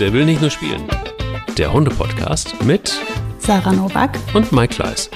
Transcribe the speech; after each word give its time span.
Der 0.00 0.12
will 0.12 0.24
nicht 0.24 0.40
nur 0.40 0.50
spielen. 0.50 0.82
Der 1.56 1.72
Hunde-Podcast 1.72 2.62
mit 2.64 2.92
Sarah 3.38 3.72
Novak 3.72 4.16
und 4.34 4.52
Mike 4.52 4.74
Kleiss. 4.74 5.10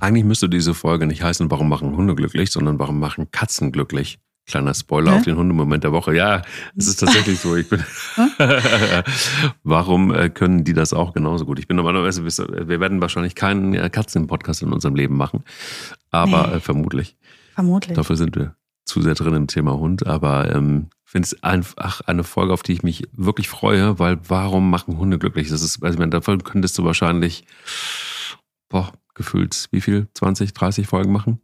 Eigentlich 0.00 0.24
müsste 0.24 0.48
diese 0.48 0.74
Folge 0.74 1.06
nicht 1.06 1.22
heißen, 1.22 1.50
warum 1.50 1.68
machen 1.68 1.96
Hunde 1.96 2.14
glücklich, 2.14 2.50
sondern 2.50 2.78
warum 2.78 2.98
machen 3.00 3.30
Katzen 3.30 3.72
glücklich. 3.72 4.18
Kleiner 4.46 4.74
Spoiler 4.74 5.12
Hä? 5.12 5.16
auf 5.18 5.22
den 5.24 5.36
Hundemoment 5.36 5.84
der 5.84 5.92
Woche. 5.92 6.14
Ja, 6.16 6.42
es 6.76 6.88
ist 6.88 6.96
tatsächlich 7.00 7.38
so. 7.38 7.54
Ich 7.56 7.68
bin 7.68 7.84
Warum 9.62 10.12
äh, 10.12 10.28
können 10.30 10.64
die 10.64 10.72
das 10.72 10.92
auch 10.92 11.12
genauso 11.12 11.44
gut? 11.46 11.58
Ich 11.58 11.68
bin 11.68 11.76
normalerweise, 11.76 12.24
wir 12.24 12.80
werden 12.80 13.00
wahrscheinlich 13.00 13.34
keinen 13.34 13.74
äh, 13.74 13.88
Katzen-Podcast 13.90 14.62
in 14.62 14.72
unserem 14.72 14.96
Leben 14.96 15.16
machen, 15.16 15.44
aber 16.10 16.48
Nee. 16.48 16.54
äh, 16.56 16.60
vermutlich. 16.60 17.16
Vermutlich. 17.54 17.94
Dafür 17.96 18.16
sind 18.16 18.34
wir 18.34 18.56
zu 18.90 19.00
sehr 19.00 19.14
drin 19.14 19.34
im 19.34 19.46
Thema 19.46 19.78
Hund. 19.78 20.06
Aber 20.06 20.54
ähm, 20.54 20.88
finde 21.04 21.26
es 21.26 21.42
einfach 21.42 22.02
eine 22.02 22.24
Folge, 22.24 22.52
auf 22.52 22.62
die 22.62 22.72
ich 22.72 22.82
mich 22.82 23.08
wirklich 23.12 23.48
freue, 23.48 23.98
weil 23.98 24.18
warum 24.28 24.70
machen 24.70 24.98
Hunde 24.98 25.18
glücklich? 25.18 25.48
Das 25.48 25.62
ist, 25.62 25.82
also 25.82 25.94
ich 25.94 25.98
meine, 25.98 26.10
davon 26.10 26.44
könntest 26.44 26.76
du 26.78 26.84
wahrscheinlich, 26.84 27.44
boah, 28.68 28.92
gefühlt, 29.14 29.68
wie 29.70 29.80
viel? 29.80 30.08
20, 30.14 30.52
30 30.52 30.86
Folgen 30.86 31.12
machen? 31.12 31.40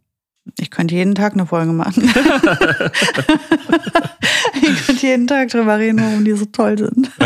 Ich 0.59 0.71
könnte 0.71 0.95
jeden 0.95 1.15
Tag 1.15 1.33
eine 1.33 1.45
Folge 1.45 1.73
machen. 1.73 2.03
ich 4.61 4.85
könnte 4.85 5.05
jeden 5.05 5.27
Tag 5.27 5.49
drüber 5.49 5.77
reden, 5.77 5.99
warum 6.01 6.25
die 6.25 6.33
so 6.33 6.45
toll 6.45 6.77
sind. 6.77 7.11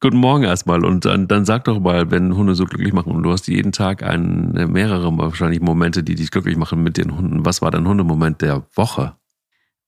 Guten 0.00 0.18
Morgen 0.18 0.44
erstmal 0.44 0.84
und 0.84 1.04
dann, 1.04 1.28
dann 1.28 1.44
sag 1.44 1.64
doch 1.64 1.80
mal, 1.80 2.10
wenn 2.10 2.34
Hunde 2.36 2.54
so 2.54 2.64
glücklich 2.64 2.92
machen 2.92 3.12
und 3.12 3.22
du 3.22 3.32
hast 3.32 3.48
jeden 3.48 3.72
Tag 3.72 4.02
ein, 4.02 4.56
äh, 4.56 4.66
mehrere 4.66 5.16
wahrscheinlich 5.18 5.60
Momente, 5.60 6.02
die 6.02 6.14
dich 6.14 6.30
glücklich 6.30 6.56
machen 6.56 6.82
mit 6.82 6.96
den 6.96 7.16
Hunden. 7.16 7.44
Was 7.44 7.60
war 7.60 7.70
dein 7.70 7.86
Hundemoment 7.86 8.40
der 8.40 8.62
Woche? 8.74 9.14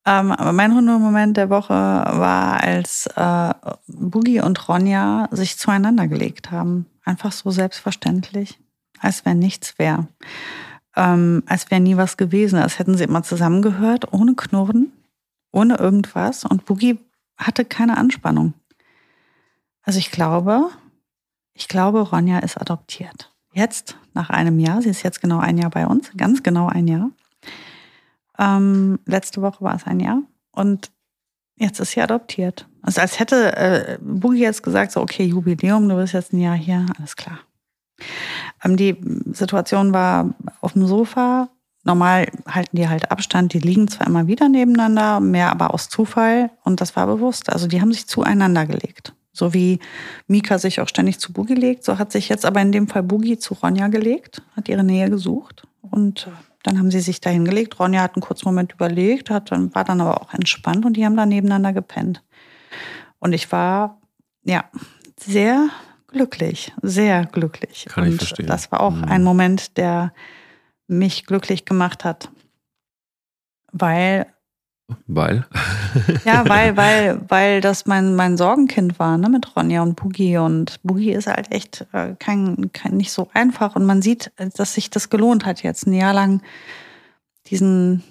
Ähm, 0.04 0.34
mein 0.52 0.74
Hundemoment 0.74 1.36
der 1.36 1.48
Woche 1.50 1.72
war, 1.72 2.60
als 2.60 3.06
äh, 3.14 3.54
Boogie 3.86 4.40
und 4.40 4.68
Ronja 4.68 5.28
sich 5.30 5.56
zueinander 5.58 6.08
gelegt 6.08 6.50
haben. 6.50 6.86
Einfach 7.04 7.30
so 7.32 7.50
selbstverständlich, 7.50 8.58
als 8.98 9.24
wenn 9.24 9.38
nichts 9.38 9.78
wäre. 9.78 10.08
Ähm, 10.96 11.42
als 11.46 11.70
wäre 11.70 11.80
nie 11.80 11.96
was 11.96 12.16
gewesen. 12.16 12.58
Als 12.58 12.78
hätten 12.78 12.96
sie 12.96 13.04
immer 13.04 13.22
zusammengehört, 13.22 14.12
ohne 14.12 14.34
Knurren, 14.34 14.92
ohne 15.50 15.76
irgendwas. 15.76 16.44
Und 16.44 16.64
Boogie 16.64 16.98
hatte 17.36 17.64
keine 17.64 17.96
Anspannung. 17.96 18.54
Also 19.82 19.98
ich 19.98 20.10
glaube, 20.10 20.68
ich 21.54 21.68
glaube, 21.68 22.00
Ronja 22.00 22.38
ist 22.38 22.60
adoptiert. 22.60 23.30
Jetzt, 23.52 23.96
nach 24.14 24.30
einem 24.30 24.58
Jahr, 24.58 24.80
sie 24.80 24.88
ist 24.88 25.02
jetzt 25.02 25.20
genau 25.20 25.38
ein 25.38 25.58
Jahr 25.58 25.70
bei 25.70 25.86
uns, 25.86 26.10
ganz 26.16 26.42
genau 26.42 26.68
ein 26.68 26.88
Jahr. 26.88 27.10
Ähm, 28.38 28.98
letzte 29.04 29.42
Woche 29.42 29.62
war 29.62 29.74
es 29.74 29.84
ein 29.84 30.00
Jahr 30.00 30.22
und 30.52 30.90
jetzt 31.56 31.80
ist 31.80 31.92
sie 31.92 32.00
adoptiert. 32.00 32.66
Also 32.80 33.00
als 33.00 33.20
hätte 33.20 33.56
äh, 33.56 33.98
Boogie 34.00 34.40
jetzt 34.40 34.62
gesagt, 34.62 34.92
so 34.92 35.02
okay, 35.02 35.24
Jubiläum, 35.24 35.88
du 35.88 35.96
bist 35.96 36.14
jetzt 36.14 36.32
ein 36.32 36.40
Jahr 36.40 36.56
hier, 36.56 36.86
alles 36.98 37.14
klar. 37.14 37.40
Die 38.64 38.96
Situation 39.32 39.92
war 39.92 40.34
auf 40.60 40.74
dem 40.74 40.86
Sofa. 40.86 41.48
Normal 41.84 42.28
halten 42.46 42.76
die 42.76 42.88
halt 42.88 43.10
Abstand, 43.10 43.52
die 43.54 43.58
liegen 43.58 43.88
zwar 43.88 44.06
immer 44.06 44.28
wieder 44.28 44.48
nebeneinander, 44.48 45.18
mehr 45.18 45.50
aber 45.50 45.74
aus 45.74 45.88
Zufall 45.88 46.50
und 46.62 46.80
das 46.80 46.94
war 46.94 47.08
bewusst. 47.08 47.50
Also 47.50 47.66
die 47.66 47.80
haben 47.80 47.92
sich 47.92 48.06
zueinander 48.06 48.66
gelegt. 48.66 49.14
So 49.32 49.52
wie 49.52 49.80
Mika 50.28 50.58
sich 50.58 50.80
auch 50.80 50.88
ständig 50.88 51.18
zu 51.18 51.32
Boogie 51.32 51.54
legt, 51.54 51.84
so 51.84 51.98
hat 51.98 52.12
sich 52.12 52.28
jetzt 52.28 52.44
aber 52.44 52.60
in 52.60 52.70
dem 52.70 52.86
Fall 52.86 53.02
Boogie 53.02 53.38
zu 53.38 53.54
Ronja 53.54 53.88
gelegt, 53.88 54.42
hat 54.54 54.68
ihre 54.68 54.84
Nähe 54.84 55.10
gesucht 55.10 55.66
und 55.80 56.28
dann 56.62 56.78
haben 56.78 56.90
sie 56.90 57.00
sich 57.00 57.20
da 57.20 57.30
hingelegt. 57.30 57.80
Ronja 57.80 58.02
hat 58.02 58.14
einen 58.14 58.22
kurzen 58.22 58.46
Moment 58.46 58.72
überlegt, 58.72 59.30
hat 59.30 59.50
dann, 59.50 59.74
war 59.74 59.84
dann 59.84 60.00
aber 60.00 60.20
auch 60.20 60.34
entspannt 60.34 60.84
und 60.84 60.96
die 60.96 61.04
haben 61.04 61.16
dann 61.16 61.30
nebeneinander 61.30 61.72
gepennt. 61.72 62.22
Und 63.18 63.32
ich 63.32 63.50
war, 63.50 64.00
ja, 64.44 64.64
sehr 65.18 65.68
glücklich, 66.12 66.72
sehr 66.82 67.26
glücklich. 67.26 67.86
Kann 67.88 68.04
ich 68.04 68.12
und 68.12 68.18
verstehen. 68.18 68.46
das 68.46 68.70
war 68.70 68.80
auch 68.80 68.92
Mhm. 68.94 69.04
ein 69.04 69.24
Moment, 69.24 69.76
der 69.76 70.12
mich 70.86 71.26
glücklich 71.26 71.64
gemacht 71.64 72.04
hat. 72.04 72.30
Weil 73.72 74.26
Weil? 75.06 75.46
ja, 76.24 76.46
weil, 76.48 76.76
weil, 76.76 77.20
weil 77.28 77.60
das 77.62 77.86
mein, 77.86 78.14
mein 78.14 78.36
Sorgenkind 78.36 78.98
war, 78.98 79.16
ne, 79.16 79.28
mit 79.30 79.56
Ronja 79.56 79.82
und 79.82 79.96
Boogie. 79.96 80.36
Und 80.38 80.80
Boogie 80.82 81.12
ist 81.12 81.28
halt 81.28 81.50
echt 81.50 81.86
äh, 81.92 82.14
kein, 82.18 82.70
kein, 82.72 82.96
nicht 82.98 83.10
so 83.12 83.30
einfach. 83.32 83.74
Und 83.74 83.86
man 83.86 84.02
sieht, 84.02 84.32
äh, 84.36 84.50
dass 84.54 84.74
sich 84.74 84.90
das 84.90 85.08
gelohnt 85.08 85.46
hat, 85.46 85.62
jetzt 85.62 85.86
ein 85.86 85.94
Jahr 85.94 86.12
lang 86.12 86.42
diesen, 87.46 88.02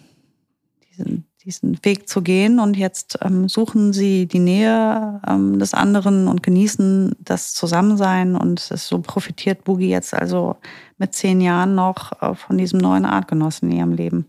diesen, 0.90 1.26
diesen 1.44 1.84
Weg 1.84 2.08
zu 2.08 2.22
gehen. 2.22 2.60
Und 2.60 2.78
jetzt 2.78 3.18
ähm, 3.22 3.50
suchen 3.50 3.94
sie 3.94 4.28
die 4.28 4.40
Nähe 4.40 5.22
ähm, 5.28 5.60
des 5.60 5.74
anderen 5.74 6.28
und 6.28 6.44
genießen 6.44 7.16
das 7.20 7.54
Zusammensein. 7.54 8.36
Und 8.36 8.72
es 8.72 8.88
so 8.88 9.00
profitiert 9.00 9.64
Boogie 9.64 9.90
jetzt 9.90 10.14
also 10.14 10.58
mit 10.98 11.14
zehn 11.14 11.42
Jahren 11.42 11.76
noch 11.76 12.22
äh, 12.22 12.36
von 12.36 12.58
diesem 12.58 12.80
neuen 12.80 13.06
Artgenossen 13.06 13.72
in 13.72 13.78
ihrem 13.78 13.94
Leben. 13.94 14.26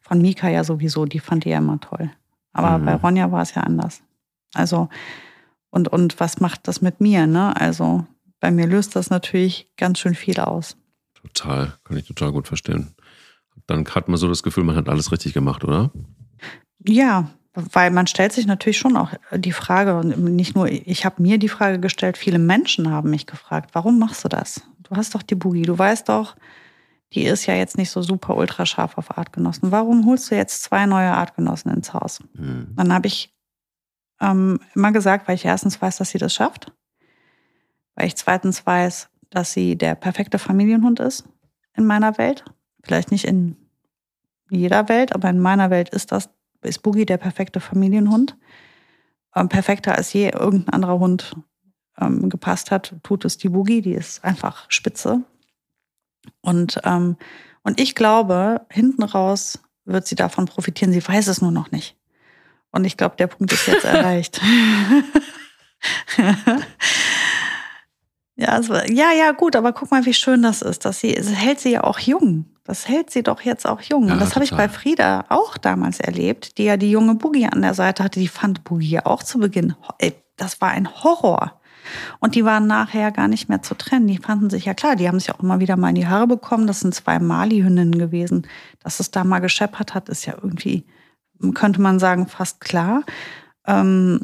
Von 0.00 0.20
Mika 0.20 0.48
ja 0.48 0.64
sowieso, 0.64 1.06
die 1.06 1.20
fand 1.20 1.44
die 1.44 1.50
ja 1.50 1.58
immer 1.58 1.80
toll. 1.80 2.10
Aber 2.52 2.78
Mhm. 2.78 2.84
bei 2.84 2.94
Ronja 2.96 3.32
war 3.32 3.42
es 3.42 3.54
ja 3.54 3.62
anders. 3.62 4.02
Also, 4.54 4.88
und, 5.70 5.88
und 5.88 6.20
was 6.20 6.40
macht 6.40 6.68
das 6.68 6.82
mit 6.82 7.00
mir, 7.00 7.26
ne? 7.26 7.58
Also, 7.58 8.06
bei 8.40 8.50
mir 8.50 8.66
löst 8.66 8.94
das 8.96 9.08
natürlich 9.08 9.70
ganz 9.78 9.98
schön 9.98 10.14
viel 10.14 10.38
aus. 10.40 10.76
Total, 11.14 11.72
kann 11.84 11.96
ich 11.96 12.06
total 12.06 12.32
gut 12.32 12.46
verstehen. 12.48 12.94
Dann 13.66 13.86
hat 13.86 14.08
man 14.08 14.18
so 14.18 14.28
das 14.28 14.42
Gefühl, 14.42 14.64
man 14.64 14.76
hat 14.76 14.88
alles 14.88 15.12
richtig 15.12 15.32
gemacht, 15.32 15.64
oder? 15.64 15.90
Ja, 16.86 17.28
weil 17.54 17.90
man 17.90 18.06
stellt 18.06 18.32
sich 18.32 18.46
natürlich 18.46 18.78
schon 18.78 18.96
auch 18.96 19.12
die 19.34 19.52
Frage, 19.52 19.98
und 19.98 20.18
nicht 20.36 20.54
nur 20.54 20.68
ich 20.68 21.04
habe 21.04 21.20
mir 21.20 21.38
die 21.38 21.48
Frage 21.48 21.78
gestellt, 21.78 22.16
viele 22.16 22.38
Menschen 22.38 22.90
haben 22.90 23.10
mich 23.10 23.26
gefragt, 23.26 23.70
warum 23.74 23.98
machst 23.98 24.24
du 24.24 24.28
das? 24.28 24.62
Du 24.82 24.96
hast 24.96 25.14
doch 25.14 25.22
die 25.22 25.34
Boogie, 25.34 25.62
du 25.62 25.78
weißt 25.78 26.08
doch, 26.08 26.36
die 27.12 27.24
ist 27.24 27.46
ja 27.46 27.54
jetzt 27.54 27.76
nicht 27.76 27.90
so 27.90 28.00
super 28.02 28.36
ultra 28.36 28.64
scharf 28.64 28.96
auf 28.96 29.18
Artgenossen. 29.18 29.70
Warum 29.70 30.06
holst 30.06 30.30
du 30.30 30.34
jetzt 30.34 30.62
zwei 30.62 30.86
neue 30.86 31.12
Artgenossen 31.12 31.70
ins 31.72 31.92
Haus? 31.92 32.20
Hm. 32.36 32.72
Dann 32.74 32.92
habe 32.92 33.06
ich 33.06 33.34
ähm, 34.20 34.60
immer 34.74 34.92
gesagt, 34.92 35.28
weil 35.28 35.34
ich 35.34 35.44
erstens 35.44 35.80
weiß, 35.80 35.98
dass 35.98 36.10
sie 36.10 36.18
das 36.18 36.32
schafft, 36.32 36.72
weil 37.94 38.06
ich 38.06 38.16
zweitens 38.16 38.64
weiß, 38.64 39.10
dass 39.28 39.52
sie 39.52 39.76
der 39.76 39.94
perfekte 39.94 40.38
Familienhund 40.38 41.00
ist 41.00 41.24
in 41.76 41.84
meiner 41.84 42.16
Welt. 42.18 42.44
Vielleicht 42.82 43.10
nicht 43.10 43.24
in 43.24 43.56
jeder 44.50 44.88
Welt, 44.88 45.14
aber 45.14 45.28
in 45.28 45.40
meiner 45.40 45.70
Welt 45.70 45.90
ist 45.90 46.12
das, 46.12 46.30
ist 46.62 46.82
Boogie 46.82 47.06
der 47.06 47.18
perfekte 47.18 47.60
Familienhund. 47.60 48.36
Ähm, 49.34 49.48
perfekter 49.48 49.96
als 49.96 50.12
je 50.12 50.30
irgendein 50.30 50.74
anderer 50.74 50.98
Hund 50.98 51.34
ähm, 51.98 52.28
gepasst 52.30 52.70
hat, 52.70 52.94
tut 53.02 53.24
es 53.24 53.38
die 53.38 53.48
Boogie, 53.48 53.82
die 53.82 53.94
ist 53.94 54.24
einfach 54.24 54.66
spitze. 54.68 55.22
Und, 56.40 56.80
ähm, 56.84 57.16
und 57.62 57.80
ich 57.80 57.94
glaube, 57.94 58.66
hinten 58.70 59.02
raus 59.02 59.60
wird 59.84 60.06
sie 60.06 60.14
davon 60.14 60.46
profitieren. 60.46 60.92
Sie 60.92 61.06
weiß 61.06 61.28
es 61.28 61.42
nur 61.42 61.52
noch 61.52 61.70
nicht. 61.70 61.96
Und 62.70 62.84
ich 62.84 62.96
glaube, 62.96 63.16
der 63.16 63.26
Punkt 63.26 63.52
ist 63.52 63.66
jetzt 63.66 63.84
erreicht. 63.84 64.40
ja, 68.36 68.68
war, 68.68 68.90
ja, 68.90 69.12
ja, 69.12 69.32
gut, 69.32 69.56
aber 69.56 69.72
guck 69.72 69.90
mal, 69.90 70.06
wie 70.06 70.14
schön 70.14 70.42
das 70.42 70.62
ist. 70.62 70.84
Dass 70.84 71.00
sie, 71.00 71.14
das 71.14 71.28
hält 71.28 71.60
sie 71.60 71.72
ja 71.72 71.84
auch 71.84 71.98
jung. 71.98 72.46
Das 72.64 72.88
hält 72.88 73.10
sie 73.10 73.22
doch 73.22 73.40
jetzt 73.42 73.66
auch 73.66 73.80
jung. 73.80 74.06
Ja, 74.06 74.14
Und 74.14 74.20
das 74.20 74.34
habe 74.34 74.44
ich 74.44 74.52
bei 74.52 74.68
Frieda 74.68 75.24
auch 75.28 75.58
damals 75.58 76.00
erlebt, 76.00 76.58
die 76.58 76.64
ja 76.64 76.76
die 76.76 76.90
junge 76.90 77.16
Boogie 77.16 77.46
an 77.46 77.60
der 77.62 77.74
Seite 77.74 78.04
hatte. 78.04 78.20
Die 78.20 78.28
fand 78.28 78.64
Boogie 78.64 78.90
ja 78.90 79.06
auch 79.06 79.22
zu 79.22 79.38
Beginn, 79.38 79.74
ey, 79.98 80.14
das 80.36 80.60
war 80.60 80.70
ein 80.70 80.88
Horror. 81.02 81.60
Und 82.20 82.36
die 82.36 82.44
waren 82.44 82.68
nachher 82.68 83.10
gar 83.10 83.28
nicht 83.28 83.48
mehr 83.48 83.62
zu 83.62 83.74
trennen. 83.74 84.06
Die 84.06 84.18
fanden 84.18 84.48
sich 84.48 84.64
ja 84.64 84.74
klar, 84.74 84.96
die 84.96 85.08
haben 85.08 85.18
sich 85.18 85.32
auch 85.32 85.40
immer 85.40 85.60
wieder 85.60 85.76
mal 85.76 85.88
in 85.88 85.96
die 85.96 86.06
Haare 86.06 86.28
bekommen. 86.28 86.68
Das 86.68 86.80
sind 86.80 86.94
zwei 86.94 87.18
Mali-Hündinnen 87.18 87.98
gewesen. 87.98 88.46
Dass 88.82 89.00
es 89.00 89.10
da 89.10 89.24
mal 89.24 89.40
gescheppert 89.40 89.92
hat, 89.92 90.08
ist 90.08 90.24
ja 90.24 90.34
irgendwie, 90.34 90.84
könnte 91.54 91.80
man 91.80 91.98
sagen, 91.98 92.28
fast 92.28 92.60
klar. 92.60 93.02
Ähm, 93.66 94.20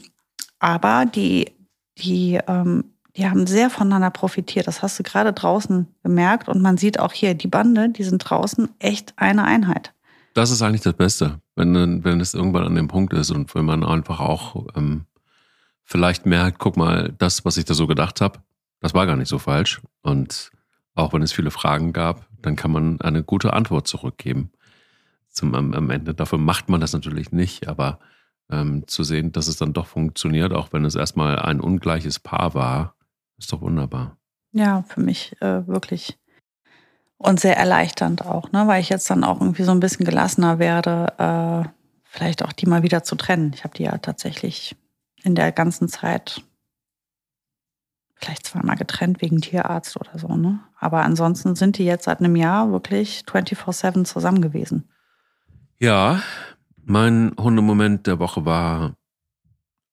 aber 0.60 1.06
die, 1.06 1.52
die, 1.98 2.38
ähm, 2.46 2.94
die 3.18 3.28
haben 3.28 3.48
sehr 3.48 3.68
voneinander 3.68 4.10
profitiert. 4.10 4.68
Das 4.68 4.80
hast 4.80 4.98
du 4.98 5.02
gerade 5.02 5.32
draußen 5.32 5.88
gemerkt. 6.04 6.48
Und 6.48 6.62
man 6.62 6.76
sieht 6.76 7.00
auch 7.00 7.12
hier, 7.12 7.34
die 7.34 7.48
Bande, 7.48 7.90
die 7.90 8.04
sind 8.04 8.18
draußen 8.18 8.68
echt 8.78 9.12
eine 9.16 9.44
Einheit. 9.44 9.92
Das 10.34 10.52
ist 10.52 10.62
eigentlich 10.62 10.82
das 10.82 10.94
Beste, 10.94 11.40
wenn, 11.56 12.04
wenn 12.04 12.20
es 12.20 12.32
irgendwann 12.32 12.64
an 12.64 12.76
dem 12.76 12.86
Punkt 12.86 13.12
ist 13.12 13.32
und 13.32 13.52
wenn 13.56 13.64
man 13.64 13.82
einfach 13.82 14.20
auch 14.20 14.66
ähm, 14.76 15.06
vielleicht 15.82 16.26
merkt, 16.26 16.60
guck 16.60 16.76
mal, 16.76 17.12
das, 17.18 17.44
was 17.44 17.56
ich 17.56 17.64
da 17.64 17.74
so 17.74 17.88
gedacht 17.88 18.20
habe, 18.20 18.38
das 18.80 18.94
war 18.94 19.04
gar 19.06 19.16
nicht 19.16 19.28
so 19.28 19.40
falsch. 19.40 19.80
Und 20.02 20.52
auch 20.94 21.12
wenn 21.12 21.22
es 21.22 21.32
viele 21.32 21.50
Fragen 21.50 21.92
gab, 21.92 22.28
dann 22.40 22.54
kann 22.54 22.70
man 22.70 23.00
eine 23.00 23.24
gute 23.24 23.52
Antwort 23.52 23.88
zurückgeben. 23.88 24.52
Zum, 25.28 25.54
am 25.54 25.90
Ende. 25.90 26.14
Dafür 26.14 26.38
macht 26.38 26.68
man 26.68 26.80
das 26.80 26.92
natürlich 26.92 27.32
nicht, 27.32 27.68
aber 27.68 27.98
ähm, 28.50 28.84
zu 28.86 29.02
sehen, 29.02 29.32
dass 29.32 29.48
es 29.48 29.56
dann 29.56 29.72
doch 29.72 29.86
funktioniert, 29.86 30.52
auch 30.52 30.72
wenn 30.72 30.84
es 30.84 30.94
erstmal 30.94 31.38
ein 31.38 31.60
ungleiches 31.60 32.18
Paar 32.18 32.54
war, 32.54 32.94
ist 33.38 33.52
doch 33.52 33.60
wunderbar. 33.60 34.16
Ja, 34.52 34.82
für 34.82 35.00
mich 35.00 35.40
äh, 35.40 35.66
wirklich. 35.66 36.18
Und 37.16 37.40
sehr 37.40 37.56
erleichternd 37.56 38.24
auch, 38.24 38.52
ne? 38.52 38.66
weil 38.68 38.80
ich 38.80 38.90
jetzt 38.90 39.10
dann 39.10 39.24
auch 39.24 39.40
irgendwie 39.40 39.64
so 39.64 39.72
ein 39.72 39.80
bisschen 39.80 40.06
gelassener 40.06 40.58
werde. 40.58 41.12
Äh, 41.18 41.68
vielleicht 42.04 42.44
auch 42.44 42.52
die 42.52 42.66
mal 42.66 42.82
wieder 42.82 43.02
zu 43.02 43.16
trennen. 43.16 43.52
Ich 43.54 43.64
habe 43.64 43.74
die 43.76 43.84
ja 43.84 43.98
tatsächlich 43.98 44.76
in 45.24 45.34
der 45.34 45.50
ganzen 45.52 45.88
Zeit 45.88 46.42
vielleicht 48.14 48.46
zweimal 48.46 48.76
getrennt 48.76 49.20
wegen 49.20 49.40
Tierarzt 49.40 49.96
oder 49.96 50.18
so, 50.18 50.36
ne? 50.36 50.60
Aber 50.78 51.02
ansonsten 51.02 51.54
sind 51.54 51.78
die 51.78 51.84
jetzt 51.84 52.04
seit 52.04 52.18
einem 52.18 52.36
Jahr 52.36 52.70
wirklich 52.72 53.24
24-7 53.26 54.04
zusammen 54.04 54.42
gewesen. 54.42 54.88
Ja, 55.78 56.22
mein 56.84 57.32
Hundemoment 57.38 58.06
der 58.06 58.18
Woche 58.18 58.44
war 58.44 58.94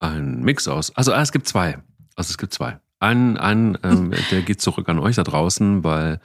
ein 0.00 0.42
Mix 0.42 0.66
aus. 0.68 0.94
Also 0.96 1.12
ah, 1.12 1.22
es 1.22 1.32
gibt 1.32 1.46
zwei. 1.46 1.78
Also 2.16 2.30
es 2.30 2.38
gibt 2.38 2.52
zwei. 2.52 2.80
Einen, 2.98 3.36
einen 3.36 3.78
ähm, 3.82 4.12
der 4.30 4.42
geht 4.42 4.60
zurück 4.60 4.88
an 4.88 4.98
euch 4.98 5.16
da 5.16 5.22
draußen, 5.22 5.84
weil 5.84 6.20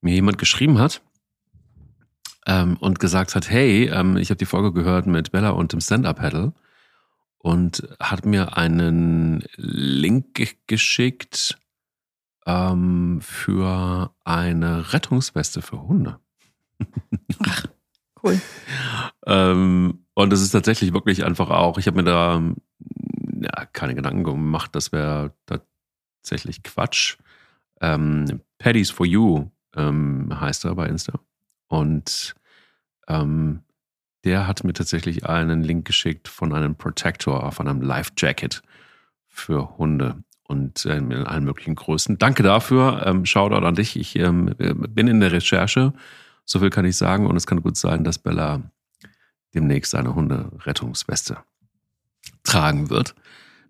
mir 0.00 0.14
jemand 0.14 0.38
geschrieben 0.38 0.78
hat 0.78 1.02
ähm, 2.46 2.76
und 2.78 3.00
gesagt 3.00 3.34
hat, 3.34 3.50
hey, 3.50 3.88
ähm, 3.88 4.16
ich 4.16 4.30
habe 4.30 4.38
die 4.38 4.46
Folge 4.46 4.72
gehört 4.72 5.06
mit 5.06 5.32
Bella 5.32 5.50
und 5.50 5.72
dem 5.72 5.80
Stand-Up-Paddle 5.80 6.52
und 7.38 7.88
hat 8.00 8.24
mir 8.24 8.56
einen 8.56 9.44
Link 9.56 10.66
geschickt 10.66 11.58
ähm, 12.46 13.20
für 13.20 14.14
eine 14.24 14.92
Rettungsweste 14.92 15.62
für 15.62 15.82
Hunde. 15.82 16.18
Ach, 17.44 17.66
cool. 18.22 18.40
ähm, 19.26 20.04
und 20.14 20.30
das 20.30 20.40
ist 20.40 20.50
tatsächlich 20.50 20.92
wirklich 20.92 21.24
einfach 21.24 21.50
auch, 21.50 21.78
ich 21.78 21.86
habe 21.86 22.02
mir 22.02 22.04
da 22.04 22.42
ja, 23.40 23.66
keine 23.72 23.94
Gedanken 23.94 24.24
gemacht, 24.24 24.74
das 24.74 24.92
wäre 24.92 25.34
tatsächlich 26.26 26.62
Quatsch. 26.62 27.16
Ähm, 27.80 28.40
Paddies 28.58 28.90
for 28.90 29.06
You 29.06 29.50
ähm, 29.76 30.28
heißt 30.40 30.64
er 30.64 30.74
bei 30.74 30.86
Insta. 30.86 31.20
Und 31.68 32.34
ähm, 33.06 33.60
der 34.24 34.48
hat 34.48 34.64
mir 34.64 34.72
tatsächlich 34.72 35.26
einen 35.26 35.62
Link 35.62 35.86
geschickt 35.86 36.26
von 36.26 36.52
einem 36.52 36.74
Protector 36.74 37.52
von 37.52 37.68
einem 37.68 37.80
Life 37.80 38.12
Jacket 38.16 38.62
für 39.28 39.78
Hunde 39.78 40.16
und 40.44 40.84
äh, 40.84 40.96
in 40.96 41.12
allen 41.12 41.44
möglichen 41.44 41.76
Größen. 41.76 42.18
Danke 42.18 42.42
dafür. 42.42 43.04
Ähm, 43.06 43.24
Shoutout 43.24 43.64
an 43.64 43.76
dich. 43.76 43.96
Ich 43.96 44.16
ähm, 44.16 44.54
bin 44.56 45.06
in 45.06 45.20
der 45.20 45.32
Recherche. 45.32 45.92
So 46.44 46.58
viel 46.58 46.70
kann 46.70 46.84
ich 46.84 46.96
sagen. 46.96 47.26
Und 47.26 47.36
es 47.36 47.46
kann 47.46 47.62
gut 47.62 47.76
sein, 47.76 48.02
dass 48.02 48.18
Bella 48.18 48.62
demnächst 49.54 49.94
eine 49.94 50.14
Hunderettungsweste 50.14 51.38
tragen 52.42 52.90
wird, 52.90 53.14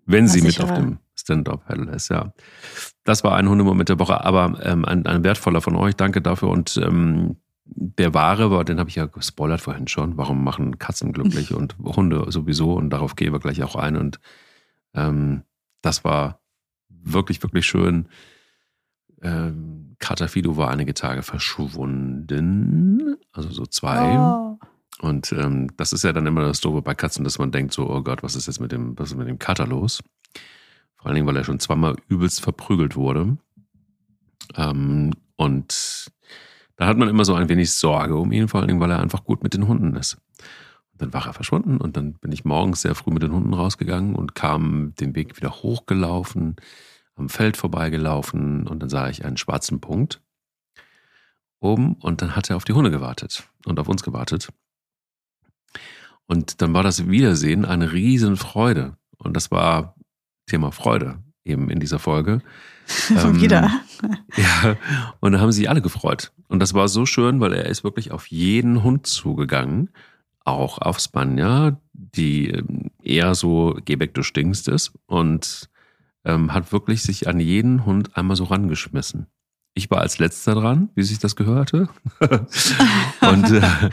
wenn 0.07 0.27
sie 0.27 0.41
mit 0.41 0.59
auf 0.59 0.73
dem 0.73 0.97
Stand-Up-Paddle 1.15 1.91
ist. 1.91 2.09
Ja, 2.09 2.33
das 3.03 3.23
war 3.23 3.35
ein 3.35 3.47
Hundemoment 3.47 3.89
der 3.89 3.99
Woche, 3.99 4.23
aber 4.23 4.59
ähm, 4.63 4.85
ein, 4.85 5.05
ein 5.05 5.23
wertvoller 5.23 5.61
von 5.61 5.75
euch. 5.75 5.95
Danke 5.95 6.21
dafür. 6.21 6.49
Und 6.49 6.77
ähm, 6.77 7.37
der 7.65 8.13
wahre 8.13 8.49
war, 8.49 8.63
den 8.63 8.79
habe 8.79 8.89
ich 8.89 8.95
ja 8.95 9.05
gespoilert 9.05 9.61
vorhin 9.61 9.87
schon. 9.87 10.17
Warum 10.17 10.43
machen 10.43 10.79
Katzen 10.79 11.11
glücklich 11.11 11.53
und 11.55 11.77
Hunde 11.79 12.25
sowieso? 12.31 12.73
Und 12.73 12.89
darauf 12.89 13.15
gehen 13.15 13.33
wir 13.33 13.39
gleich 13.39 13.61
auch 13.63 13.75
ein. 13.75 13.97
Und 13.97 14.19
ähm, 14.93 15.43
das 15.81 16.03
war 16.03 16.39
wirklich, 16.89 17.43
wirklich 17.43 17.67
schön. 17.67 18.07
Ähm, 19.21 19.95
Katafido 19.99 20.57
war 20.57 20.69
einige 20.69 20.93
Tage 20.93 21.23
verschwunden, 21.23 23.17
also 23.31 23.49
so 23.49 23.65
zwei. 23.65 24.17
Oh. 24.17 24.59
Und 24.99 25.31
ähm, 25.31 25.69
das 25.77 25.93
ist 25.93 26.03
ja 26.03 26.13
dann 26.13 26.25
immer 26.25 26.41
das 26.41 26.59
Doofe 26.59 26.81
bei 26.81 26.95
Katzen, 26.95 27.23
dass 27.23 27.37
man 27.37 27.51
denkt 27.51 27.73
so, 27.73 27.89
oh 27.89 28.01
Gott, 28.01 28.23
was 28.23 28.35
ist 28.35 28.47
jetzt 28.47 28.59
mit 28.59 28.71
dem, 28.71 28.97
was 28.97 29.11
ist 29.11 29.17
mit 29.17 29.27
dem 29.27 29.39
Kater 29.39 29.67
los? 29.67 30.01
Vor 30.95 31.07
allen 31.07 31.15
Dingen, 31.15 31.27
weil 31.27 31.37
er 31.37 31.43
schon 31.43 31.59
zweimal 31.59 31.95
übelst 32.07 32.41
verprügelt 32.41 32.95
wurde. 32.95 33.37
Ähm, 34.55 35.11
und 35.35 36.11
da 36.77 36.87
hat 36.87 36.97
man 36.97 37.09
immer 37.09 37.25
so 37.25 37.35
ein 37.35 37.49
wenig 37.49 37.71
Sorge 37.73 38.15
um 38.15 38.31
ihn, 38.31 38.47
vor 38.47 38.59
allen 38.59 38.67
Dingen, 38.67 38.79
weil 38.79 38.91
er 38.91 38.99
einfach 38.99 39.23
gut 39.23 39.43
mit 39.43 39.53
den 39.53 39.67
Hunden 39.67 39.95
ist. 39.95 40.17
Und 40.93 41.01
dann 41.01 41.13
war 41.13 41.27
er 41.27 41.33
verschwunden 41.33 41.77
und 41.77 41.95
dann 41.95 42.13
bin 42.13 42.31
ich 42.31 42.45
morgens 42.45 42.81
sehr 42.81 42.95
früh 42.95 43.11
mit 43.11 43.21
den 43.21 43.31
Hunden 43.31 43.53
rausgegangen 43.53 44.15
und 44.15 44.33
kam 44.33 44.95
den 44.99 45.15
Weg 45.15 45.37
wieder 45.37 45.51
hochgelaufen, 45.51 46.55
am 47.15 47.29
Feld 47.29 47.57
vorbeigelaufen 47.57 48.67
und 48.67 48.79
dann 48.79 48.89
sah 48.89 49.09
ich 49.09 49.25
einen 49.25 49.37
schwarzen 49.37 49.79
Punkt 49.79 50.21
oben 51.59 51.95
und 51.95 52.21
dann 52.21 52.35
hat 52.35 52.49
er 52.49 52.55
auf 52.55 52.65
die 52.65 52.73
Hunde 52.73 52.91
gewartet 52.91 53.47
und 53.65 53.79
auf 53.79 53.87
uns 53.87 54.03
gewartet. 54.03 54.49
Und 56.27 56.61
dann 56.61 56.73
war 56.73 56.83
das 56.83 57.07
Wiedersehen 57.07 57.65
eine 57.65 57.91
Riesenfreude. 57.93 58.97
Und 59.17 59.35
das 59.35 59.49
war 59.49 59.95
Thema 60.45 60.71
Freude 60.71 61.19
eben 61.47 61.69
in 61.69 61.79
dieser 61.79 61.99
Folge. 61.99 62.41
ähm, 63.09 63.41
Wieder. 63.41 63.71
Ja, 64.35 64.75
und 65.19 65.31
da 65.31 65.39
haben 65.39 65.51
sich 65.51 65.69
alle 65.69 65.81
gefreut. 65.81 66.31
Und 66.47 66.59
das 66.59 66.73
war 66.73 66.87
so 66.87 67.05
schön, 67.05 67.39
weil 67.39 67.53
er 67.53 67.65
ist 67.65 67.83
wirklich 67.83 68.11
auf 68.11 68.27
jeden 68.27 68.83
Hund 68.83 69.07
zugegangen, 69.07 69.89
auch 70.45 70.77
auf 70.77 70.99
Spanja, 70.99 71.79
die 71.93 72.49
ähm, 72.49 72.91
eher 73.03 73.35
so 73.35 73.77
Gebeck, 73.83 74.13
du 74.13 74.23
stinkst 74.23 74.67
ist 74.67 74.93
und 75.05 75.69
ähm, 76.23 76.53
hat 76.53 76.71
wirklich 76.71 77.01
sich 77.01 77.27
an 77.27 77.39
jeden 77.39 77.85
Hund 77.85 78.15
einmal 78.15 78.37
so 78.37 78.45
rangeschmissen. 78.45 79.27
Ich 79.73 79.91
war 79.91 80.01
als 80.01 80.19
letzter 80.19 80.55
dran, 80.55 80.89
wie 80.95 81.03
sich 81.03 81.19
das 81.19 81.35
gehörte. 81.35 81.89
und 82.19 83.51
äh, 83.51 83.61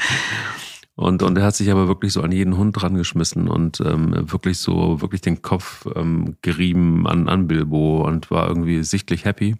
und, 0.97 1.23
und 1.25 1.37
er 1.37 1.45
hat 1.45 1.57
sich 1.57 1.71
aber 1.73 1.89
wirklich 1.89 2.13
so 2.13 2.23
an 2.23 2.31
jeden 2.31 2.57
Hund 2.57 2.81
rangeschmissen 2.81 3.49
und 3.49 3.81
ähm, 3.81 4.31
wirklich 4.31 4.59
so, 4.59 5.01
wirklich 5.01 5.21
den 5.21 5.43
Kopf 5.43 5.87
ähm, 5.97 6.37
gerieben 6.41 7.07
an, 7.09 7.29
an 7.29 7.49
Bilbo 7.49 8.07
und 8.07 8.31
war 8.31 8.47
irgendwie 8.47 8.85
sichtlich 8.85 9.25
happy, 9.25 9.57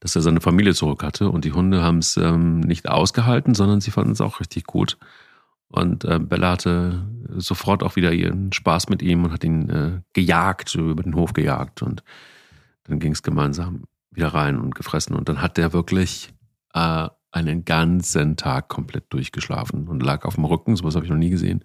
dass 0.00 0.16
er 0.16 0.22
seine 0.22 0.40
Familie 0.40 0.72
zurück 0.72 1.02
hatte. 1.02 1.28
Und 1.28 1.44
die 1.44 1.52
Hunde 1.52 1.82
haben 1.82 1.98
es 1.98 2.16
ähm, 2.16 2.60
nicht 2.60 2.88
ausgehalten, 2.88 3.54
sondern 3.54 3.82
sie 3.82 3.90
fanden 3.90 4.12
es 4.12 4.22
auch 4.22 4.40
richtig 4.40 4.64
gut. 4.64 4.96
Und 5.68 6.04
äh, 6.04 6.18
Bella 6.18 6.52
hatte 6.52 7.06
sofort 7.36 7.82
auch 7.82 7.96
wieder 7.96 8.12
ihren 8.12 8.52
Spaß 8.52 8.88
mit 8.88 9.02
ihm 9.02 9.24
und 9.24 9.32
hat 9.32 9.44
ihn 9.44 9.68
äh, 9.68 10.00
gejagt, 10.14 10.74
über 10.74 11.02
den 11.02 11.14
Hof 11.14 11.34
gejagt. 11.34 11.82
Und 11.82 12.02
dann 12.84 13.00
ging 13.00 13.12
es 13.12 13.22
gemeinsam 13.22 13.84
wieder 14.10 14.28
rein 14.28 14.58
und 14.58 14.74
gefressen. 14.74 15.14
Und 15.14 15.28
dann 15.28 15.42
hat 15.42 15.58
der 15.58 15.74
wirklich 15.74 16.32
äh, 16.72 17.08
einen 17.32 17.64
ganzen 17.64 18.36
Tag 18.36 18.68
komplett 18.68 19.12
durchgeschlafen 19.12 19.88
und 19.88 20.02
lag 20.02 20.24
auf 20.24 20.36
dem 20.36 20.44
Rücken, 20.44 20.76
sowas 20.76 20.94
habe 20.94 21.04
ich 21.04 21.10
noch 21.10 21.18
nie 21.18 21.30
gesehen. 21.30 21.64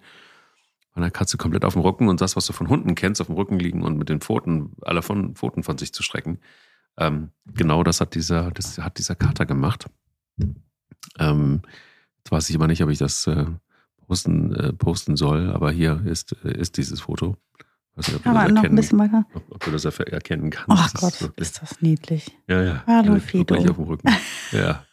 Der 0.96 1.12
Katze 1.12 1.36
komplett 1.36 1.64
auf 1.64 1.74
dem 1.74 1.82
Rücken 1.82 2.08
und 2.08 2.20
das, 2.20 2.34
was 2.34 2.46
du 2.46 2.52
von 2.52 2.68
Hunden 2.68 2.96
kennst, 2.96 3.20
auf 3.20 3.28
dem 3.28 3.36
Rücken 3.36 3.60
liegen 3.60 3.84
und 3.84 3.96
mit 3.98 4.08
den 4.08 4.20
Pfoten, 4.20 4.72
alle 4.82 5.00
von 5.00 5.36
Pfoten 5.36 5.62
von 5.62 5.78
sich 5.78 5.92
zu 5.92 6.02
strecken. 6.02 6.40
Ähm, 6.96 7.30
genau 7.46 7.84
das 7.84 8.00
hat 8.00 8.16
dieser, 8.16 8.50
das 8.50 8.78
hat 8.78 8.98
dieser 8.98 9.14
Kater 9.14 9.46
gemacht. 9.46 9.86
Ähm, 11.20 11.62
jetzt 12.16 12.32
weiß 12.32 12.50
ich 12.50 12.56
aber 12.56 12.66
nicht, 12.66 12.82
ob 12.82 12.90
ich 12.90 12.98
das 12.98 13.28
äh, 13.28 13.46
posten, 14.08 14.52
äh, 14.54 14.72
posten 14.72 15.16
soll, 15.16 15.52
aber 15.52 15.70
hier 15.70 16.02
ist, 16.04 16.34
äh, 16.44 16.58
ist 16.58 16.76
dieses 16.76 17.02
Foto. 17.02 17.36
Weiß 17.98 18.06
nicht, 18.06 18.16
ob, 18.16 18.22
du 18.22 18.52
noch 18.54 18.62
ein 18.62 18.76
bisschen 18.76 18.98
weiter. 19.00 19.24
Ob, 19.34 19.42
ob, 19.50 19.64
du 19.64 19.72
das 19.72 19.84
erkennen 19.84 20.50
kannst. 20.50 20.68
Ach 20.68 20.94
Gott, 20.94 21.20
ist, 21.20 21.32
ist, 21.36 21.62
das 21.62 21.80
niedlich. 21.82 22.30
Ja, 22.46 22.62
ja. 22.62 22.84
Hallo, 22.86 23.18
Fido. 23.18 23.56
Auf 23.56 23.64
dem 23.64 23.84
Rücken. 23.84 24.08
Ja. 24.52 24.84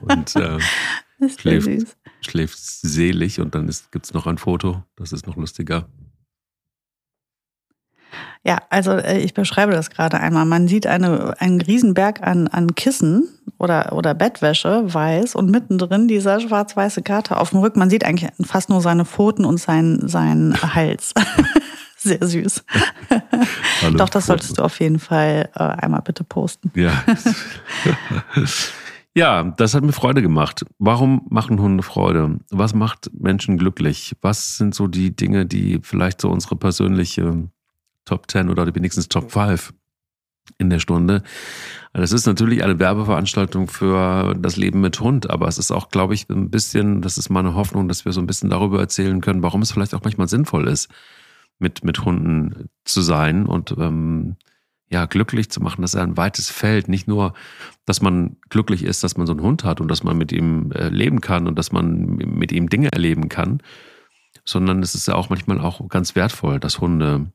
und 0.00 0.34
äh, 0.34 0.58
schläft, 1.38 1.96
schläft 2.20 2.58
selig 2.58 3.40
und 3.40 3.54
dann 3.54 3.70
gibt 3.92 4.06
es 4.06 4.12
noch 4.12 4.26
ein 4.26 4.38
Foto, 4.38 4.82
das 4.96 5.12
ist 5.12 5.28
noch 5.28 5.36
lustiger. 5.36 5.86
Ja, 8.44 8.58
also 8.70 8.92
äh, 8.92 9.18
ich 9.18 9.34
beschreibe 9.34 9.72
das 9.72 9.90
gerade 9.90 10.18
einmal. 10.18 10.44
Man 10.44 10.66
sieht 10.66 10.88
eine, 10.88 11.40
einen 11.40 11.60
Riesenberg 11.60 12.26
an, 12.26 12.48
an 12.48 12.74
Kissen 12.74 13.28
oder, 13.58 13.92
oder 13.92 14.14
Bettwäsche, 14.14 14.92
weiß, 14.92 15.36
und 15.36 15.50
mittendrin 15.50 16.08
dieser 16.08 16.40
schwarz-weiße 16.40 17.02
Kater 17.02 17.40
auf 17.40 17.50
dem 17.50 17.60
Rücken. 17.60 17.78
Man 17.78 17.90
sieht 17.90 18.04
eigentlich 18.04 18.30
fast 18.44 18.68
nur 18.68 18.80
seine 18.80 19.04
Pfoten 19.04 19.44
und 19.44 19.58
seinen, 19.60 20.08
seinen 20.08 20.60
Hals. 20.74 21.14
Sehr 21.98 22.24
süß. 22.24 22.64
Doch, 23.96 24.08
das 24.08 24.26
solltest 24.26 24.56
du 24.58 24.62
auf 24.62 24.78
jeden 24.80 24.98
Fall 24.98 25.50
äh, 25.54 25.62
einmal 25.62 26.02
bitte 26.02 26.24
posten. 26.24 26.70
Ja. 26.74 27.04
Ja, 29.14 29.42
das 29.42 29.74
hat 29.74 29.82
mir 29.82 29.90
Freude 29.90 30.22
gemacht. 30.22 30.64
Warum 30.78 31.26
machen 31.28 31.58
Hunde 31.58 31.82
Freude? 31.82 32.38
Was 32.50 32.72
macht 32.72 33.10
Menschen 33.12 33.58
glücklich? 33.58 34.14
Was 34.20 34.58
sind 34.58 34.76
so 34.76 34.86
die 34.86 35.16
Dinge, 35.16 35.44
die 35.44 35.80
vielleicht 35.82 36.20
so 36.20 36.30
unsere 36.30 36.54
persönliche 36.54 37.48
Top 38.04 38.30
10 38.30 38.48
oder 38.48 38.72
wenigstens 38.72 39.08
Top 39.08 39.32
5 39.32 39.74
in 40.58 40.70
der 40.70 40.78
Stunde? 40.78 41.24
Das 41.92 42.12
ist 42.12 42.26
natürlich 42.26 42.62
eine 42.62 42.78
Werbeveranstaltung 42.78 43.66
für 43.66 44.36
das 44.38 44.56
Leben 44.56 44.80
mit 44.80 45.00
Hund, 45.00 45.28
aber 45.28 45.48
es 45.48 45.58
ist 45.58 45.72
auch, 45.72 45.88
glaube 45.88 46.14
ich, 46.14 46.28
ein 46.28 46.48
bisschen, 46.50 47.02
das 47.02 47.18
ist 47.18 47.28
meine 47.28 47.54
Hoffnung, 47.54 47.88
dass 47.88 48.04
wir 48.04 48.12
so 48.12 48.20
ein 48.20 48.26
bisschen 48.28 48.50
darüber 48.50 48.78
erzählen 48.78 49.20
können, 49.20 49.42
warum 49.42 49.62
es 49.62 49.72
vielleicht 49.72 49.94
auch 49.94 50.04
manchmal 50.04 50.28
sinnvoll 50.28 50.68
ist, 50.68 50.88
mit, 51.58 51.84
mit 51.84 52.04
Hunden 52.04 52.68
zu 52.84 53.00
sein 53.02 53.46
und 53.46 53.74
ähm, 53.78 54.36
ja, 54.90 55.04
glücklich 55.06 55.50
zu 55.50 55.60
machen. 55.60 55.82
Das 55.82 55.94
ist 55.94 56.00
ein 56.00 56.16
weites 56.16 56.50
Feld. 56.50 56.88
Nicht 56.88 57.08
nur, 57.08 57.34
dass 57.84 58.00
man 58.00 58.36
glücklich 58.48 58.82
ist, 58.84 59.04
dass 59.04 59.16
man 59.16 59.26
so 59.26 59.32
einen 59.32 59.42
Hund 59.42 59.64
hat 59.64 59.80
und 59.80 59.88
dass 59.88 60.02
man 60.02 60.16
mit 60.16 60.32
ihm 60.32 60.72
äh, 60.72 60.88
leben 60.88 61.20
kann 61.20 61.46
und 61.46 61.58
dass 61.58 61.72
man 61.72 62.16
mit 62.16 62.52
ihm 62.52 62.68
Dinge 62.68 62.90
erleben 62.92 63.28
kann, 63.28 63.62
sondern 64.44 64.82
es 64.82 64.94
ist 64.94 65.08
ja 65.08 65.14
auch 65.14 65.28
manchmal 65.28 65.60
auch 65.60 65.86
ganz 65.88 66.14
wertvoll, 66.14 66.58
dass 66.58 66.80
Hunde 66.80 67.30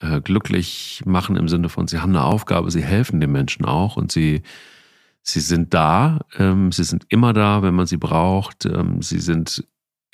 äh, 0.00 0.20
glücklich 0.20 1.02
machen 1.06 1.36
im 1.36 1.48
Sinne 1.48 1.68
von, 1.68 1.86
sie 1.86 2.00
haben 2.00 2.10
eine 2.10 2.24
Aufgabe, 2.24 2.70
sie 2.70 2.82
helfen 2.82 3.20
den 3.20 3.32
Menschen 3.32 3.64
auch 3.64 3.96
und 3.96 4.10
sie, 4.10 4.42
sie 5.22 5.40
sind 5.40 5.74
da, 5.74 6.20
ähm, 6.38 6.72
sie 6.72 6.84
sind 6.84 7.06
immer 7.08 7.32
da, 7.32 7.62
wenn 7.62 7.74
man 7.74 7.86
sie 7.86 7.96
braucht, 7.96 8.66
ähm, 8.66 9.00
sie 9.00 9.20
sind 9.20 9.64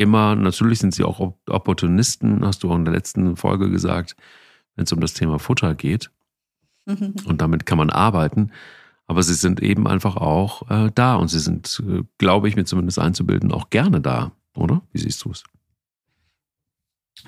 immer, 0.03 0.35
natürlich 0.35 0.81
sind 0.81 0.95
sie 0.95 1.05
auch 1.05 1.35
Opportunisten, 1.49 2.45
hast 2.45 2.63
du 2.63 2.71
auch 2.71 2.77
in 2.77 2.85
der 2.85 2.95
letzten 2.95 3.37
Folge 3.37 3.71
gesagt, 3.71 4.17
wenn 4.77 4.85
es 4.85 4.93
um 4.93 5.01
das 5.01 5.15
Thema 5.15 5.39
Futter 5.39 5.75
geht. 5.75 6.11
Mhm. 6.87 7.15
Und 7.25 7.41
damit 7.41 7.67
kann 7.67 7.79
man 7.79 7.91
arbeiten. 7.91 8.51
Aber 9.07 9.23
sie 9.23 9.35
sind 9.35 9.61
eben 9.61 9.87
einfach 9.87 10.17
auch 10.17 10.71
äh, 10.71 10.91
da 10.95 11.17
und 11.17 11.29
sie 11.29 11.41
sind, 11.41 11.83
äh, 11.87 12.03
glaube 12.19 12.49
ich, 12.49 12.57
mir 12.57 12.65
zumindest 12.65 12.99
einzubilden, 12.99 13.53
auch 13.53 13.69
gerne 13.69 14.01
da, 14.01 14.33
oder? 14.57 14.81
Wie 14.93 15.01
siehst 15.01 15.25
du 15.25 15.33
es? 15.33 15.43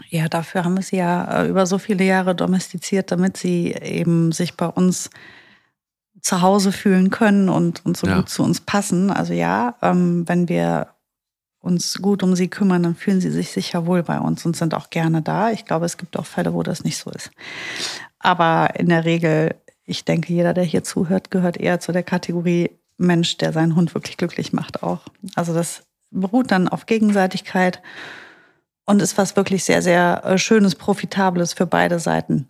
Ja, 0.09 0.29
dafür 0.29 0.65
haben 0.65 0.77
wir 0.77 0.83
sie 0.83 0.97
ja 0.97 1.43
äh, 1.43 1.49
über 1.49 1.67
so 1.67 1.79
viele 1.79 2.05
Jahre 2.05 2.35
domestiziert, 2.35 3.11
damit 3.11 3.37
sie 3.37 3.73
eben 3.73 4.33
sich 4.33 4.57
bei 4.57 4.67
uns 4.67 5.11
zu 6.23 6.41
Hause 6.41 6.73
fühlen 6.73 7.11
können 7.11 7.51
und, 7.51 7.85
und 7.85 7.97
so 7.97 8.07
ja. 8.07 8.17
gut 8.17 8.31
zu 8.31 8.43
uns 8.43 8.61
passen. 8.61 9.11
Also 9.11 9.35
ja, 9.35 9.77
ähm, 9.83 10.27
wenn 10.27 10.49
wir 10.49 10.94
uns 11.65 11.99
gut 12.01 12.23
um 12.23 12.37
sie 12.37 12.49
kümmern, 12.49 12.83
dann 12.83 12.95
fühlen 12.95 13.21
sie 13.21 13.31
sich 13.31 13.51
sicher 13.51 13.87
wohl 13.87 14.03
bei 14.03 14.19
uns 14.19 14.45
und 14.45 14.57
sind 14.57 14.75
auch 14.75 14.91
gerne 14.91 15.23
da. 15.23 15.51
Ich 15.51 15.65
glaube, 15.65 15.87
es 15.87 15.97
gibt 15.97 16.19
auch 16.19 16.27
Fälle, 16.27 16.53
wo 16.53 16.63
das 16.63 16.85
nicht 16.85 16.99
so 16.99 17.11
ist. 17.11 17.31
Aber 18.19 18.79
in 18.79 18.91
der 18.91 19.05
Regel, 19.05 19.55
ich 19.85 20.05
denke, 20.05 20.33
jeder, 20.33 20.53
der 20.53 20.65
hier 20.65 20.85
zuhört, 20.85 21.31
gehört 21.31 21.57
eher 21.57 21.81
zu 21.81 21.93
der 21.93 22.03
Kategorie 22.03 22.71
Mensch, 22.99 23.39
der 23.39 23.53
seinen 23.53 23.77
Hund 23.77 23.95
wirklich 23.95 24.17
glücklich 24.17 24.53
macht 24.53 24.83
auch. 24.83 25.01
Also 25.35 25.55
das 25.55 25.85
beruht 26.11 26.51
dann 26.51 26.69
auf 26.69 26.87
Gegenseitigkeit 26.87 27.83
und 28.85 29.01
ist 29.01 29.17
was 29.17 29.35
wirklich 29.35 29.65
sehr, 29.65 29.83
sehr 29.83 30.23
äh, 30.25 30.39
Schönes, 30.39 30.75
Profitables 30.75 31.55
für 31.55 31.67
beide 31.67 31.99
Seiten. 31.99 32.47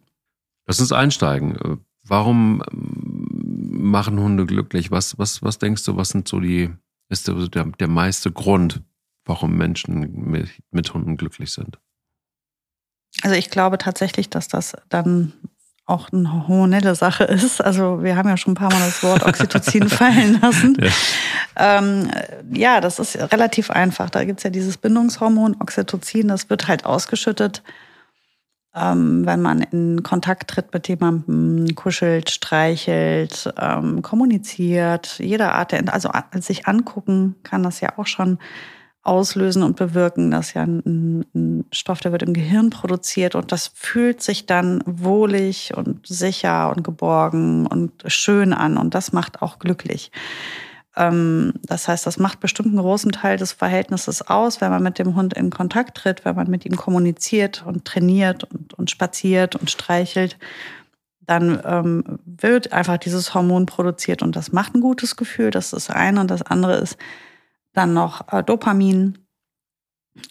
Lass 0.66 0.80
uns 0.80 0.92
einsteigen. 0.92 1.80
Warum 2.02 2.62
ähm, 2.73 3.90
machen 3.90 4.18
Hunde 4.18 4.44
glücklich? 4.44 4.90
Was, 4.90 5.18
was, 5.18 5.42
was 5.42 5.59
denkst 5.59 5.85
du, 5.85 5.97
was 5.97 6.09
sind 6.09 6.26
so 6.26 6.40
die, 6.40 6.71
ist 7.09 7.28
der, 7.28 7.64
der 7.64 7.88
meiste 7.88 8.33
Grund, 8.33 8.83
warum 9.25 9.57
Menschen 9.57 10.31
mit, 10.31 10.50
mit 10.71 10.93
Hunden 10.93 11.16
glücklich 11.16 11.52
sind? 11.52 11.78
Also 13.23 13.37
ich 13.37 13.50
glaube 13.50 13.78
tatsächlich, 13.78 14.28
dass 14.28 14.49
das 14.49 14.76
dann 14.88 15.33
auch 15.87 16.11
eine 16.12 16.49
hormonelle 16.49 16.95
Sache 16.95 17.25
ist. 17.25 17.61
Also 17.61 18.02
wir 18.02 18.16
haben 18.16 18.28
ja 18.28 18.37
schon 18.37 18.52
ein 18.52 18.57
paar 18.57 18.73
Mal 18.73 18.81
das 18.81 19.02
Wort 19.02 19.23
Oxytocin 19.26 19.88
fallen 19.88 20.40
lassen. 20.40 20.76
Ja. 20.81 20.90
Ähm, 21.57 22.11
ja, 22.52 22.81
das 22.81 22.99
ist 22.99 23.16
relativ 23.16 23.71
einfach. 23.71 24.09
Da 24.11 24.25
gibt 24.25 24.40
es 24.40 24.45
ja 24.45 24.50
dieses 24.50 24.78
Bindungshormon 24.78 25.57
Oxytocin, 25.61 26.28
das 26.28 26.49
wird 26.49 26.69
halt 26.69 26.87
ausgeschüttet, 26.87 27.62
ähm, 28.75 29.26
wenn 29.26 29.43
man 29.43 29.61
in 29.61 30.02
Kontakt 30.02 30.49
tritt 30.50 30.73
mit 30.73 30.88
jemandem, 30.88 31.75
kuschelt, 31.75 32.31
streichelt, 32.31 33.52
ähm, 33.61 34.00
kommuniziert, 34.00 35.19
jede 35.19 35.52
Art 35.52 35.73
der, 35.73 35.93
also 35.93 36.11
sich 36.40 36.66
angucken 36.66 37.37
kann 37.43 37.62
das 37.62 37.81
ja 37.81 37.99
auch 37.99 38.07
schon 38.07 38.38
auslösen 39.04 39.62
und 39.62 39.76
bewirken. 39.76 40.30
Das 40.30 40.49
ist 40.49 40.54
ja 40.54 40.62
ein, 40.62 41.25
ein, 41.34 41.64
Stoff, 41.70 42.00
der 42.00 42.12
wird 42.12 42.23
im 42.23 42.32
Gehirn 42.32 42.70
produziert 42.70 43.34
und 43.34 43.52
das 43.52 43.70
fühlt 43.75 44.23
sich 44.23 44.46
dann 44.46 44.82
wohlig 44.87 45.73
und 45.76 46.06
sicher 46.06 46.70
und 46.75 46.82
geborgen 46.82 47.66
und 47.66 47.92
schön 48.06 48.52
an 48.52 48.78
und 48.78 48.94
das 48.94 49.12
macht 49.12 49.42
auch 49.42 49.58
glücklich. 49.58 50.11
Ähm, 50.96 51.52
das 51.62 51.88
heißt, 51.88 52.06
das 52.06 52.18
macht 52.18 52.40
bestimmt 52.40 52.68
einen 52.68 52.78
großen 52.78 53.12
Teil 53.12 53.37
des 53.37 53.52
Verhältnisses 53.52 54.23
aus, 54.23 54.61
wenn 54.61 54.70
man 54.70 54.82
mit 54.82 54.99
dem 54.99 55.14
Hund 55.14 55.34
in 55.34 55.50
Kontakt 55.50 55.99
tritt, 55.99 56.25
wenn 56.25 56.37
man 56.37 56.49
mit 56.49 56.64
ihm 56.64 56.76
kommuniziert 56.76 57.64
und 57.66 57.84
trainiert 57.84 58.44
und, 58.44 58.75
und 58.75 58.90
spaziert 58.90 59.56
und 59.56 59.70
streichelt. 59.70 60.38
Dann 61.26 61.61
ähm, 61.64 62.04
wird 62.25 62.73
einfach 62.73 62.99
dieses 62.99 63.34
Hormon 63.34 63.66
produziert 63.66 64.23
und 64.23 64.37
das 64.37 64.52
macht 64.52 64.75
ein 64.75 64.80
gutes 64.80 65.16
Gefühl. 65.16 65.50
Das 65.50 65.66
ist 65.66 65.88
das 65.88 65.90
eine. 65.90 66.20
Und 66.20 66.30
das 66.30 66.42
andere 66.42 66.76
ist, 66.76 66.96
dann 67.75 67.93
noch 67.93 68.33
äh, 68.33 68.43
Dopamin, 68.43 69.19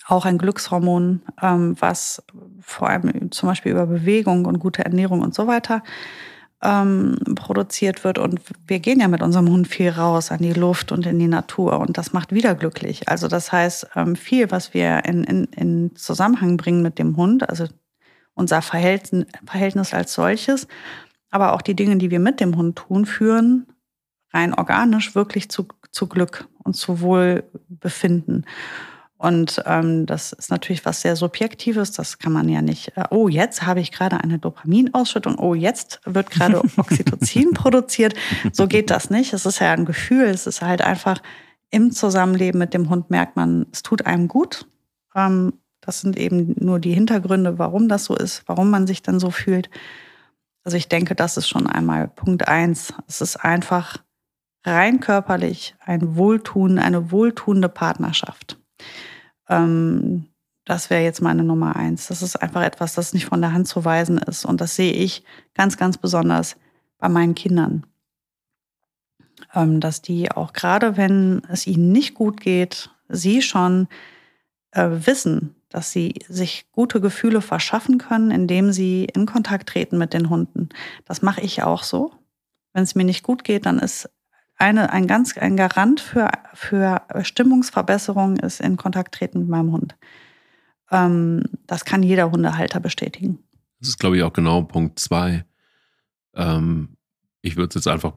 auch 0.07 0.25
ein 0.25 0.37
Glückshormon, 0.37 1.21
ähm, 1.41 1.75
was 1.79 2.23
vor 2.61 2.89
allem 2.89 3.31
zum 3.31 3.49
Beispiel 3.49 3.73
über 3.73 3.85
Bewegung 3.85 4.45
und 4.45 4.59
gute 4.59 4.83
Ernährung 4.83 5.21
und 5.21 5.35
so 5.35 5.45
weiter 5.45 5.83
ähm, 6.61 7.17
produziert 7.35 8.03
wird. 8.03 8.17
Und 8.17 8.39
wir 8.65 8.79
gehen 8.79 9.01
ja 9.01 9.09
mit 9.09 9.21
unserem 9.21 9.49
Hund 9.49 9.67
viel 9.67 9.89
raus 9.89 10.31
an 10.31 10.39
die 10.39 10.53
Luft 10.53 10.91
und 10.91 11.05
in 11.05 11.19
die 11.19 11.27
Natur 11.27 11.79
und 11.79 11.97
das 11.97 12.13
macht 12.13 12.31
wieder 12.31 12.55
glücklich. 12.55 13.09
Also 13.09 13.27
das 13.27 13.51
heißt, 13.51 13.87
ähm, 13.95 14.15
viel, 14.15 14.49
was 14.49 14.73
wir 14.73 15.03
in, 15.05 15.23
in, 15.25 15.43
in 15.45 15.95
Zusammenhang 15.95 16.57
bringen 16.57 16.81
mit 16.81 16.97
dem 16.97 17.17
Hund, 17.17 17.47
also 17.49 17.67
unser 18.33 18.61
Verhältnis, 18.61 19.25
Verhältnis 19.45 19.93
als 19.93 20.13
solches, 20.13 20.67
aber 21.29 21.53
auch 21.53 21.61
die 21.61 21.75
Dinge, 21.75 21.97
die 21.97 22.09
wir 22.09 22.19
mit 22.19 22.39
dem 22.39 22.55
Hund 22.55 22.77
tun, 22.77 23.05
führen 23.05 23.67
rein 24.33 24.53
organisch 24.53 25.13
wirklich 25.13 25.49
zu, 25.49 25.67
zu 25.93 26.07
Glück 26.07 26.49
und 26.63 26.75
zu 26.75 26.99
Wohlbefinden. 26.99 28.45
Und 29.17 29.63
ähm, 29.65 30.05
das 30.05 30.33
ist 30.33 30.51
natürlich 30.51 30.85
was 30.85 30.99
sehr 30.99 31.15
Subjektives. 31.15 31.93
Das 31.93 32.19
kann 32.19 32.33
man 32.33 32.49
ja 32.49 32.61
nicht, 32.61 32.97
äh, 32.97 33.05
oh, 33.09 33.29
jetzt 33.29 33.65
habe 33.65 33.79
ich 33.79 33.93
gerade 33.93 34.17
eine 34.17 34.37
Dopaminausschüttung, 34.37 35.37
oh, 35.39 35.53
jetzt 35.53 36.01
wird 36.03 36.29
gerade 36.29 36.61
Oxytocin 36.77 37.53
produziert. 37.53 38.15
So 38.51 38.67
geht 38.67 38.89
das 38.89 39.09
nicht. 39.09 39.31
Es 39.31 39.45
ist 39.45 39.59
ja 39.59 39.71
ein 39.71 39.85
Gefühl. 39.85 40.25
Es 40.25 40.45
ist 40.45 40.61
halt 40.61 40.81
einfach 40.81 41.21
im 41.69 41.91
Zusammenleben 41.91 42.59
mit 42.59 42.73
dem 42.73 42.89
Hund 42.89 43.09
merkt 43.11 43.37
man, 43.37 43.67
es 43.71 43.81
tut 43.81 44.05
einem 44.05 44.27
gut. 44.27 44.67
Ähm, 45.15 45.53
das 45.79 46.01
sind 46.01 46.17
eben 46.17 46.55
nur 46.59 46.79
die 46.79 46.93
Hintergründe, 46.93 47.57
warum 47.59 47.87
das 47.87 48.05
so 48.05 48.15
ist, 48.15 48.43
warum 48.47 48.69
man 48.69 48.87
sich 48.87 49.03
dann 49.03 49.21
so 49.21 49.31
fühlt. 49.31 49.69
Also 50.65 50.75
ich 50.75 50.89
denke, 50.89 51.15
das 51.15 51.37
ist 51.37 51.47
schon 51.47 51.67
einmal 51.67 52.09
Punkt 52.09 52.47
eins. 52.49 52.93
Es 53.07 53.21
ist 53.21 53.37
einfach 53.37 53.99
rein 54.63 54.99
körperlich 54.99 55.75
ein 55.79 56.15
Wohltun, 56.15 56.79
eine 56.79 57.11
wohltuende 57.11 57.69
Partnerschaft. 57.69 58.57
Ähm, 59.49 60.27
das 60.65 60.89
wäre 60.89 61.03
jetzt 61.03 61.21
meine 61.21 61.43
Nummer 61.43 61.75
eins. 61.75 62.07
Das 62.07 62.21
ist 62.21 62.37
einfach 62.37 62.63
etwas, 62.63 62.93
das 62.93 63.13
nicht 63.13 63.25
von 63.25 63.41
der 63.41 63.53
Hand 63.53 63.67
zu 63.67 63.83
weisen 63.83 64.17
ist. 64.17 64.45
Und 64.45 64.61
das 64.61 64.75
sehe 64.75 64.93
ich 64.93 65.23
ganz, 65.53 65.77
ganz 65.77 65.97
besonders 65.97 66.55
bei 66.97 67.09
meinen 67.09 67.35
Kindern. 67.35 67.85
Ähm, 69.53 69.81
dass 69.81 70.01
die 70.01 70.31
auch 70.31 70.53
gerade, 70.53 70.95
wenn 70.95 71.41
es 71.49 71.67
ihnen 71.67 71.91
nicht 71.91 72.13
gut 72.13 72.39
geht, 72.39 72.89
sie 73.09 73.41
schon 73.41 73.87
äh, 74.71 74.89
wissen, 74.89 75.55
dass 75.69 75.91
sie 75.91 76.15
sich 76.29 76.67
gute 76.71 77.01
Gefühle 77.01 77.41
verschaffen 77.41 77.97
können, 77.97 78.31
indem 78.31 78.71
sie 78.71 79.05
in 79.05 79.25
Kontakt 79.25 79.69
treten 79.69 79.97
mit 79.97 80.13
den 80.13 80.29
Hunden. 80.29 80.69
Das 81.05 81.21
mache 81.21 81.41
ich 81.41 81.63
auch 81.63 81.83
so. 81.83 82.13
Wenn 82.73 82.83
es 82.83 82.95
mir 82.95 83.03
nicht 83.03 83.23
gut 83.23 83.43
geht, 83.43 83.65
dann 83.65 83.79
ist 83.79 84.09
eine, 84.63 84.91
ein 84.91 85.07
ganz 85.07 85.37
ein 85.37 85.57
Garant 85.57 85.99
für, 85.99 86.29
für 86.53 87.01
Stimmungsverbesserung 87.21 88.37
ist 88.37 88.61
in 88.61 88.77
Kontakt 88.77 89.15
treten 89.15 89.39
mit 89.39 89.49
meinem 89.49 89.73
Hund. 89.73 89.95
Ähm, 90.89 91.43
das 91.67 91.83
kann 91.83 92.01
jeder 92.01 92.31
Hundehalter 92.31 92.79
bestätigen. 92.79 93.39
Das 93.79 93.89
ist, 93.89 93.99
glaube 93.99 94.17
ich, 94.17 94.23
auch 94.23 94.31
genau 94.31 94.61
Punkt 94.61 94.99
zwei. 94.99 95.43
Ähm, 96.33 96.95
ich 97.41 97.57
würde 97.57 97.69
es 97.69 97.75
jetzt 97.75 97.87
einfach 97.87 98.13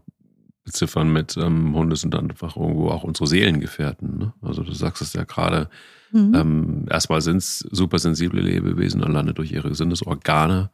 beziffern 0.63 1.13
mit 1.13 1.37
ähm, 1.37 1.75
Hunde 1.75 1.97
sind 1.97 2.15
dann 2.15 2.31
einfach 2.31 2.57
irgendwo 2.57 2.91
auch 2.91 3.03
unsere 3.03 3.27
Seelengefährten. 3.27 4.19
Ne? 4.19 4.33
Also 4.41 4.63
du 4.63 4.73
sagst 4.73 5.03
es 5.03 5.13
ja 5.15 5.25
gerade. 5.25 5.69
Mhm. 6.13 6.35
Ähm, 6.35 6.87
erstmal 6.89 7.21
sind 7.23 7.39
es 7.39 7.59
super 7.59 7.99
sensible 7.99 8.41
Lebewesen, 8.41 9.03
alleine 9.03 9.35
durch 9.35 9.51
ihre 9.51 9.75
Sinnesorgane 9.75 10.71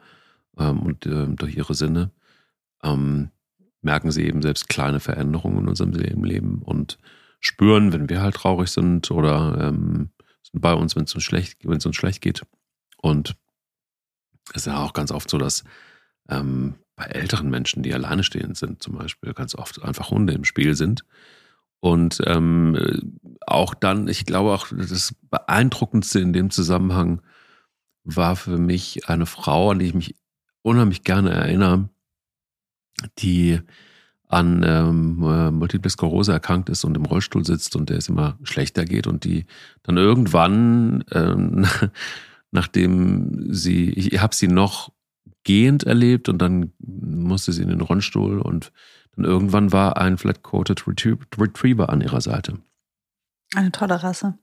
ähm, 0.58 0.80
und 0.80 1.06
äh, 1.06 1.28
durch 1.28 1.56
ihre 1.56 1.74
Sinne. 1.74 2.10
Merken 3.82 4.10
sie 4.10 4.24
eben 4.26 4.42
selbst 4.42 4.68
kleine 4.68 5.00
Veränderungen 5.00 5.58
in 5.58 5.68
unserem 5.68 5.92
Leben 5.92 6.62
und 6.62 6.98
spüren, 7.40 7.92
wenn 7.92 8.08
wir 8.08 8.22
halt 8.22 8.36
traurig 8.36 8.70
sind 8.70 9.10
oder 9.10 9.68
ähm, 9.68 10.10
sind 10.42 10.60
bei 10.60 10.72
uns, 10.72 10.96
wenn 10.96 11.04
es 11.04 11.14
uns 11.14 11.24
schlecht, 11.24 11.58
wenn 11.64 11.78
es 11.78 11.86
uns 11.86 11.96
schlecht 11.96 12.20
geht. 12.20 12.42
Und 12.98 13.36
es 14.50 14.62
ist 14.62 14.66
ja 14.66 14.82
auch 14.82 14.92
ganz 14.92 15.10
oft 15.10 15.28
so, 15.28 15.38
dass 15.38 15.64
ähm, 16.28 16.76
bei 16.94 17.04
älteren 17.04 17.50
Menschen, 17.50 17.82
die 17.82 17.94
alleine 17.94 18.22
stehend 18.22 18.56
sind, 18.56 18.82
zum 18.82 18.96
Beispiel, 18.96 19.34
ganz 19.34 19.54
oft 19.54 19.82
einfach 19.82 20.10
Hunde 20.10 20.32
im 20.34 20.44
Spiel 20.44 20.76
sind. 20.76 21.04
Und 21.80 22.20
ähm, 22.26 23.18
auch 23.44 23.74
dann, 23.74 24.06
ich 24.06 24.24
glaube 24.24 24.52
auch, 24.52 24.68
das 24.70 25.14
Beeindruckendste 25.30 26.20
in 26.20 26.32
dem 26.32 26.50
Zusammenhang 26.50 27.22
war 28.04 28.36
für 28.36 28.58
mich 28.58 29.08
eine 29.08 29.26
Frau, 29.26 29.70
an 29.70 29.80
die 29.80 29.86
ich 29.86 29.94
mich 29.94 30.14
unheimlich 30.62 31.02
gerne 31.02 31.30
erinnere, 31.30 31.88
die 33.18 33.60
an 34.32 34.62
ähm, 34.66 35.22
äh, 35.22 35.50
Multiple 35.50 35.90
Sklerose 35.90 36.32
erkrankt 36.32 36.70
ist 36.70 36.84
und 36.84 36.96
im 36.96 37.04
Rollstuhl 37.04 37.44
sitzt 37.44 37.76
und 37.76 37.90
der 37.90 37.98
es 37.98 38.08
immer 38.08 38.38
schlechter 38.42 38.86
geht 38.86 39.06
und 39.06 39.24
die 39.24 39.44
dann 39.82 39.98
irgendwann, 39.98 41.04
ähm, 41.12 41.66
nachdem 42.50 43.52
sie, 43.52 43.90
ich, 43.90 44.14
ich 44.14 44.20
habe 44.20 44.34
sie 44.34 44.48
noch 44.48 44.90
gehend 45.44 45.84
erlebt 45.84 46.30
und 46.30 46.38
dann 46.38 46.72
musste 46.78 47.52
sie 47.52 47.62
in 47.62 47.68
den 47.68 47.82
Rollstuhl 47.82 48.40
und 48.40 48.72
dann 49.16 49.26
irgendwann 49.26 49.70
war 49.70 49.98
ein 49.98 50.16
Flat-Coated 50.16 50.86
Retriever 50.86 51.90
an 51.90 52.00
ihrer 52.00 52.22
Seite. 52.22 52.58
Eine 53.54 53.70
tolle 53.70 54.02
Rasse. 54.02 54.38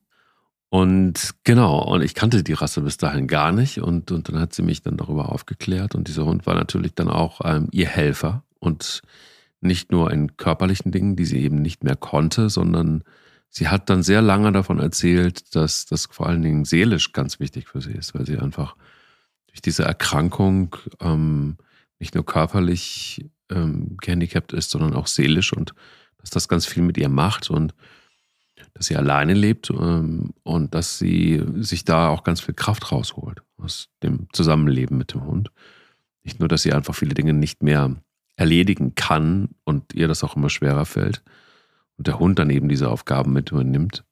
Und 0.69 1.33
genau, 1.43 1.81
und 1.81 2.03
ich 2.03 2.13
kannte 2.13 2.43
die 2.43 2.53
Rasse 2.53 2.81
bis 2.81 2.97
dahin 2.97 3.27
gar 3.27 3.51
nicht 3.51 3.81
und, 3.81 4.11
und 4.11 4.29
dann 4.29 4.39
hat 4.39 4.53
sie 4.53 4.61
mich 4.61 4.83
dann 4.83 4.97
darüber 4.97 5.31
aufgeklärt 5.31 5.95
und 5.95 6.07
dieser 6.07 6.25
Hund 6.25 6.45
war 6.45 6.53
natürlich 6.53 6.93
dann 6.93 7.07
auch 7.07 7.41
ähm, 7.43 7.69
ihr 7.71 7.87
Helfer 7.87 8.43
und 8.59 9.01
nicht 9.61 9.91
nur 9.91 10.11
in 10.11 10.37
körperlichen 10.37 10.91
Dingen, 10.91 11.15
die 11.15 11.25
sie 11.25 11.39
eben 11.39 11.61
nicht 11.61 11.83
mehr 11.83 11.95
konnte, 11.95 12.49
sondern 12.49 13.03
sie 13.49 13.67
hat 13.67 13.89
dann 13.89 14.03
sehr 14.03 14.21
lange 14.21 14.51
davon 14.51 14.79
erzählt, 14.79 15.55
dass 15.55 15.85
das 15.85 16.07
vor 16.11 16.27
allen 16.27 16.41
Dingen 16.41 16.65
seelisch 16.65 17.11
ganz 17.11 17.39
wichtig 17.39 17.67
für 17.67 17.81
sie 17.81 17.91
ist, 17.91 18.13
weil 18.13 18.25
sie 18.25 18.37
einfach 18.37 18.75
durch 19.47 19.61
diese 19.61 19.83
Erkrankung 19.83 20.75
ähm, 21.01 21.57
nicht 21.99 22.15
nur 22.15 22.25
körperlich 22.25 23.25
ähm, 23.49 23.97
gehandicapt 23.97 24.53
ist, 24.53 24.69
sondern 24.69 24.93
auch 24.93 25.07
seelisch 25.07 25.51
und 25.53 25.73
dass 26.17 26.29
das 26.29 26.47
ganz 26.47 26.65
viel 26.65 26.83
mit 26.83 26.97
ihr 26.97 27.09
macht 27.09 27.49
und 27.49 27.73
dass 28.73 28.87
sie 28.87 28.95
alleine 28.95 29.33
lebt 29.33 29.69
ähm, 29.69 30.33
und 30.43 30.75
dass 30.75 30.99
sie 30.99 31.43
sich 31.55 31.85
da 31.85 32.09
auch 32.09 32.23
ganz 32.23 32.41
viel 32.41 32.53
Kraft 32.53 32.91
rausholt 32.91 33.41
aus 33.57 33.89
dem 34.03 34.27
Zusammenleben 34.33 34.97
mit 34.97 35.13
dem 35.13 35.25
Hund. 35.25 35.51
Nicht 36.23 36.39
nur, 36.39 36.47
dass 36.47 36.61
sie 36.61 36.73
einfach 36.73 36.95
viele 36.95 37.13
Dinge 37.13 37.33
nicht 37.33 37.63
mehr 37.63 37.95
erledigen 38.39 38.95
kann 38.95 39.49
und 39.65 39.93
ihr 39.93 40.07
das 40.07 40.23
auch 40.23 40.37
immer 40.37 40.49
schwerer 40.49 40.85
fällt 40.85 41.21
und 41.97 42.07
der 42.07 42.19
Hund 42.19 42.39
dann 42.39 42.49
eben 42.49 42.69
diese 42.69 42.89
Aufgaben 42.89 43.33
mit 43.33 43.51
übernimmt 43.51 44.05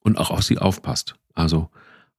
und 0.00 0.18
auch 0.18 0.30
auf 0.30 0.42
sie 0.42 0.58
aufpasst. 0.58 1.14
Also 1.32 1.70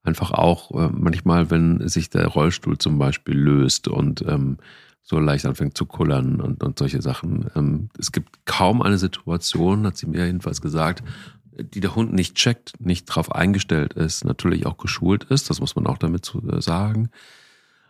einfach 0.01 0.31
auch 0.31 0.71
äh, 0.71 0.89
manchmal, 0.91 1.51
wenn 1.51 1.87
sich 1.87 2.09
der 2.09 2.25
Rollstuhl 2.25 2.79
zum 2.79 2.97
Beispiel 2.97 3.37
löst 3.37 3.87
und 3.87 4.23
ähm, 4.27 4.57
so 5.03 5.19
leicht 5.19 5.45
anfängt 5.45 5.77
zu 5.77 5.85
kullern 5.85 6.41
und, 6.41 6.63
und 6.63 6.79
solche 6.79 7.03
Sachen. 7.03 7.51
Ähm, 7.55 7.89
es 7.99 8.11
gibt 8.11 8.43
kaum 8.45 8.81
eine 8.81 8.97
Situation, 8.97 9.85
hat 9.85 9.97
sie 9.97 10.07
mir 10.07 10.25
jedenfalls 10.25 10.59
gesagt, 10.59 11.03
die 11.51 11.81
der 11.81 11.93
Hund 11.93 12.13
nicht 12.13 12.33
checkt, 12.33 12.73
nicht 12.79 13.07
darauf 13.07 13.31
eingestellt 13.31 13.93
ist, 13.93 14.25
natürlich 14.25 14.65
auch 14.65 14.77
geschult 14.77 15.25
ist, 15.25 15.51
das 15.51 15.59
muss 15.59 15.75
man 15.75 15.85
auch 15.85 15.99
damit 15.99 16.25
zu 16.25 16.41
äh, 16.49 16.63
sagen, 16.63 17.11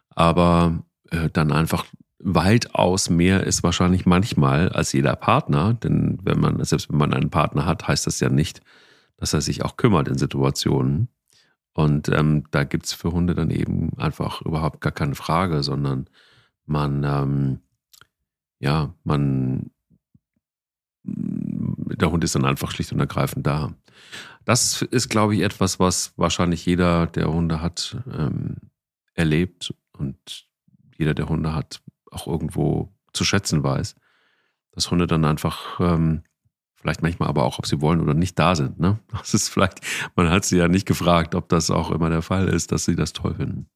aber 0.10 0.84
äh, 1.12 1.29
dann 1.31 1.53
einfach 1.53 1.86
weitaus 2.19 3.10
mehr 3.10 3.43
ist 3.43 3.63
wahrscheinlich 3.63 4.05
manchmal 4.05 4.69
als 4.69 4.93
jeder 4.93 5.15
Partner, 5.15 5.74
denn 5.74 6.17
wenn 6.24 6.39
man, 6.39 6.63
selbst 6.63 6.89
wenn 6.89 6.98
man 6.98 7.13
einen 7.13 7.29
Partner 7.29 7.65
hat, 7.65 7.88
heißt 7.88 8.07
das 8.07 8.19
ja 8.19 8.29
nicht, 8.29 8.62
dass 9.17 9.34
er 9.34 9.41
sich 9.41 9.63
auch 9.63 9.77
kümmert 9.77 10.07
in 10.07 10.17
Situationen. 10.17 11.10
Und 11.74 12.07
ähm, 12.10 12.45
da 12.51 12.63
gibt's 12.63 12.93
für 12.93 13.12
Hunde 13.12 13.36
dann 13.36 13.51
eben 13.51 13.91
einfach 13.98 14.41
überhaupt 14.41 14.79
gar 14.79 14.93
keine 14.93 15.15
Frage, 15.15 15.62
sondern 15.62 16.10
man, 16.65 17.03
ähm, 17.03 17.60
ja, 18.60 18.93
man, 19.03 19.72
der 21.03 22.12
Hund 22.12 22.24
ist 22.24 22.36
dann 22.36 22.45
einfach 22.45 22.72
schlicht 22.72 22.93
und 22.93 23.00
ergreifend 23.00 23.45
da. 23.45 23.74
Das 24.45 24.84
ist, 24.84 25.10
glaube 25.10 25.36
ich, 25.36 25.41
etwas, 25.41 25.79
was 25.79 26.13
wahrscheinlich 26.17 26.65
jeder, 26.65 27.07
der 27.07 27.27
Hunde 27.27 27.62
hat, 27.62 27.98
ähm, 28.12 28.55
erlebt 29.13 29.74
und 29.98 30.48
jeder, 30.98 31.13
der 31.13 31.27
Hunde 31.27 31.53
hat, 31.53 31.81
auch 32.12 32.28
irgendwo 32.28 32.90
zu 33.14 33.24
schätzen 33.24 33.64
weiß. 33.64 33.96
Dass 34.72 34.92
Hunde 34.92 35.08
dann 35.08 35.26
einfach, 35.26 35.80
ähm, 35.80 36.24
vielleicht 36.76 37.02
manchmal 37.02 37.30
aber 37.30 37.44
auch, 37.44 37.60
ob 37.60 37.66
sie 37.66 37.82
wollen 37.82 38.02
oder 38.02 38.14
nicht 38.14 38.38
da 38.38 38.56
sind. 38.56 38.80
Ne? 38.80 39.00
Das 39.12 39.34
ist 39.34 39.50
vielleicht, 39.50 39.80
man 40.16 40.30
hat 40.30 40.46
sie 40.46 40.58
ja 40.58 40.68
nicht 40.68 40.86
gefragt, 40.86 41.36
ob 41.36 41.50
das 41.50 41.72
auch 41.72 41.92
immer 41.92 42.10
der 42.10 42.22
Fall 42.22 42.48
ist, 42.48 42.72
dass 42.72 42.86
sie 42.86 42.96
das 42.96 43.14
toll 43.14 43.36
finden. 43.36 43.70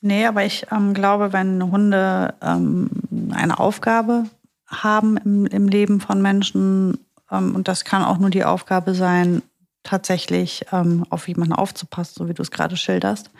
Nee, 0.00 0.26
aber 0.26 0.44
ich 0.44 0.66
ähm, 0.72 0.94
glaube, 0.94 1.32
wenn 1.32 1.70
Hunde 1.70 2.34
ähm, 2.42 2.90
eine 3.30 3.60
Aufgabe 3.60 4.24
haben 4.66 5.16
im, 5.18 5.46
im 5.46 5.68
Leben 5.68 6.00
von 6.00 6.20
Menschen, 6.20 6.98
ähm, 7.30 7.54
und 7.54 7.68
das 7.68 7.84
kann 7.84 8.02
auch 8.02 8.18
nur 8.18 8.30
die 8.30 8.44
Aufgabe 8.44 8.94
sein, 8.94 9.42
tatsächlich 9.84 10.66
ähm, 10.72 11.04
auf 11.10 11.28
jemanden 11.28 11.54
aufzupassen, 11.54 12.14
so 12.16 12.28
wie 12.28 12.34
du 12.34 12.42
es 12.42 12.50
gerade 12.50 12.76
schilderst, 12.76 13.30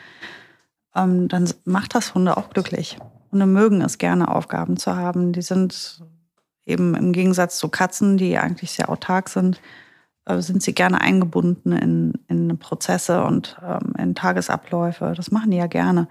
ähm, 0.95 1.29
dann 1.29 1.53
macht 1.65 1.95
das 1.95 2.15
Hunde 2.15 2.37
auch 2.37 2.51
glücklich. 2.51 2.97
Hunde 3.33 3.47
mögen 3.47 3.81
es 3.81 3.99
gerne, 3.99 4.29
Aufgaben 4.29 4.77
zu 4.77 4.95
haben. 4.95 5.33
Die 5.33 5.43
sind 5.43 6.05
eben 6.67 6.95
im 6.95 7.13
Gegensatz 7.13 7.59
zu 7.59 7.69
Katzen, 7.69 8.19
die 8.19 8.39
eigentlich 8.39 8.73
sehr 8.73 8.91
autark 8.91 9.29
sind, 9.29 9.61
äh, 10.27 10.41
sind 10.41 10.63
sie 10.63 10.75
gerne 10.75 11.01
eingebunden 11.01 11.73
in, 11.73 12.13
in 12.29 12.59
Prozesse 12.59 13.25
und 13.25 13.57
ähm, 13.63 13.95
in 13.99 14.15
Tagesabläufe. 14.15 15.15
Das 15.17 15.31
machen 15.31 15.51
die 15.51 15.57
ja 15.57 15.67
gerne. 15.67 16.09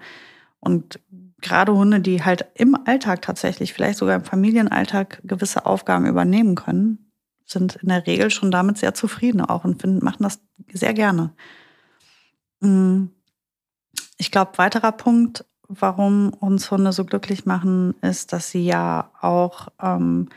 Und 0.60 1.00
gerade 1.40 1.74
Hunde, 1.74 2.00
die 2.00 2.24
halt 2.24 2.46
im 2.54 2.76
Alltag 2.86 3.22
tatsächlich, 3.22 3.72
vielleicht 3.72 3.98
sogar 3.98 4.16
im 4.16 4.24
Familienalltag 4.24 5.20
gewisse 5.24 5.64
Aufgaben 5.64 6.06
übernehmen 6.06 6.54
können, 6.54 7.12
sind 7.44 7.76
in 7.76 7.88
der 7.88 8.06
Regel 8.06 8.30
schon 8.30 8.50
damit 8.50 8.78
sehr 8.78 8.94
zufrieden 8.94 9.40
auch 9.40 9.64
und 9.64 9.80
finden, 9.80 10.04
machen 10.04 10.22
das 10.22 10.40
sehr 10.72 10.94
gerne. 10.94 11.32
Mm. 12.60 13.06
Ich 14.18 14.30
glaube, 14.30 14.56
weiterer 14.56 14.92
Punkt, 14.92 15.44
warum 15.80 16.30
uns 16.30 16.70
Hunde 16.70 16.92
so 16.92 17.04
glücklich 17.04 17.46
machen, 17.46 17.94
ist, 18.02 18.32
dass 18.32 18.50
sie 18.50 18.64
ja 18.64 19.10
auch 19.20 19.68
ähm, 19.80 20.28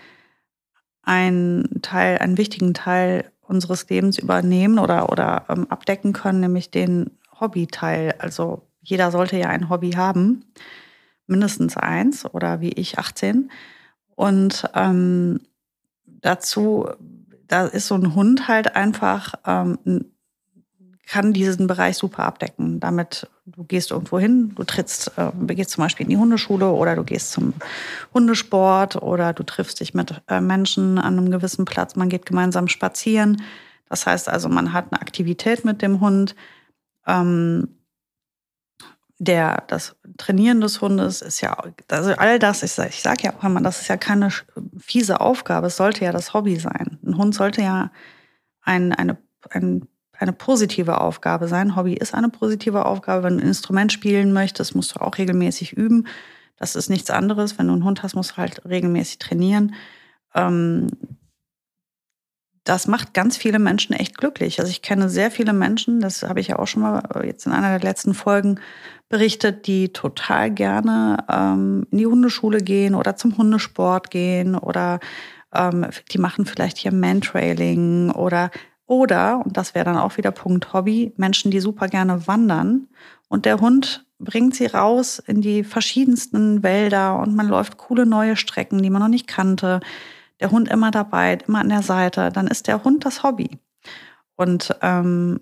einen 1.04 1.82
Teil, 1.82 2.18
einen 2.20 2.38
wichtigen 2.38 2.74
Teil 2.74 3.32
unseres 3.42 3.88
Lebens 3.90 4.18
übernehmen 4.18 4.80
oder, 4.80 5.12
oder 5.12 5.46
ähm, 5.50 5.68
abdecken 5.70 6.14
können, 6.14 6.40
nämlich 6.40 6.72
den 6.72 7.12
Hobbyteil. 7.40 8.16
Also 8.18 8.64
jeder 8.82 9.12
sollte 9.12 9.38
ja 9.38 9.50
ein 9.50 9.70
Hobby 9.70 9.92
haben, 9.92 10.46
mindestens 11.28 11.78
eins 11.78 12.26
oder 12.26 12.62
wie 12.62 12.72
ich 12.72 12.98
18. 12.98 13.52
Und 14.16 14.70
ähm, 14.74 15.42
dazu, 16.06 16.88
da 17.48 17.66
ist 17.66 17.88
so 17.88 17.96
ein 17.96 18.16
Hund 18.16 18.48
halt 18.48 18.76
einfach, 18.76 19.36
ähm, 19.46 19.78
kann 21.06 21.34
diesen 21.34 21.68
Bereich 21.68 21.98
super 21.98 22.24
abdecken. 22.24 22.80
Damit 22.80 23.30
du 23.46 23.64
gehst 23.64 23.92
irgendwo 23.92 24.20
hin, 24.20 24.54
du 24.56 24.64
trittst, 24.64 25.12
äh, 25.18 25.32
gehst 25.54 25.72
zum 25.72 25.84
Beispiel 25.84 26.06
in 26.06 26.10
die 26.10 26.18
Hundeschule 26.18 26.70
oder 26.72 26.96
du 26.96 27.04
gehst 27.04 27.32
zum 27.32 27.54
Hundesport 28.14 28.96
oder 28.98 29.34
du 29.34 29.44
triffst 29.44 29.80
dich 29.80 29.94
mit 29.94 30.22
äh, 30.28 30.42
Menschen 30.42 30.98
an 30.98 31.18
einem 31.18 31.32
gewissen 31.32 31.66
Platz, 31.66 31.96
man 31.96 32.10
geht 32.10 32.26
gemeinsam 32.26 32.68
spazieren. 32.68 33.42
Das 33.88 34.08
heißt 34.08 34.30
also, 34.30 34.50
man 34.50 34.74
hat 34.74 34.92
eine 34.92 35.02
Aktivität 35.02 35.64
mit 35.64 35.82
dem 35.82 36.02
Hund. 36.02 36.36
Ähm, 37.06 37.68
der, 39.18 39.64
das 39.68 39.96
Trainieren 40.18 40.60
des 40.60 40.82
Hundes 40.82 41.22
ist 41.22 41.42
ja, 41.42 41.56
also 41.90 42.12
all 42.16 42.38
das, 42.40 42.64
ich, 42.64 42.72
sage 42.72 43.24
ja 43.24 43.34
auch 43.34 43.44
immer, 43.44 43.62
das 43.62 43.82
ist 43.82 43.88
ja 43.88 43.98
keine 43.98 44.30
fiese 44.78 45.22
Aufgabe, 45.22 45.68
es 45.68 45.78
sollte 45.78 46.04
ja 46.04 46.12
das 46.12 46.34
Hobby 46.34 46.58
sein. 46.58 47.00
Ein 47.06 47.18
Hund 47.18 47.34
sollte 47.34 47.62
ja 47.62 47.92
ein, 48.62 48.92
eine, 48.92 49.18
ein, 49.52 49.88
eine 50.20 50.34
positive 50.34 51.02
Aufgabe 51.02 51.48
sein. 51.48 51.76
Hobby 51.76 51.94
ist 51.94 52.14
eine 52.14 52.30
positive 52.30 52.86
Aufgabe. 52.86 53.24
Wenn 53.24 53.38
du 53.38 53.44
ein 53.44 53.48
Instrument 53.48 53.92
spielen 53.92 54.34
möchtest, 54.34 54.76
musst 54.76 54.96
du 54.96 55.02
auch 55.02 55.18
regelmäßig 55.18 55.74
üben. 55.74 56.08
Das 56.58 56.76
ist 56.76 56.90
nichts 56.90 57.10
anderes. 57.10 57.58
Wenn 57.58 57.68
du 57.68 57.74
einen 57.74 57.84
Hund 57.84 58.04
hast, 58.04 58.16
musst 58.16 58.32
du 58.32 58.38
halt 58.38 58.64
regelmäßig 58.66 59.20
trainieren. 59.20 59.76
Ähm, 60.34 60.88
das 62.66 62.88
macht 62.88 63.14
ganz 63.14 63.38
viele 63.38 63.60
Menschen 63.60 63.94
echt 63.94 64.18
glücklich. 64.18 64.60
Also 64.60 64.72
ich 64.72 64.82
kenne 64.82 65.08
sehr 65.08 65.30
viele 65.30 65.54
Menschen, 65.54 66.02
das 66.02 66.24
habe 66.24 66.40
ich 66.40 66.48
ja 66.48 66.58
auch 66.58 66.66
schon 66.66 66.82
mal 66.82 67.04
äh, 67.14 67.28
jetzt 67.28 67.46
in 67.46 67.52
einer 67.52 67.78
der 67.78 67.88
letzten 67.88 68.16
Folgen 68.16 68.60
berichtet, 69.08 69.68
die 69.68 69.94
total 69.94 70.50
gerne 70.50 71.18
ähm, 71.32 71.86
in 71.92 72.00
die 72.00 72.08
Hundeschule 72.08 72.62
gehen 72.62 72.96
oder 72.96 73.16
zum 73.16 73.38
Hundesport 73.38 74.10
gehen 74.10 74.56
oder 74.56 75.00
ähm, 75.54 75.86
die 76.12 76.18
machen 76.18 76.48
vielleicht 76.48 76.80
hier 76.80 76.92
Mantrailing 76.92 78.10
oder 78.10 78.50
oder, 78.88 79.42
und 79.44 79.58
das 79.58 79.74
wäre 79.74 79.86
dann 79.86 79.98
auch 79.98 80.18
wieder 80.18 80.32
Punkt 80.32 80.74
Hobby, 80.74 81.14
Menschen, 81.18 81.52
die 81.52 81.60
super 81.60 81.88
gerne 81.88 82.28
wandern. 82.28 82.88
Und 83.28 83.46
der 83.46 83.60
Hund 83.60 84.06
bringt 84.20 84.56
sie 84.56 84.68
raus 84.68 85.20
in 85.20 85.42
die 85.42 85.64
verschiedensten 85.64 86.64
Wälder 86.64 87.20
und 87.20 87.36
man 87.36 87.48
läuft 87.48 87.78
coole 87.78 88.06
neue 88.06 88.36
Strecken, 88.36 88.82
die 88.82 88.90
man 88.90 89.02
noch 89.02 89.10
nicht 89.10 89.28
kannte. 89.28 89.80
Der 90.40 90.52
Hund 90.52 90.70
immer 90.70 90.92
dabei, 90.92 91.38
immer 91.48 91.60
an 91.60 91.70
der 91.70 91.82
Seite, 91.82 92.32
dann 92.32 92.48
ist 92.48 92.68
der 92.68 92.84
Hund 92.84 93.06
das 93.06 93.24
Hobby. 93.24 93.60
Und, 94.36 94.76
ähm, 94.82 95.40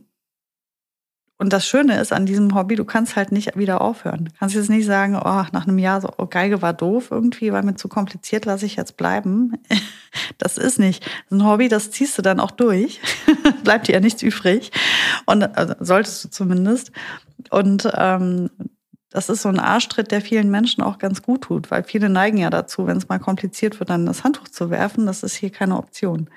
und 1.43 1.51
das 1.51 1.67
Schöne 1.67 1.99
ist 1.99 2.13
an 2.13 2.25
diesem 2.25 2.55
Hobby, 2.55 2.77
du 2.77 2.85
kannst 2.85 3.17
halt 3.17 3.33
nicht 3.33 3.57
wieder 3.57 3.81
aufhören. 3.81 4.23
Du 4.23 4.31
kannst 4.39 4.55
jetzt 4.55 4.69
nicht 4.69 4.85
sagen, 4.85 5.17
oh, 5.17 5.43
nach 5.51 5.67
einem 5.67 5.77
Jahr 5.77 5.99
so, 5.99 6.09
oh, 6.17 6.25
Geige 6.25 6.61
war 6.61 6.71
doof 6.71 7.09
irgendwie, 7.11 7.51
war 7.51 7.61
mir 7.63 7.75
zu 7.75 7.89
kompliziert, 7.89 8.45
lasse 8.45 8.65
ich 8.65 8.77
jetzt 8.77 8.95
bleiben. 8.95 9.53
Das 10.37 10.59
ist 10.59 10.77
nicht. 10.77 11.03
Das 11.03 11.11
ist 11.11 11.31
ein 11.31 11.45
Hobby, 11.45 11.69
das 11.69 11.89
ziehst 11.89 12.17
du 12.17 12.21
dann 12.21 12.39
auch 12.39 12.51
durch. 12.51 13.01
Bleibt 13.63 13.87
dir 13.87 13.93
ja 13.93 13.99
nichts 13.99 14.21
übrig. 14.21 14.71
Und 15.25 15.43
also, 15.57 15.73
solltest 15.79 16.23
du 16.23 16.29
zumindest. 16.29 16.91
Und 17.49 17.89
ähm, 17.95 18.51
das 19.09 19.29
ist 19.29 19.41
so 19.41 19.49
ein 19.49 19.59
Arschtritt, 19.59 20.11
der 20.11 20.21
vielen 20.21 20.51
Menschen 20.51 20.83
auch 20.83 20.99
ganz 20.99 21.23
gut 21.23 21.41
tut, 21.41 21.71
weil 21.71 21.83
viele 21.83 22.09
neigen 22.09 22.37
ja 22.37 22.51
dazu, 22.51 22.85
wenn 22.85 22.97
es 22.97 23.09
mal 23.09 23.19
kompliziert 23.19 23.79
wird, 23.79 23.89
dann 23.89 24.05
das 24.05 24.23
Handtuch 24.23 24.47
zu 24.49 24.69
werfen. 24.69 25.07
Das 25.07 25.23
ist 25.23 25.33
hier 25.33 25.49
keine 25.49 25.77
Option. 25.77 26.29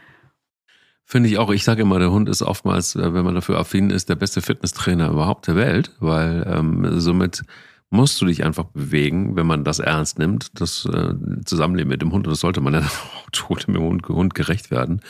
Finde 1.09 1.29
ich 1.29 1.39
auch. 1.39 1.51
Ich 1.51 1.63
sage 1.63 1.83
immer, 1.83 2.01
der 2.01 2.11
Hund 2.11 2.29
ist 2.29 2.43
oftmals, 2.43 2.97
äh, 2.97 3.15
wenn 3.15 3.25
man 3.25 3.37
dafür 3.37 3.61
affin 3.61 3.91
ist, 3.91 4.09
der 4.09 4.17
beste 4.17 4.43
Fitnesstrainer 4.43 5.09
überhaupt 5.11 5.47
der 5.47 5.55
Welt, 5.55 5.93
weil 6.01 6.45
ähm, 6.53 6.99
somit 6.99 7.45
musst 7.91 8.21
du 8.21 8.27
dich 8.27 8.45
einfach 8.45 8.65
bewegen, 8.65 9.37
wenn 9.37 9.47
man 9.47 9.63
das 9.63 9.79
ernst 9.79 10.19
nimmt. 10.19 10.61
Das 10.61 10.85
äh, 10.85 11.15
Zusammenleben 11.45 11.91
mit 11.91 12.03
dem 12.03 12.11
Hund, 12.11 12.27
das 12.27 12.41
sollte 12.41 12.61
man 12.61 12.75
ja 12.75 12.81
auch 12.81 13.31
tut 13.31 13.69
dem 13.69 13.79
Hund, 13.79 14.09
Hund 14.09 14.35
gerecht 14.35 14.73
werden. 14.73 15.01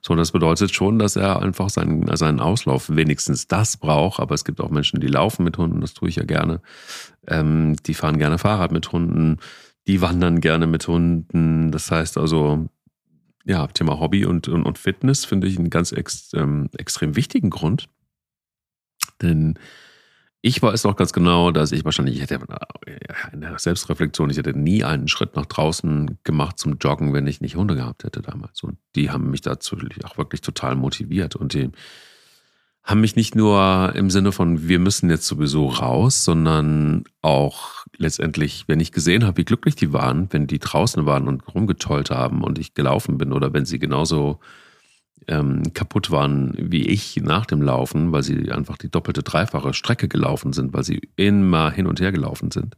So, 0.00 0.14
das 0.14 0.32
bedeutet 0.32 0.74
schon, 0.74 0.98
dass 0.98 1.16
er 1.16 1.42
einfach 1.42 1.68
seinen, 1.68 2.16
seinen 2.16 2.40
Auslauf 2.40 2.88
wenigstens 2.88 3.46
das 3.46 3.76
braucht. 3.76 4.20
Aber 4.20 4.34
es 4.34 4.46
gibt 4.46 4.62
auch 4.62 4.70
Menschen, 4.70 5.00
die 5.00 5.06
laufen 5.06 5.44
mit 5.44 5.58
Hunden, 5.58 5.82
das 5.82 5.92
tue 5.92 6.08
ich 6.08 6.16
ja 6.16 6.24
gerne. 6.24 6.62
Ähm, 7.28 7.76
die 7.84 7.92
fahren 7.92 8.16
gerne 8.16 8.38
Fahrrad 8.38 8.72
mit 8.72 8.90
Hunden, 8.90 9.36
die 9.86 10.00
wandern 10.00 10.40
gerne 10.40 10.66
mit 10.66 10.88
Hunden. 10.88 11.70
Das 11.72 11.90
heißt 11.90 12.16
also, 12.16 12.70
ja, 13.46 13.66
Thema 13.68 14.00
Hobby 14.00 14.26
und, 14.26 14.48
und, 14.48 14.64
und 14.64 14.78
Fitness 14.78 15.24
finde 15.24 15.46
ich 15.46 15.56
einen 15.58 15.70
ganz 15.70 15.92
ex, 15.92 16.32
ähm, 16.34 16.68
extrem 16.76 17.14
wichtigen 17.16 17.50
Grund. 17.50 17.88
Denn 19.22 19.58
ich 20.42 20.60
weiß 20.60 20.84
auch 20.86 20.96
ganz 20.96 21.12
genau, 21.12 21.50
dass 21.52 21.72
ich 21.72 21.84
wahrscheinlich, 21.84 22.16
ich 22.16 22.22
hätte 22.22 22.40
in 23.32 23.40
der 23.40 23.58
Selbstreflexion, 23.58 24.30
ich 24.30 24.36
hätte 24.36 24.56
nie 24.56 24.84
einen 24.84 25.08
Schritt 25.08 25.36
nach 25.36 25.46
draußen 25.46 26.18
gemacht 26.24 26.58
zum 26.58 26.78
Joggen, 26.78 27.12
wenn 27.12 27.26
ich 27.26 27.40
nicht 27.40 27.56
Hunde 27.56 27.76
gehabt 27.76 28.04
hätte 28.04 28.20
damals. 28.20 28.62
Und 28.62 28.78
die 28.94 29.10
haben 29.10 29.30
mich 29.30 29.40
dazu 29.40 29.76
auch 30.04 30.18
wirklich 30.18 30.40
total 30.40 30.76
motiviert. 30.76 31.36
Und 31.36 31.54
die 31.54 31.70
haben 32.86 33.00
mich 33.00 33.16
nicht 33.16 33.34
nur 33.34 33.92
im 33.96 34.10
Sinne 34.10 34.30
von, 34.30 34.68
wir 34.68 34.78
müssen 34.78 35.10
jetzt 35.10 35.26
sowieso 35.26 35.66
raus, 35.66 36.22
sondern 36.22 37.02
auch 37.20 37.84
letztendlich, 37.96 38.64
wenn 38.68 38.78
ich 38.78 38.92
gesehen 38.92 39.24
habe, 39.24 39.38
wie 39.38 39.44
glücklich 39.44 39.74
die 39.74 39.92
waren, 39.92 40.28
wenn 40.30 40.46
die 40.46 40.60
draußen 40.60 41.04
waren 41.04 41.26
und 41.26 41.42
rumgetollt 41.52 42.10
haben 42.10 42.44
und 42.44 42.60
ich 42.60 42.74
gelaufen 42.74 43.18
bin 43.18 43.32
oder 43.32 43.52
wenn 43.52 43.64
sie 43.64 43.80
genauso 43.80 44.38
ähm, 45.26 45.72
kaputt 45.74 46.12
waren 46.12 46.54
wie 46.56 46.86
ich 46.86 47.16
nach 47.16 47.44
dem 47.46 47.60
Laufen, 47.60 48.12
weil 48.12 48.22
sie 48.22 48.52
einfach 48.52 48.78
die 48.78 48.90
doppelte, 48.90 49.24
dreifache 49.24 49.74
Strecke 49.74 50.06
gelaufen 50.06 50.52
sind, 50.52 50.72
weil 50.72 50.84
sie 50.84 51.00
immer 51.16 51.72
hin 51.72 51.88
und 51.88 52.00
her 52.00 52.12
gelaufen 52.12 52.52
sind, 52.52 52.76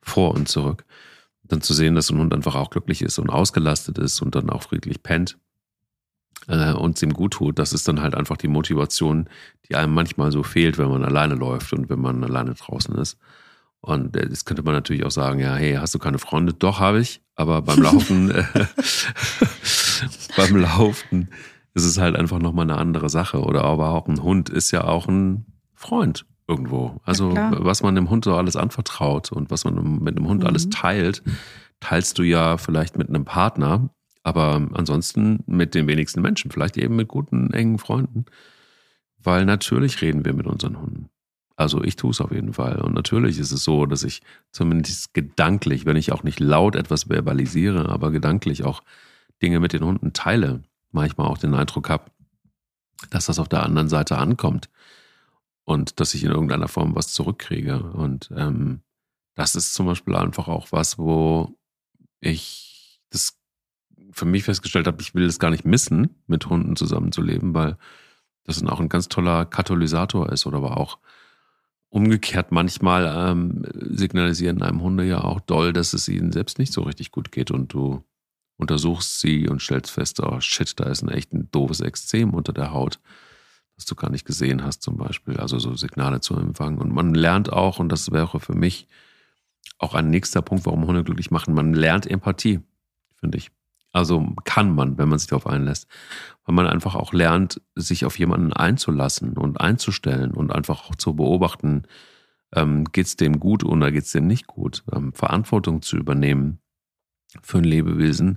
vor 0.00 0.34
und 0.34 0.48
zurück. 0.48 0.84
Dann 1.44 1.62
zu 1.62 1.72
sehen, 1.72 1.94
dass 1.94 2.10
ein 2.10 2.18
Hund 2.18 2.34
einfach 2.34 2.56
auch 2.56 2.70
glücklich 2.70 3.00
ist 3.02 3.20
und 3.20 3.30
ausgelastet 3.30 3.98
ist 3.98 4.20
und 4.22 4.34
dann 4.34 4.50
auch 4.50 4.64
friedlich 4.64 5.04
pennt 5.04 5.38
äh, 6.48 6.72
und 6.72 6.96
es 6.96 7.02
ihm 7.02 7.12
gut 7.12 7.34
tut, 7.34 7.58
das 7.58 7.72
ist 7.72 7.88
dann 7.88 8.00
halt 8.00 8.14
einfach 8.14 8.36
die 8.36 8.48
Motivation, 8.48 9.28
die 9.68 9.76
einem 9.76 9.94
manchmal 9.94 10.32
so 10.32 10.42
fehlt, 10.42 10.78
wenn 10.78 10.88
man 10.88 11.04
alleine 11.04 11.34
läuft 11.34 11.72
und 11.72 11.88
wenn 11.88 12.00
man 12.00 12.22
alleine 12.22 12.54
draußen 12.54 12.94
ist. 12.96 13.18
Und 13.80 14.16
äh, 14.16 14.28
jetzt 14.28 14.46
könnte 14.46 14.62
man 14.62 14.74
natürlich 14.74 15.04
auch 15.04 15.10
sagen, 15.10 15.40
ja, 15.40 15.54
hey, 15.54 15.74
hast 15.74 15.94
du 15.94 15.98
keine 15.98 16.18
Freunde? 16.18 16.52
Doch, 16.52 16.80
habe 16.80 17.00
ich. 17.00 17.22
Aber 17.34 17.62
beim 17.62 17.82
Laufen, 17.82 18.30
äh, 18.32 18.44
beim 20.36 20.56
Laufen 20.56 21.28
ist 21.74 21.84
es 21.84 21.98
halt 21.98 22.16
einfach 22.16 22.38
nochmal 22.38 22.64
eine 22.64 22.78
andere 22.78 23.08
Sache. 23.10 23.40
Oder 23.40 23.64
aber 23.64 23.90
auch 23.90 24.08
ein 24.08 24.22
Hund 24.22 24.48
ist 24.48 24.70
ja 24.70 24.84
auch 24.84 25.06
ein 25.08 25.46
Freund 25.74 26.26
irgendwo. 26.48 27.00
Also 27.04 27.34
ja, 27.34 27.52
was 27.58 27.82
man 27.82 27.94
dem 27.94 28.08
Hund 28.08 28.24
so 28.24 28.34
alles 28.34 28.56
anvertraut 28.56 29.32
und 29.32 29.50
was 29.50 29.64
man 29.64 29.98
mit 30.00 30.16
dem 30.16 30.26
Hund 30.26 30.42
mhm. 30.42 30.46
alles 30.46 30.68
teilt, 30.70 31.22
teilst 31.80 32.18
du 32.18 32.22
ja 32.22 32.56
vielleicht 32.56 32.96
mit 32.96 33.08
einem 33.08 33.24
Partner 33.24 33.90
aber 34.26 34.60
ansonsten 34.74 35.44
mit 35.46 35.76
den 35.76 35.86
wenigsten 35.86 36.20
Menschen, 36.20 36.50
vielleicht 36.50 36.76
eben 36.76 36.96
mit 36.96 37.06
guten, 37.06 37.52
engen 37.52 37.78
Freunden. 37.78 38.24
Weil 39.22 39.44
natürlich 39.44 40.02
reden 40.02 40.24
wir 40.24 40.34
mit 40.34 40.48
unseren 40.48 40.80
Hunden. 40.80 41.10
Also 41.54 41.80
ich 41.84 41.94
tue 41.94 42.10
es 42.10 42.20
auf 42.20 42.32
jeden 42.32 42.52
Fall. 42.52 42.80
Und 42.80 42.92
natürlich 42.92 43.38
ist 43.38 43.52
es 43.52 43.62
so, 43.62 43.86
dass 43.86 44.02
ich 44.02 44.22
zumindest 44.50 45.14
gedanklich, 45.14 45.86
wenn 45.86 45.96
ich 45.96 46.10
auch 46.10 46.24
nicht 46.24 46.40
laut 46.40 46.74
etwas 46.74 47.04
verbalisiere, 47.08 47.88
aber 47.88 48.10
gedanklich 48.10 48.64
auch 48.64 48.82
Dinge 49.42 49.60
mit 49.60 49.72
den 49.72 49.84
Hunden 49.84 50.12
teile, 50.12 50.64
manchmal 50.90 51.28
auch 51.28 51.38
den 51.38 51.54
Eindruck 51.54 51.88
habe, 51.88 52.10
dass 53.10 53.26
das 53.26 53.38
auf 53.38 53.48
der 53.48 53.62
anderen 53.62 53.88
Seite 53.88 54.18
ankommt 54.18 54.68
und 55.62 56.00
dass 56.00 56.14
ich 56.14 56.24
in 56.24 56.32
irgendeiner 56.32 56.66
Form 56.66 56.96
was 56.96 57.12
zurückkriege. 57.12 57.80
Und 57.80 58.32
ähm, 58.36 58.80
das 59.36 59.54
ist 59.54 59.72
zum 59.72 59.86
Beispiel 59.86 60.16
einfach 60.16 60.48
auch 60.48 60.72
was, 60.72 60.98
wo 60.98 61.56
ich 62.18 63.00
das 63.10 63.38
für 64.16 64.24
mich 64.24 64.44
festgestellt 64.44 64.86
habe, 64.86 65.02
ich 65.02 65.14
will 65.14 65.26
es 65.26 65.38
gar 65.38 65.50
nicht 65.50 65.66
missen, 65.66 66.16
mit 66.26 66.46
Hunden 66.48 66.74
zusammenzuleben, 66.74 67.52
weil 67.52 67.76
das 68.44 68.58
dann 68.58 68.70
auch 68.70 68.80
ein 68.80 68.88
ganz 68.88 69.08
toller 69.08 69.44
Katalysator 69.44 70.32
ist 70.32 70.46
oder 70.46 70.58
aber 70.58 70.78
auch 70.78 70.98
umgekehrt 71.90 72.50
manchmal 72.50 73.30
ähm, 73.30 73.62
signalisieren 73.74 74.62
einem 74.62 74.80
Hunde 74.80 75.04
ja 75.04 75.22
auch 75.22 75.40
doll, 75.40 75.74
dass 75.74 75.92
es 75.92 76.08
ihnen 76.08 76.32
selbst 76.32 76.58
nicht 76.58 76.72
so 76.72 76.82
richtig 76.82 77.10
gut 77.10 77.30
geht 77.30 77.50
und 77.50 77.74
du 77.74 78.04
untersuchst 78.56 79.20
sie 79.20 79.48
und 79.48 79.60
stellst 79.60 79.90
fest, 79.90 80.20
oh 80.20 80.40
shit, 80.40 80.80
da 80.80 80.84
ist 80.84 81.02
ein 81.02 81.10
echt 81.10 81.34
ein 81.34 81.50
doofes 81.50 81.80
Extrem 81.80 82.32
unter 82.32 82.54
der 82.54 82.72
Haut, 82.72 83.00
das 83.76 83.84
du 83.84 83.94
gar 83.94 84.10
nicht 84.10 84.24
gesehen 84.24 84.64
hast 84.64 84.82
zum 84.82 84.96
Beispiel, 84.96 85.36
also 85.36 85.58
so 85.58 85.74
Signale 85.74 86.20
zu 86.20 86.34
empfangen. 86.34 86.78
Und 86.78 86.90
man 86.90 87.14
lernt 87.14 87.52
auch, 87.52 87.78
und 87.78 87.90
das 87.90 88.10
wäre 88.12 88.40
für 88.40 88.54
mich 88.54 88.88
auch 89.78 89.94
ein 89.94 90.08
nächster 90.08 90.40
Punkt, 90.40 90.64
warum 90.64 90.86
Hunde 90.86 91.04
glücklich 91.04 91.30
machen, 91.30 91.52
man 91.52 91.74
lernt 91.74 92.06
Empathie, 92.06 92.60
finde 93.20 93.36
ich. 93.36 93.50
Also 93.96 94.34
kann 94.44 94.74
man, 94.74 94.98
wenn 94.98 95.08
man 95.08 95.18
sich 95.18 95.28
darauf 95.28 95.46
einlässt. 95.46 95.88
Weil 96.44 96.54
man 96.54 96.66
einfach 96.66 96.94
auch 96.94 97.14
lernt, 97.14 97.62
sich 97.76 98.04
auf 98.04 98.18
jemanden 98.18 98.52
einzulassen 98.52 99.38
und 99.38 99.58
einzustellen 99.58 100.32
und 100.32 100.52
einfach 100.52 100.84
auch 100.84 100.96
zu 100.96 101.16
beobachten, 101.16 101.84
ähm, 102.54 102.84
geht 102.92 103.06
es 103.06 103.16
dem 103.16 103.40
gut 103.40 103.64
oder 103.64 103.90
geht 103.90 104.04
es 104.04 104.12
dem 104.12 104.26
nicht 104.26 104.46
gut. 104.46 104.84
Ähm, 104.92 105.14
Verantwortung 105.14 105.80
zu 105.80 105.96
übernehmen 105.96 106.58
für 107.40 107.56
ein 107.56 107.64
Lebewesen, 107.64 108.36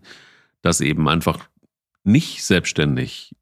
das 0.62 0.80
eben 0.80 1.10
einfach 1.10 1.50
nicht 2.06 2.46
selbstständig 2.46 3.36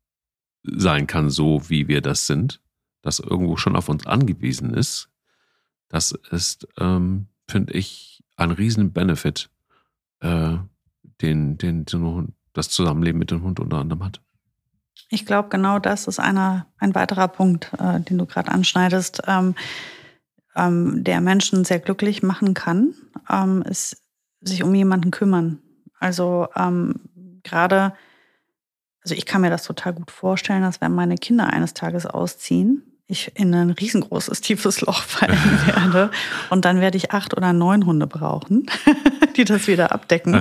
sein 0.63 1.05
kann, 1.05 1.29
so 1.29 1.69
wie 1.69 1.87
wir 1.87 2.01
das 2.01 2.25
sind, 2.25 2.63
das 3.03 3.19
irgendwo 3.19 3.57
schon 3.57 3.75
auf 3.75 3.89
uns 3.89 4.07
angewiesen 4.07 4.73
ist, 4.73 5.11
das 5.87 6.13
ist, 6.31 6.67
ähm, 6.79 7.27
finde 7.47 7.73
ich, 7.73 8.23
ein 8.37 8.49
riesen 8.49 8.91
Benefit, 8.91 9.51
äh, 10.21 10.57
den, 11.21 11.57
den, 11.57 11.85
den 11.85 12.33
das 12.53 12.69
Zusammenleben 12.69 13.19
mit 13.19 13.31
dem 13.31 13.43
Hund 13.43 13.59
unter 13.59 13.77
anderem 13.77 14.03
hat. 14.03 14.21
Ich 15.09 15.25
glaube, 15.25 15.49
genau 15.49 15.79
das 15.79 16.07
ist 16.07 16.19
einer, 16.19 16.67
ein 16.77 16.95
weiterer 16.95 17.27
Punkt, 17.27 17.71
äh, 17.79 18.01
den 18.01 18.17
du 18.17 18.25
gerade 18.25 18.51
anschneidest, 18.51 19.21
ähm, 19.27 19.55
ähm, 20.55 21.03
der 21.03 21.21
Menschen 21.21 21.63
sehr 21.63 21.79
glücklich 21.79 22.23
machen 22.23 22.53
kann, 22.53 22.93
ähm, 23.29 23.61
ist 23.61 24.03
sich 24.41 24.63
um 24.63 24.73
jemanden 24.75 25.11
kümmern. 25.11 25.59
Also 25.99 26.47
ähm, 26.55 26.95
gerade, 27.43 27.93
also 29.01 29.15
ich 29.15 29.25
kann 29.25 29.41
mir 29.41 29.49
das 29.49 29.63
total 29.63 29.93
gut 29.93 30.11
vorstellen, 30.11 30.61
dass 30.61 30.81
wenn 30.81 30.91
meine 30.91 31.15
Kinder 31.15 31.47
eines 31.47 31.73
Tages 31.73 32.05
ausziehen, 32.05 32.96
ich 33.07 33.31
in 33.35 33.53
ein 33.53 33.71
riesengroßes, 33.71 34.41
tiefes 34.41 34.81
Loch 34.81 35.01
fallen 35.01 35.37
werde. 35.65 36.11
Und 36.49 36.65
dann 36.65 36.81
werde 36.81 36.97
ich 36.97 37.11
acht 37.11 37.35
oder 37.35 37.53
neun 37.53 37.85
Hunde 37.85 38.07
brauchen, 38.07 38.65
die 39.37 39.45
das 39.45 39.67
wieder 39.67 39.91
abdecken. 39.91 40.33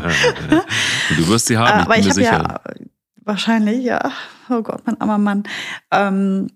du 1.16 1.28
wirst 1.28 1.46
sie 1.46 1.58
haben, 1.58 1.80
ich 1.80 1.86
Aber 1.86 1.98
ich 1.98 2.10
habe 2.10 2.22
ja 2.22 2.60
wahrscheinlich, 3.24 3.84
ja. 3.84 4.12
Oh 4.48 4.62
Gott, 4.62 4.82
mein 4.84 5.00
armer 5.00 5.18
Mann. 5.18 5.44
Ähm, 5.90 6.48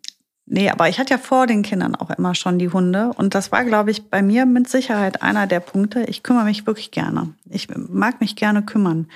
nee, 0.47 0.71
aber 0.71 0.89
ich 0.89 0.99
hatte 0.99 1.15
ja 1.15 1.19
vor 1.19 1.47
den 1.47 1.63
Kindern 1.63 1.95
auch 1.95 2.11
immer 2.11 2.35
schon 2.35 2.59
die 2.59 2.71
Hunde. 2.71 3.13
Und 3.17 3.35
das 3.35 3.53
war, 3.53 3.65
glaube 3.65 3.91
ich, 3.91 4.11
bei 4.11 4.23
mir 4.23 4.47
mit 4.47 4.69
Sicherheit 4.69 5.23
einer 5.23 5.47
der 5.47 5.61
Punkte. 5.61 6.05
Ich 6.05 6.23
kümmere 6.23 6.45
mich 6.45 6.67
wirklich 6.67 6.91
gerne. 6.91 7.35
Ich 7.49 7.69
mag 7.77 8.21
mich 8.21 8.37
gerne 8.37 8.63
kümmern 8.63 9.09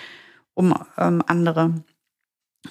um 0.54 0.74
ähm, 0.98 1.22
andere 1.26 1.74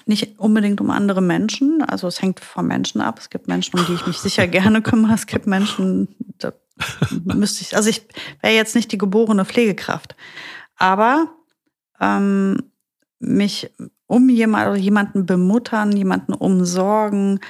nicht 0.06 0.38
unbedingt 0.38 0.80
um 0.80 0.90
andere 0.90 1.20
Menschen. 1.20 1.82
Also 1.82 2.06
es 2.06 2.20
hängt 2.20 2.40
vom 2.40 2.66
Menschen 2.66 3.00
ab. 3.00 3.18
Es 3.18 3.30
gibt 3.30 3.48
Menschen, 3.48 3.78
um 3.78 3.86
die 3.86 3.94
ich 3.94 4.06
mich 4.06 4.18
sicher 4.18 4.46
gerne 4.46 4.82
kümmere. 4.82 5.14
Es 5.14 5.26
gibt 5.26 5.46
Menschen, 5.46 6.14
da 6.38 6.52
müsste 7.22 7.62
ich, 7.62 7.76
also 7.76 7.88
ich 7.88 8.06
wäre 8.40 8.54
jetzt 8.54 8.74
nicht 8.74 8.92
die 8.92 8.98
geborene 8.98 9.44
Pflegekraft. 9.44 10.16
Aber 10.76 11.28
ähm, 12.00 12.58
mich 13.18 13.70
um 14.06 14.28
jemand, 14.28 14.78
jemanden 14.78 15.26
bemuttern, 15.26 15.92
jemanden 15.92 16.34
umsorgen, 16.34 17.40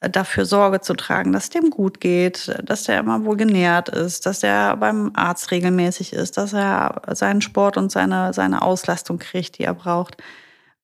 dafür 0.00 0.44
Sorge 0.44 0.82
zu 0.82 0.94
tragen, 0.94 1.32
dass 1.32 1.44
es 1.44 1.50
dem 1.50 1.70
gut 1.70 1.98
geht, 1.98 2.54
dass 2.62 2.84
der 2.84 3.00
immer 3.00 3.24
wohl 3.24 3.38
genährt 3.38 3.88
ist, 3.88 4.26
dass 4.26 4.42
er 4.42 4.76
beim 4.76 5.12
Arzt 5.14 5.50
regelmäßig 5.50 6.12
ist, 6.12 6.36
dass 6.36 6.52
er 6.52 7.00
seinen 7.12 7.40
Sport 7.40 7.78
und 7.78 7.90
seine, 7.90 8.34
seine 8.34 8.60
Auslastung 8.60 9.18
kriegt, 9.18 9.58
die 9.58 9.64
er 9.64 9.74
braucht 9.74 10.18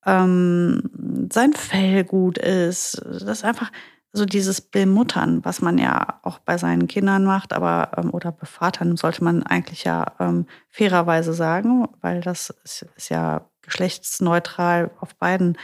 ähm, 0.07 1.29
sein 1.33 1.53
Fell 1.53 2.05
gut 2.05 2.39
ist. 2.39 3.01
Das 3.05 3.23
ist 3.23 3.45
einfach 3.45 3.71
so 4.13 4.25
dieses 4.25 4.61
Bemuttern, 4.61 5.45
was 5.45 5.63
man 5.63 5.79
ja 5.79 6.21
auch 6.23 6.39
bei 6.41 6.59
seinen 6.59 6.89
Kindern 6.89 7.25
macht, 7.25 7.53
aber 7.53 7.93
ähm, 7.97 8.11
oder 8.11 8.33
bevatern 8.33 8.97
sollte 8.97 9.23
man 9.23 9.45
eigentlich 9.45 9.85
ja 9.85 10.13
ähm, 10.19 10.47
fairerweise 10.69 11.33
sagen, 11.33 11.89
weil 12.01 12.21
das 12.21 12.51
ist, 12.65 12.87
ist, 12.97 13.09
ja 13.09 13.47
geschlechtsneutral 13.63 14.91
auf 14.99 15.15
beiden 15.15 15.57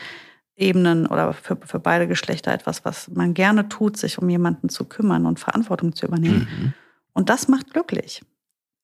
Ebenen 0.55 1.07
oder 1.07 1.33
für, 1.33 1.57
für 1.57 1.81
beide 1.81 2.07
Geschlechter 2.07 2.53
etwas, 2.53 2.85
was 2.85 3.09
man 3.09 3.35
gerne 3.35 3.68
tut, 3.68 3.96
sich 3.96 4.18
um 4.18 4.29
jemanden 4.29 4.68
zu 4.68 4.85
kümmern 4.85 5.27
und 5.27 5.40
Verantwortung 5.40 5.94
zu 5.94 6.07
übernehmen. 6.07 6.49
Mhm. 6.51 6.75
Und 7.14 7.29
das 7.29 7.49
macht 7.49 7.72
glücklich. 7.72 8.22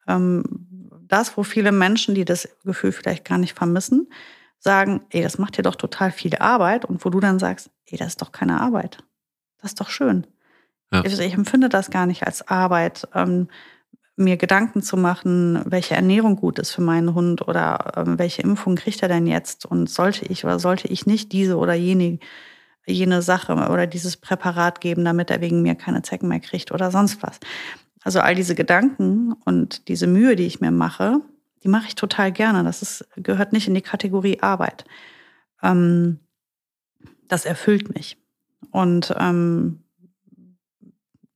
Ähm, 0.08 0.42
das, 1.06 1.36
wo 1.36 1.44
viele 1.44 1.72
Menschen, 1.72 2.14
die 2.14 2.24
das 2.24 2.48
Gefühl 2.64 2.90
vielleicht 2.90 3.24
gar 3.24 3.38
nicht 3.38 3.56
vermissen, 3.56 4.08
sagen, 4.62 5.00
ey, 5.10 5.22
das 5.22 5.38
macht 5.38 5.58
dir 5.58 5.62
doch 5.62 5.74
total 5.74 6.12
viel 6.12 6.36
Arbeit 6.36 6.84
und 6.84 7.04
wo 7.04 7.10
du 7.10 7.18
dann 7.18 7.38
sagst, 7.38 7.70
ey, 7.86 7.98
das 7.98 8.08
ist 8.08 8.22
doch 8.22 8.30
keine 8.30 8.60
Arbeit. 8.60 8.98
Das 9.60 9.72
ist 9.72 9.80
doch 9.80 9.90
schön. 9.90 10.26
Ja. 10.92 11.04
Ich, 11.04 11.18
ich, 11.18 11.34
empfinde 11.34 11.68
das 11.68 11.90
gar 11.90 12.06
nicht 12.06 12.24
als 12.24 12.46
Arbeit, 12.46 13.08
ähm, 13.14 13.48
mir 14.14 14.36
Gedanken 14.36 14.82
zu 14.82 14.96
machen, 14.96 15.62
welche 15.64 15.94
Ernährung 15.96 16.36
gut 16.36 16.58
ist 16.58 16.70
für 16.70 16.82
meinen 16.82 17.14
Hund 17.14 17.48
oder 17.48 17.92
ähm, 17.96 18.18
welche 18.18 18.42
Impfung 18.42 18.76
kriegt 18.76 19.02
er 19.02 19.08
denn 19.08 19.26
jetzt 19.26 19.66
und 19.66 19.90
sollte 19.90 20.26
ich 20.26 20.44
oder 20.44 20.58
sollte 20.58 20.86
ich 20.88 21.06
nicht 21.06 21.32
diese 21.32 21.56
oder 21.56 21.74
jene, 21.74 22.18
jene 22.86 23.22
Sache 23.22 23.54
oder 23.54 23.86
dieses 23.86 24.16
Präparat 24.16 24.80
geben, 24.80 25.04
damit 25.04 25.30
er 25.30 25.40
wegen 25.40 25.62
mir 25.62 25.74
keine 25.74 26.02
Zecken 26.02 26.28
mehr 26.28 26.40
kriegt 26.40 26.70
oder 26.70 26.90
sonst 26.90 27.22
was. 27.22 27.40
Also 28.04 28.20
all 28.20 28.34
diese 28.34 28.54
Gedanken 28.54 29.32
und 29.44 29.88
diese 29.88 30.06
Mühe, 30.06 30.36
die 30.36 30.46
ich 30.46 30.60
mir 30.60 30.70
mache, 30.72 31.20
die 31.62 31.68
mache 31.68 31.86
ich 31.88 31.94
total 31.94 32.32
gerne. 32.32 32.64
Das 32.64 32.82
ist, 32.82 33.08
gehört 33.16 33.52
nicht 33.52 33.68
in 33.68 33.74
die 33.74 33.82
Kategorie 33.82 34.40
Arbeit. 34.40 34.84
ähm, 35.62 36.18
das 37.28 37.46
erfüllt 37.46 37.94
mich. 37.94 38.18
Und 38.70 39.14
ähm, 39.18 39.82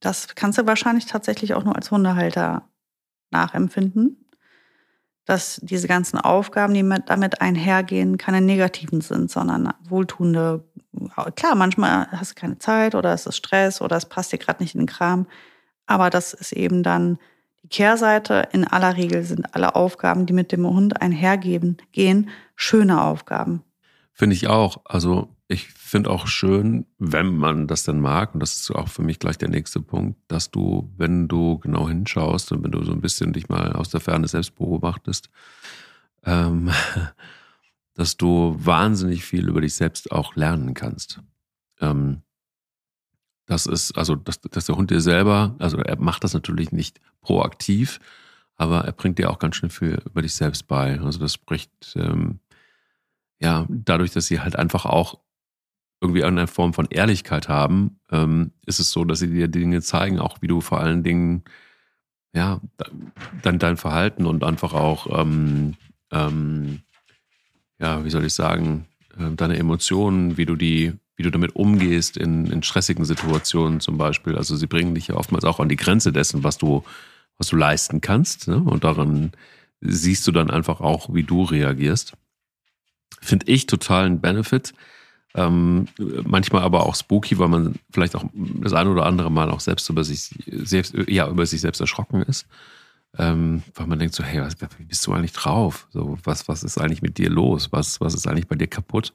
das 0.00 0.34
kannst 0.34 0.58
du 0.58 0.66
wahrscheinlich 0.66 1.06
tatsächlich 1.06 1.54
auch 1.54 1.64
nur 1.64 1.74
als 1.74 1.90
Hundehalter 1.90 2.68
nachempfinden, 3.30 4.26
dass 5.24 5.58
diese 5.62 5.88
ganzen 5.88 6.18
Aufgaben, 6.18 6.74
die 6.74 6.82
mit, 6.82 7.08
damit 7.08 7.40
einhergehen, 7.40 8.18
keine 8.18 8.40
negativen 8.40 9.00
sind, 9.00 9.30
sondern 9.30 9.72
wohltuende. 9.88 10.64
Klar, 11.34 11.54
manchmal 11.54 12.10
hast 12.12 12.32
du 12.32 12.34
keine 12.40 12.58
Zeit 12.58 12.94
oder 12.94 13.12
es 13.12 13.26
ist 13.26 13.36
Stress 13.36 13.80
oder 13.80 13.96
es 13.96 14.06
passt 14.06 14.32
dir 14.32 14.38
gerade 14.38 14.62
nicht 14.62 14.74
in 14.74 14.82
den 14.82 14.86
Kram, 14.86 15.26
aber 15.86 16.10
das 16.10 16.34
ist 16.34 16.52
eben 16.52 16.82
dann 16.82 17.18
die 17.66 17.76
Kehrseite. 17.76 18.48
In 18.52 18.64
aller 18.64 18.96
Regel 18.96 19.24
sind 19.24 19.54
alle 19.54 19.74
Aufgaben, 19.74 20.26
die 20.26 20.32
mit 20.32 20.52
dem 20.52 20.66
Hund 20.66 21.02
einhergehen, 21.02 21.78
gehen, 21.90 22.30
schöne 22.54 23.02
Aufgaben. 23.02 23.62
Finde 24.12 24.36
ich 24.36 24.46
auch. 24.46 24.80
Also 24.84 25.28
ich 25.48 25.66
finde 25.68 26.10
auch 26.10 26.28
schön, 26.28 26.86
wenn 26.98 27.36
man 27.36 27.66
das 27.66 27.82
dann 27.82 28.00
mag, 28.00 28.34
und 28.34 28.40
das 28.40 28.54
ist 28.56 28.70
auch 28.70 28.88
für 28.88 29.02
mich 29.02 29.18
gleich 29.18 29.36
der 29.36 29.48
nächste 29.48 29.80
Punkt, 29.80 30.18
dass 30.28 30.50
du, 30.50 30.92
wenn 30.96 31.28
du 31.28 31.58
genau 31.58 31.88
hinschaust 31.88 32.52
und 32.52 32.62
wenn 32.62 32.72
du 32.72 32.84
so 32.84 32.92
ein 32.92 33.00
bisschen 33.00 33.32
dich 33.32 33.48
mal 33.48 33.72
aus 33.72 33.88
der 33.88 34.00
Ferne 34.00 34.28
selbst 34.28 34.54
beobachtest, 34.54 35.28
ähm, 36.24 36.70
dass 37.94 38.16
du 38.16 38.56
wahnsinnig 38.58 39.24
viel 39.24 39.48
über 39.48 39.60
dich 39.60 39.74
selbst 39.74 40.12
auch 40.12 40.36
lernen 40.36 40.74
kannst. 40.74 41.20
Ähm, 41.80 42.22
das 43.46 43.66
ist, 43.66 43.96
also, 43.96 44.16
dass, 44.16 44.40
dass 44.40 44.66
der 44.66 44.76
Hund 44.76 44.90
dir 44.90 45.00
selber, 45.00 45.54
also 45.58 45.78
er 45.78 45.98
macht 45.98 46.24
das 46.24 46.34
natürlich 46.34 46.72
nicht 46.72 47.00
proaktiv, 47.20 48.00
aber 48.56 48.84
er 48.84 48.92
bringt 48.92 49.18
dir 49.18 49.30
auch 49.30 49.38
ganz 49.38 49.56
schön 49.56 49.70
viel 49.70 50.02
über 50.04 50.22
dich 50.22 50.34
selbst 50.34 50.66
bei. 50.66 51.00
Also 51.00 51.18
das 51.18 51.34
spricht, 51.34 51.70
ähm, 51.94 52.40
ja, 53.40 53.66
dadurch, 53.68 54.12
dass 54.12 54.26
sie 54.26 54.40
halt 54.40 54.56
einfach 54.56 54.84
auch 54.86 55.20
irgendwie 56.00 56.24
eine 56.24 56.46
Form 56.46 56.74
von 56.74 56.86
Ehrlichkeit 56.90 57.48
haben, 57.48 58.00
ähm, 58.10 58.52
ist 58.66 58.80
es 58.80 58.90
so, 58.90 59.04
dass 59.04 59.20
sie 59.20 59.28
dir 59.28 59.48
Dinge 59.48 59.80
zeigen, 59.80 60.18
auch 60.18 60.42
wie 60.42 60.46
du 60.46 60.60
vor 60.60 60.80
allen 60.80 61.02
Dingen, 61.02 61.44
ja, 62.34 62.60
dann 63.42 63.58
dein 63.58 63.76
Verhalten 63.76 64.26
und 64.26 64.44
einfach 64.44 64.74
auch, 64.74 65.06
ähm, 65.18 65.74
ähm, 66.12 66.80
ja, 67.78 68.04
wie 68.04 68.10
soll 68.10 68.24
ich 68.24 68.34
sagen, 68.34 68.86
äh, 69.18 69.30
deine 69.34 69.56
Emotionen, 69.56 70.36
wie 70.36 70.46
du 70.46 70.56
die, 70.56 70.92
wie 71.16 71.22
du 71.22 71.30
damit 71.30 71.56
umgehst 71.56 72.16
in, 72.16 72.46
in 72.46 72.62
stressigen 72.62 73.04
Situationen 73.04 73.80
zum 73.80 73.96
Beispiel. 73.98 74.36
Also 74.36 74.54
sie 74.56 74.66
bringen 74.66 74.94
dich 74.94 75.08
ja 75.08 75.16
oftmals 75.16 75.44
auch 75.44 75.60
an 75.60 75.68
die 75.68 75.76
Grenze 75.76 76.12
dessen, 76.12 76.44
was 76.44 76.58
du, 76.58 76.84
was 77.38 77.48
du 77.48 77.56
leisten 77.56 78.00
kannst. 78.00 78.48
Ne? 78.48 78.58
Und 78.58 78.84
daran 78.84 79.32
siehst 79.80 80.26
du 80.26 80.32
dann 80.32 80.50
einfach 80.50 80.80
auch, 80.80 81.12
wie 81.14 81.22
du 81.22 81.42
reagierst. 81.42 82.12
Finde 83.20 83.46
ich 83.48 83.66
total 83.66 84.06
ein 84.06 84.20
Benefit. 84.20 84.74
Ähm, 85.34 85.86
manchmal 86.24 86.62
aber 86.62 86.86
auch 86.86 86.94
spooky, 86.94 87.38
weil 87.38 87.48
man 87.48 87.74
vielleicht 87.90 88.14
auch 88.16 88.24
das 88.34 88.72
eine 88.72 88.90
oder 88.90 89.04
andere 89.04 89.30
Mal 89.30 89.50
auch 89.50 89.60
selbst 89.60 89.88
über 89.90 90.02
sich 90.04 90.30
selbst, 90.46 90.94
ja, 91.08 91.28
über 91.28 91.44
sich 91.44 91.60
selbst 91.60 91.80
erschrocken 91.80 92.22
ist. 92.22 92.46
Ähm, 93.18 93.62
weil 93.74 93.86
man 93.86 93.98
denkt 93.98 94.14
so, 94.14 94.22
hey, 94.22 94.42
was, 94.42 94.56
wie 94.78 94.84
bist 94.84 95.06
du 95.06 95.12
eigentlich 95.12 95.32
drauf? 95.32 95.88
So, 95.90 96.18
was, 96.24 96.48
was 96.48 96.62
ist 96.62 96.78
eigentlich 96.78 97.02
mit 97.02 97.16
dir 97.16 97.30
los? 97.30 97.72
Was, 97.72 98.00
was 98.00 98.14
ist 98.14 98.26
eigentlich 98.26 98.48
bei 98.48 98.56
dir 98.56 98.66
kaputt? 98.66 99.14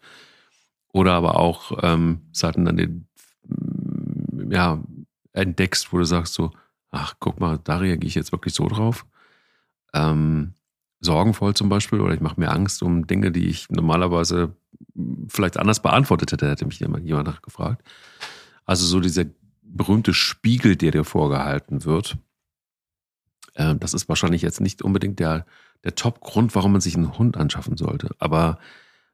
Oder 0.94 1.14
aber 1.14 1.40
auch 1.40 1.72
ähm, 1.82 2.22
Seiten 2.32 2.66
dann 2.66 2.78
den, 2.78 3.08
ja, 4.50 4.84
entdeckst, 5.34 5.94
wo 5.94 5.98
du 5.98 6.04
sagst 6.04 6.34
so, 6.34 6.52
ach, 6.90 7.16
guck 7.20 7.40
mal, 7.40 7.60
da 7.64 7.78
reagiere 7.78 8.08
ich 8.08 8.16
jetzt 8.16 8.32
wirklich 8.32 8.54
so 8.54 8.68
drauf. 8.68 9.06
Ähm, 9.94 10.54
sorgenvoll 11.00 11.54
zum 11.54 11.70
Beispiel 11.70 12.00
oder 12.00 12.14
ich 12.14 12.22
mache 12.22 12.40
mir 12.40 12.52
Angst 12.52 12.84
um 12.84 13.08
Dinge, 13.08 13.32
die 13.32 13.48
ich 13.48 13.70
normalerweise 13.70 14.56
vielleicht 15.28 15.58
anders 15.58 15.82
beantwortet 15.82 16.32
hätte, 16.32 16.50
hätte 16.50 16.66
mich 16.66 16.80
jemand, 16.80 17.06
jemand 17.06 17.28
nachgefragt. 17.28 17.84
Also 18.66 18.86
so 18.86 19.00
dieser 19.00 19.26
berühmte 19.62 20.14
Spiegel, 20.14 20.76
der 20.76 20.92
dir 20.92 21.04
vorgehalten 21.04 21.86
wird, 21.86 22.18
äh, 23.56 23.76
das 23.76 23.94
ist 23.94 24.10
wahrscheinlich 24.10 24.42
jetzt 24.42 24.62
nicht 24.62 24.82
unbedingt 24.82 25.20
der, 25.20 25.46
der 25.84 25.96
Top-Grund, 25.96 26.56
warum 26.56 26.74
man 26.74 26.82
sich 26.82 26.96
einen 26.96 27.18
Hund 27.18 27.38
anschaffen 27.38 27.78
sollte. 27.78 28.16
Aber 28.20 28.60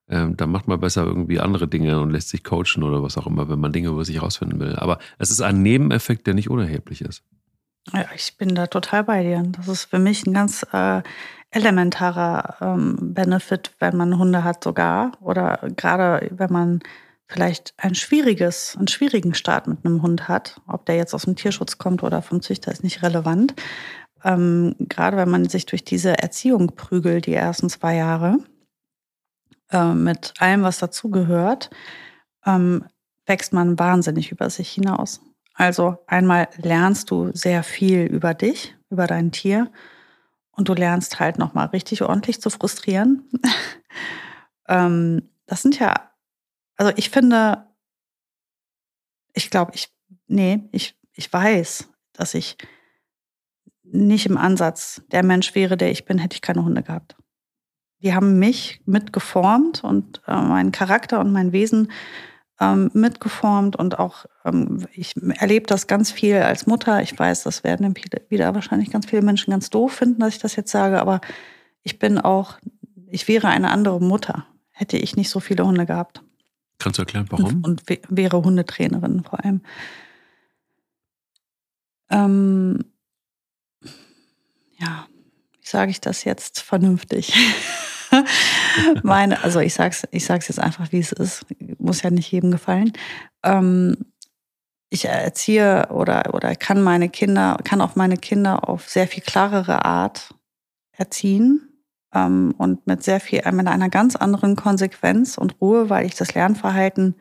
äh, 0.08 0.28
da 0.32 0.48
macht 0.48 0.68
man 0.68 0.80
besser 0.80 1.04
irgendwie 1.04 1.40
andere 1.40 1.68
Dinge 1.68 2.00
und 2.00 2.12
lässt 2.12 2.30
sich 2.30 2.44
coachen 2.44 2.84
oder 2.84 3.04
was 3.04 3.18
auch 3.18 3.28
immer, 3.28 3.50
wenn 3.50 3.60
man 3.60 3.74
Dinge 3.74 3.90
über 3.90 4.06
sich 4.06 4.16
herausfinden 4.16 4.60
will. 4.60 4.76
Aber 4.76 5.00
es 5.18 5.32
ist 5.32 5.42
ein 5.42 5.62
Nebeneffekt, 5.62 6.28
der 6.28 6.34
nicht 6.34 6.50
unerheblich 6.50 7.02
ist. 7.02 7.24
Ja, 7.94 8.06
ich 8.16 8.38
bin 8.38 8.56
da 8.56 8.68
total 8.68 9.04
bei 9.04 9.24
dir. 9.24 9.44
Das 9.56 9.68
ist 9.68 9.86
für 9.86 10.00
mich 10.00 10.26
ein 10.26 10.34
ganz 10.34 10.66
äh, 10.74 11.02
elementarer 11.52 12.56
ähm, 12.62 13.14
Benefit, 13.14 13.72
wenn 13.80 13.96
man 13.96 14.18
Hunde 14.18 14.44
hat 14.44 14.64
sogar. 14.64 15.14
Oder 15.22 15.60
gerade 15.76 16.30
wenn 16.32 16.52
man 16.52 16.80
vielleicht 17.28 17.74
ein 17.78 17.96
schwieriges, 17.96 18.76
einen 18.78 18.88
schwierigen 18.88 19.34
Start 19.34 19.68
mit 19.68 19.86
einem 19.86 20.02
Hund 20.02 20.28
hat. 20.28 20.62
Ob 20.68 20.86
der 20.86 20.96
jetzt 20.96 21.14
aus 21.14 21.24
dem 21.24 21.36
Tierschutz 21.36 21.78
kommt 21.78 22.04
oder 22.04 22.22
vom 22.22 22.42
Züchter, 22.42 22.72
ist 22.72 22.84
nicht 22.84 23.04
relevant. 23.04 23.54
Ähm, 24.24 24.76
gerade 24.80 25.18
wenn 25.18 25.30
man 25.30 25.48
sich 25.48 25.66
durch 25.66 25.84
diese 25.84 26.18
Erziehung 26.18 26.76
prügelt, 26.76 27.26
die 27.26 27.34
ersten 27.34 27.70
zwei 27.70 27.96
Jahre, 27.96 28.38
äh, 29.72 29.94
mit 29.94 30.34
allem, 30.40 30.64
was 30.64 30.80
dazugehört, 30.80 31.70
ähm, 32.46 32.86
wächst 33.26 33.54
man 33.54 33.78
wahnsinnig 33.78 34.32
über 34.32 34.50
sich 34.50 34.72
hinaus. 34.72 35.22
Also 35.54 35.98
einmal 36.08 36.48
lernst 36.58 37.12
du 37.12 37.32
sehr 37.34 37.64
viel 37.64 38.02
über 38.04 38.34
dich, 38.34 38.76
über 38.90 39.08
dein 39.08 39.32
Tier 39.32 39.72
und 40.52 40.70
du 40.70 40.74
lernst 40.74 41.20
halt 41.20 41.38
nochmal 41.38 41.68
richtig 41.68 42.04
ordentlich 42.04 42.42
zu 42.42 42.50
frustrieren. 42.50 43.30
ähm, 44.68 45.30
das 45.46 45.62
sind 45.62 45.80
ja, 45.80 46.12
also 46.76 46.94
ich 46.96 47.10
finde, 47.10 47.66
ich 49.34 49.50
glaube, 49.50 49.72
ich, 49.76 49.94
nee, 50.28 50.68
ich, 50.72 50.96
ich 51.14 51.32
weiß, 51.32 51.90
dass 52.14 52.34
ich 52.34 52.58
nicht 53.84 54.26
im 54.26 54.38
Ansatz 54.38 55.02
der 55.12 55.24
Mensch 55.24 55.56
wäre, 55.56 55.78
der 55.78 55.92
ich 55.92 56.06
bin, 56.06 56.18
hätte 56.18 56.36
ich 56.36 56.42
keine 56.42 56.64
Hunde 56.64 56.84
gehabt. 56.84 57.16
Die 58.02 58.14
haben 58.14 58.40
mich 58.40 58.82
mitgeformt 58.86 59.84
und 59.84 60.22
äh, 60.28 60.36
meinen 60.36 60.72
Charakter 60.72 61.20
und 61.20 61.32
mein 61.32 61.52
Wesen 61.52 61.92
ähm, 62.60 62.90
mitgeformt 62.94 63.76
und 63.76 64.00
auch 64.00 64.26
ähm, 64.46 64.88
ich 64.94 65.14
erlebe 65.18 65.68
das 65.68 65.88
ganz 65.88 66.12
viel 66.12 66.38
als 66.38 66.68
Mutter. 66.68 67.02
Ich 67.02 67.18
weiß, 67.18 67.44
das 67.44 67.64
werden 67.64 67.94
wieder 68.30 68.56
wahrscheinlich 68.56 68.92
ganz 68.92 69.06
viele 69.08 69.22
Menschen 69.22 69.52
ganz 69.52 69.70
doof 69.70 69.94
finden, 69.94 70.22
dass 70.22 70.34
ich 70.34 70.40
das 70.40 70.56
jetzt 70.56 70.72
sage, 70.72 71.00
aber 71.00 71.22
ich 71.84 72.00
bin 72.00 72.18
auch, 72.18 72.58
ich 73.10 73.28
wäre 73.28 73.48
eine 73.48 73.72
andere 73.72 74.00
Mutter, 74.02 74.46
hätte 74.72 74.98
ich 74.98 75.16
nicht 75.16 75.30
so 75.30 75.40
viele 75.40 75.66
Hunde 75.66 75.86
gehabt. 75.86 76.24
Kannst 76.80 76.98
du 76.98 77.04
erklären, 77.04 77.28
warum? 77.30 77.64
Und, 77.64 77.68
und 77.68 77.84
wäre 78.10 78.44
Hundetrainerin 78.44 79.24
vor 79.24 79.44
allem. 79.44 79.62
Ähm, 82.10 82.86
ja, 84.80 85.08
sage 85.70 85.92
ich 85.92 86.02
das 86.02 86.24
jetzt 86.24 86.62
vernünftig? 86.62 87.34
meine, 89.04 89.44
also 89.44 89.60
ich 89.60 89.74
sag's, 89.74 90.08
ich 90.12 90.26
sag's 90.26 90.48
jetzt 90.48 90.60
einfach, 90.60 90.92
wie 90.92 91.00
es 91.00 91.12
ist. 91.12 91.46
Muss 91.78 92.02
ja 92.02 92.10
nicht 92.10 92.32
jedem 92.32 92.52
gefallen. 92.52 92.94
Ähm, 93.44 93.98
ich 94.90 95.06
erziehe 95.06 95.88
oder, 95.90 96.34
oder 96.34 96.56
kann 96.56 96.82
meine 96.82 97.10
Kinder, 97.10 97.58
kann 97.64 97.82
auch 97.82 97.96
meine 97.96 98.18
Kinder 98.18 98.70
auf 98.70 98.88
sehr 98.90 99.08
viel 99.08 99.24
klarere 99.24 99.84
Art 99.86 100.34
erziehen 100.94 101.84
ähm, 102.14 102.56
und 102.58 102.88
mit 102.88 103.04
sehr 103.04 103.20
viel, 103.20 103.42
mit 103.52 103.68
einer 103.68 103.90
ganz 103.90 104.16
anderen 104.16 104.56
Konsequenz 104.56 105.38
und 105.38 105.60
Ruhe, 105.60 105.90
weil 105.90 106.06
ich 106.06 106.16
das 106.16 106.34
Lernverhalten 106.34 107.16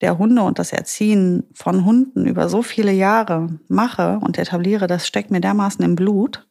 der 0.00 0.16
Hunde 0.16 0.42
und 0.42 0.58
das 0.58 0.72
Erziehen 0.72 1.44
von 1.52 1.84
Hunden 1.84 2.26
über 2.26 2.48
so 2.48 2.62
viele 2.62 2.92
Jahre 2.92 3.58
mache 3.68 4.20
und 4.22 4.38
etabliere, 4.38 4.86
das 4.86 5.06
steckt 5.06 5.30
mir 5.30 5.40
dermaßen 5.40 5.84
im 5.84 5.96
Blut, 5.96 6.46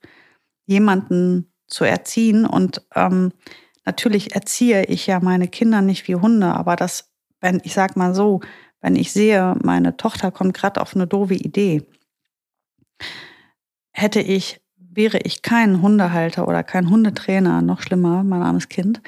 jemanden 0.67 1.51
zu 1.65 1.83
erziehen. 1.83 2.45
Und 2.45 2.85
ähm, 2.95 3.31
natürlich 3.85 4.35
erziehe 4.35 4.85
ich 4.85 5.07
ja 5.07 5.19
meine 5.19 5.47
Kinder 5.47 5.81
nicht 5.81 6.07
wie 6.07 6.15
Hunde, 6.15 6.53
aber 6.53 6.75
das, 6.75 7.09
wenn 7.41 7.59
ich 7.63 7.73
sag 7.73 7.97
mal 7.97 8.13
so, 8.13 8.41
wenn 8.81 8.95
ich 8.95 9.11
sehe, 9.11 9.55
meine 9.63 9.97
Tochter 9.97 10.29
kommt 10.29 10.53
gerade 10.53 10.79
auf 10.79 10.95
eine 10.95 11.07
doofe 11.07 11.33
Idee, 11.33 11.83
hätte 13.91 14.19
ich, 14.19 14.61
wäre 14.77 15.17
ich 15.19 15.41
kein 15.41 15.81
Hundehalter 15.81 16.47
oder 16.47 16.63
kein 16.63 16.89
Hundetrainer, 16.89 17.61
noch 17.61 17.81
schlimmer, 17.81 18.23
mein 18.23 18.43
armes 18.43 18.69
Kind, 18.69 19.01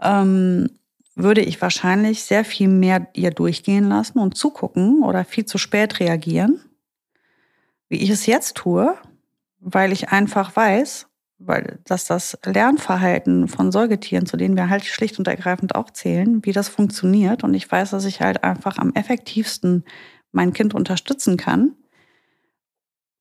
ähm, 0.00 0.70
würde 1.14 1.42
ich 1.42 1.60
wahrscheinlich 1.60 2.24
sehr 2.24 2.44
viel 2.44 2.68
mehr 2.68 3.06
ihr 3.12 3.30
durchgehen 3.30 3.88
lassen 3.88 4.18
und 4.18 4.36
zugucken 4.36 5.02
oder 5.02 5.24
viel 5.24 5.44
zu 5.44 5.58
spät 5.58 6.00
reagieren, 6.00 6.60
wie 7.90 7.98
ich 7.98 8.08
es 8.08 8.24
jetzt 8.24 8.56
tue, 8.56 8.96
weil 9.62 9.92
ich 9.92 10.10
einfach 10.10 10.54
weiß, 10.54 11.08
weil 11.38 11.80
dass 11.84 12.04
das 12.04 12.38
Lernverhalten 12.44 13.48
von 13.48 13.72
Säugetieren, 13.72 14.26
zu 14.26 14.36
denen 14.36 14.56
wir 14.56 14.68
halt 14.68 14.84
schlicht 14.84 15.18
und 15.18 15.28
ergreifend 15.28 15.74
auch 15.74 15.90
zählen, 15.90 16.44
wie 16.44 16.52
das 16.52 16.68
funktioniert. 16.68 17.44
Und 17.44 17.54
ich 17.54 17.70
weiß, 17.70 17.90
dass 17.90 18.04
ich 18.04 18.20
halt 18.20 18.44
einfach 18.44 18.78
am 18.78 18.92
effektivsten 18.94 19.84
mein 20.30 20.52
Kind 20.52 20.74
unterstützen 20.74 21.36
kann, 21.36 21.74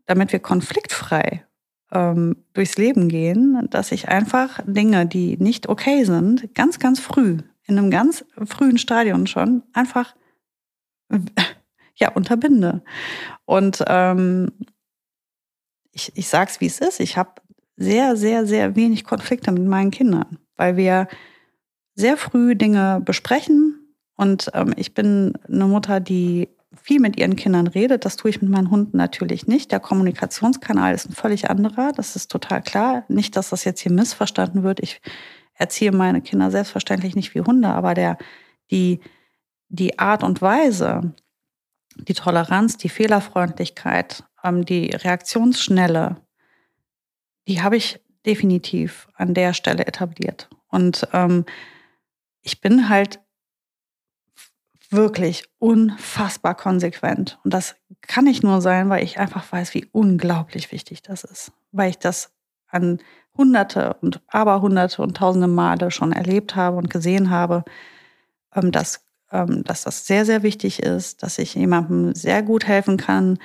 damit 0.06 0.32
wir 0.32 0.40
konfliktfrei 0.40 1.46
ähm, 1.92 2.38
durchs 2.54 2.78
Leben 2.78 3.10
gehen, 3.10 3.68
dass 3.70 3.92
ich 3.92 4.10
einfach 4.10 4.60
Dinge, 4.66 5.06
die 5.06 5.38
nicht 5.38 5.68
okay 5.68 6.04
sind, 6.04 6.54
ganz, 6.56 6.80
ganz 6.80 7.00
früh 7.00 7.40
in 7.72 7.78
einem 7.78 7.92
ganz 7.92 8.26
frühen 8.46 8.78
Stadion 8.78 9.28
schon 9.28 9.64
einfach 9.74 10.16
ja 11.96 12.12
unterbinde. 12.12 12.84
Und 13.46 13.84
ähm, 13.88 14.52
ich, 15.92 16.12
ich 16.16 16.28
sage 16.28 16.52
es, 16.52 16.62
wie 16.62 16.68
es 16.68 16.80
ist. 16.80 17.00
Ich 17.00 17.18
habe 17.18 17.42
sehr, 17.78 18.16
sehr, 18.16 18.46
sehr 18.46 18.76
wenig 18.76 19.04
Konflikte 19.04 19.52
mit 19.52 19.66
meinen 19.66 19.92
Kindern, 19.92 20.38
weil 20.56 20.78
wir 20.78 21.08
sehr 21.96 22.18
früh 22.18 22.56
Dinge 22.56 23.02
besprechen. 23.04 23.96
Und 24.16 24.52
ähm, 24.54 24.74
ich 24.78 24.94
bin 24.94 25.34
eine 25.48 25.66
Mutter, 25.66 26.00
die 26.00 26.50
viel 26.82 27.00
mit 27.00 27.18
ihren 27.18 27.36
Kindern 27.36 27.68
redet. 27.68 28.06
Das 28.06 28.16
tue 28.16 28.30
ich 28.30 28.42
mit 28.42 28.52
meinen 28.52 28.72
Hunden 28.72 28.98
natürlich 28.98 29.48
nicht. 29.48 29.72
Der 29.72 29.80
Kommunikationskanal 29.80 30.94
ist 30.94 31.10
ein 31.10 31.14
völlig 31.14 31.50
anderer. 31.50 31.92
Das 31.92 32.16
ist 32.16 32.32
total 32.32 32.62
klar. 32.62 33.04
Nicht, 33.08 33.36
dass 33.36 33.50
das 33.50 33.66
jetzt 33.66 33.82
hier 33.82 33.92
missverstanden 33.92 34.64
wird. 34.64 34.80
Ich 34.80 35.02
erziehe 35.54 35.92
meine 35.92 36.22
Kinder 36.22 36.50
selbstverständlich 36.50 37.16
nicht 37.16 37.36
wie 37.36 37.42
Hunde, 37.42 37.68
aber 37.68 37.94
der, 37.94 38.18
die, 38.72 39.02
die 39.68 40.00
Art 40.00 40.24
und 40.24 40.42
Weise, 40.42 41.14
die 41.96 42.14
Toleranz, 42.14 42.78
die 42.78 42.90
Fehlerfreundlichkeit, 42.90 44.24
ähm, 44.44 44.66
die 44.66 44.92
Reaktionsschnelle, 44.92 46.18
die 47.48 47.62
habe 47.62 47.78
ich 47.78 48.00
definitiv 48.26 49.08
an 49.16 49.34
der 49.34 49.54
Stelle 49.54 49.86
etabliert. 49.88 50.50
Und 50.68 51.08
ähm, 51.14 51.46
ich 52.42 52.62
bin 52.62 52.90
halt 52.90 53.20
wirklich 54.90 55.46
unfassbar 55.58 56.56
konsequent. 56.56 57.40
Und 57.44 57.54
das 57.54 57.76
kann 58.02 58.26
nicht 58.26 58.44
nur 58.44 58.62
sein, 58.62 58.90
weil 58.90 59.04
ich 59.04 59.20
einfach 59.20 59.50
weiß, 59.52 59.74
wie 59.74 59.88
unglaublich 59.92 60.72
wichtig 60.72 61.02
das 61.02 61.24
ist. 61.24 61.52
Weil 61.72 61.92
ich 61.92 61.98
das 61.98 62.32
an 62.68 63.00
hunderte 63.38 63.96
und 64.02 64.22
aberhunderte 64.28 65.02
und 65.02 65.18
tausende 65.18 65.48
Male 65.48 65.92
schon 65.92 66.12
erlebt 66.12 66.56
habe 66.56 66.78
und 66.78 66.90
gesehen 66.90 67.30
habe, 67.30 67.64
ähm, 68.54 68.72
dass, 68.72 69.06
ähm, 69.32 69.64
dass 69.64 69.84
das 69.84 70.06
sehr, 70.06 70.26
sehr 70.26 70.44
wichtig 70.44 70.84
ist, 70.84 71.24
dass 71.24 71.40
ich 71.40 71.56
jemandem 71.56 72.14
sehr 72.14 72.44
gut 72.44 72.68
helfen 72.68 72.98
kann, 72.98 73.40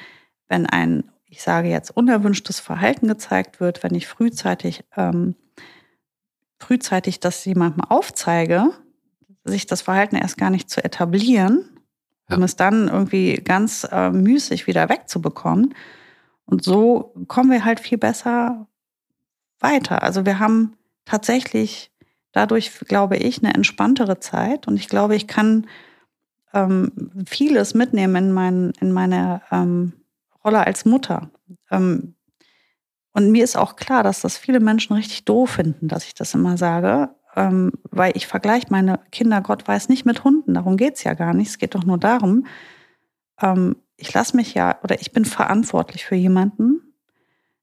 wenn 0.49 0.67
ein, 0.67 1.05
ich 1.27 1.43
sage 1.43 1.69
jetzt, 1.69 1.91
unerwünschtes 1.91 2.61
Verhalten 2.61 3.09
gezeigt 3.09 3.61
wird, 3.61 3.83
wenn 3.83 3.95
ich 3.95 4.07
frühzeitig, 4.07 4.85
ähm, 4.97 5.35
frühzeitig 6.59 7.21
das 7.21 7.45
jemandem 7.45 7.85
aufzeige, 7.85 8.71
sich 9.45 9.67
das 9.67 9.83
Verhalten 9.83 10.17
erst 10.17 10.39
gar 10.39 10.51
nicht 10.51 10.71
zu 10.71 10.85
etablieren, 10.85 11.81
um 12.31 12.43
es 12.43 12.57
dann 12.57 12.89
irgendwie 12.89 13.35
ganz 13.35 13.87
äh, 13.91 14.11
müßig 14.11 14.67
wieder 14.67 14.89
wegzubekommen. 14.89 15.75
Und 16.45 16.65
so 16.65 17.15
kommen 17.29 17.51
wir 17.51 17.65
halt 17.65 17.81
viel 17.81 17.99
besser 17.99 18.67
weiter. 19.61 20.03
Also 20.03 20.27
wir 20.27 20.39
haben 20.39 20.77
tatsächlich 21.05 21.93
dadurch, 22.33 22.79
glaube 22.81 23.17
ich, 23.17 23.43
eine 23.43 23.55
entspanntere 23.55 24.21
Zeit. 24.21 24.69
Und 24.69 24.77
ich 24.77 24.89
glaube, 24.89 25.17
ich 25.17 25.27
kann 25.27 25.67
ähm, 26.53 26.93
vieles 27.27 27.75
mitnehmen 27.75 28.17
in, 28.17 28.33
mein, 28.33 28.73
in 28.81 28.93
meine 28.93 29.43
ähm, 29.51 29.95
Rolle 30.47 30.67
als 30.67 30.85
Mutter. 30.85 31.31
Ähm, 31.71 32.15
und 33.13 33.31
mir 33.31 33.45
ist 33.45 33.57
auch 33.57 33.77
klar, 33.77 34.03
dass 34.03 34.21
das 34.21 34.39
viele 34.39 34.61
Menschen 34.61 34.95
richtig 34.95 35.25
doof 35.25 35.51
finden, 35.51 35.89
dass 35.89 36.05
ich 36.05 36.15
das 36.15 36.35
immer 36.35 36.57
sage 36.57 37.11
ähm, 37.37 37.73
weil 37.91 38.17
ich 38.17 38.27
vergleiche 38.27 38.67
meine 38.71 38.99
Kinder, 39.13 39.43
Gott 39.43 39.69
weiß 39.69 39.91
nicht, 39.91 40.07
mit 40.07 40.25
Hunden. 40.25 40.55
Darum 40.55 40.77
geht 40.77 40.95
es 40.95 41.05
ja 41.05 41.15
gar 41.15 41.35
nicht. 41.35 41.49
Es 41.49 41.59
geht 41.59 41.75
doch 41.75 41.85
nur 41.85 41.99
darum, 41.99 42.47
ähm, 43.41 43.77
ich 43.99 44.13
lasse 44.13 44.37
mich 44.37 44.55
ja 44.55 44.79
oder 44.83 45.01
ich 45.01 45.13
bin 45.13 45.25
verantwortlich 45.25 46.05
für 46.05 46.17
jemanden, 46.17 46.81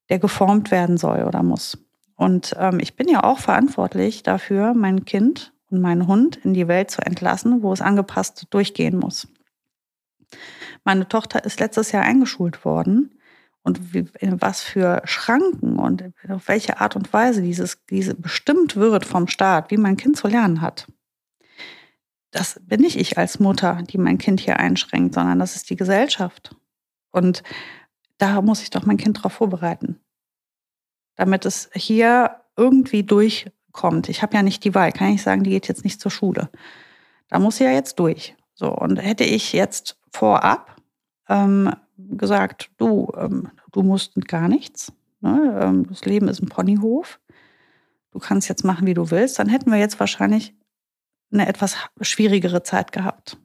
der 0.10 0.20
geformt 0.20 0.72
werden 0.72 0.98
soll 0.98 1.24
oder 1.24 1.44
muss. 1.44 1.78
Und 2.16 2.56
ähm, 2.60 2.80
ich 2.80 2.96
bin 2.96 3.10
ja 3.10 3.24
auch 3.24 3.40
verantwortlich 3.40 4.24
dafür, 4.24 4.74
mein 4.76 5.06
Kind 5.06 5.54
und 5.70 5.82
meinen 5.82 6.08
Hund 6.08 6.38
in 6.38 6.54
die 6.54 6.68
Welt 6.68 6.92
zu 6.92 7.02
entlassen, 7.02 7.64
wo 7.64 7.74
es 7.74 7.82
angepasst 7.82 8.48
durchgehen 8.52 8.98
muss. 8.98 9.28
Meine 10.84 11.08
Tochter 11.08 11.44
ist 11.46 11.60
letztes 11.60 11.92
Jahr 11.92 12.04
eingeschult 12.04 12.66
worden 12.66 13.18
und 13.64 13.94
wie, 13.94 14.06
was 14.22 14.62
für 14.62 15.02
Schranken 15.06 15.80
und 15.80 16.04
auf 16.30 16.48
welche 16.48 16.82
Art 16.82 16.96
und 16.96 17.12
Weise 17.14 17.42
dieses, 17.42 17.84
diese 17.90 18.16
bestimmt 18.16 18.76
wird 18.76 19.06
vom 19.06 19.28
Staat, 19.28 19.72
wie 19.72 19.78
mein 19.78 19.98
Kind 19.98 20.18
zu 20.18 20.28
lernen 20.28 20.62
hat. 20.62 20.88
Das 22.32 22.60
bin 22.64 22.82
nicht 22.82 22.98
ich 22.98 23.18
als 23.18 23.40
Mutter, 23.40 23.80
die 23.84 23.98
mein 23.98 24.18
Kind 24.18 24.40
hier 24.40 24.60
einschränkt, 24.60 25.14
sondern 25.14 25.40
das 25.40 25.56
ist 25.56 25.70
die 25.70 25.76
Gesellschaft. 25.76 26.56
Und 27.12 27.44
da 28.18 28.42
muss 28.42 28.64
ich 28.64 28.70
doch 28.70 28.86
mein 28.86 28.98
Kind 28.98 29.18
darauf 29.18 29.34
vorbereiten, 29.34 30.00
damit 31.16 31.46
es 31.46 31.70
hier 31.74 32.42
irgendwie 32.58 33.04
durchkommt. 33.04 34.10
Ich 34.10 34.22
habe 34.24 34.36
ja 34.36 34.44
nicht 34.44 34.64
die 34.64 34.76
Wahl, 34.76 34.92
kann 34.92 35.14
ich 35.14 35.22
sagen, 35.22 35.44
die 35.44 35.52
geht 35.52 35.68
jetzt 35.68 35.84
nicht 35.84 36.02
zur 36.02 36.12
Schule. 36.12 36.50
Da 37.30 37.40
muss 37.40 37.58
sie 37.58 37.64
ja 37.64 37.72
jetzt 37.72 38.00
durch. 38.00 38.36
So, 38.56 38.70
und 38.70 38.98
hätte 38.98 39.24
ich 39.24 39.54
jetzt 39.54 39.98
vorab 40.12 40.73
ähm, 41.30 41.72
gesagt, 41.98 42.72
du, 42.78 43.12
ähm, 43.18 43.50
du 43.72 43.84
musst 43.84 44.16
gar 44.28 44.48
nichts. 44.48 44.92
Ne? 45.22 45.60
Ähm, 45.62 45.88
das 45.88 46.06
Leben 46.06 46.28
ist 46.28 46.42
ein 46.42 46.50
Ponyhof. 46.50 47.20
Du 48.12 48.20
kannst 48.20 48.50
jetzt 48.50 48.64
machen, 48.64 48.86
wie 48.86 48.94
du 48.94 49.10
willst. 49.12 49.40
Dann 49.40 49.50
hätten 49.50 49.72
wir 49.72 49.80
jetzt 49.80 50.00
wahrscheinlich 50.00 50.54
eine 51.32 51.48
etwas 51.48 51.76
schwierigere 52.02 52.64
Zeit 52.64 52.92
gehabt. 52.92 53.38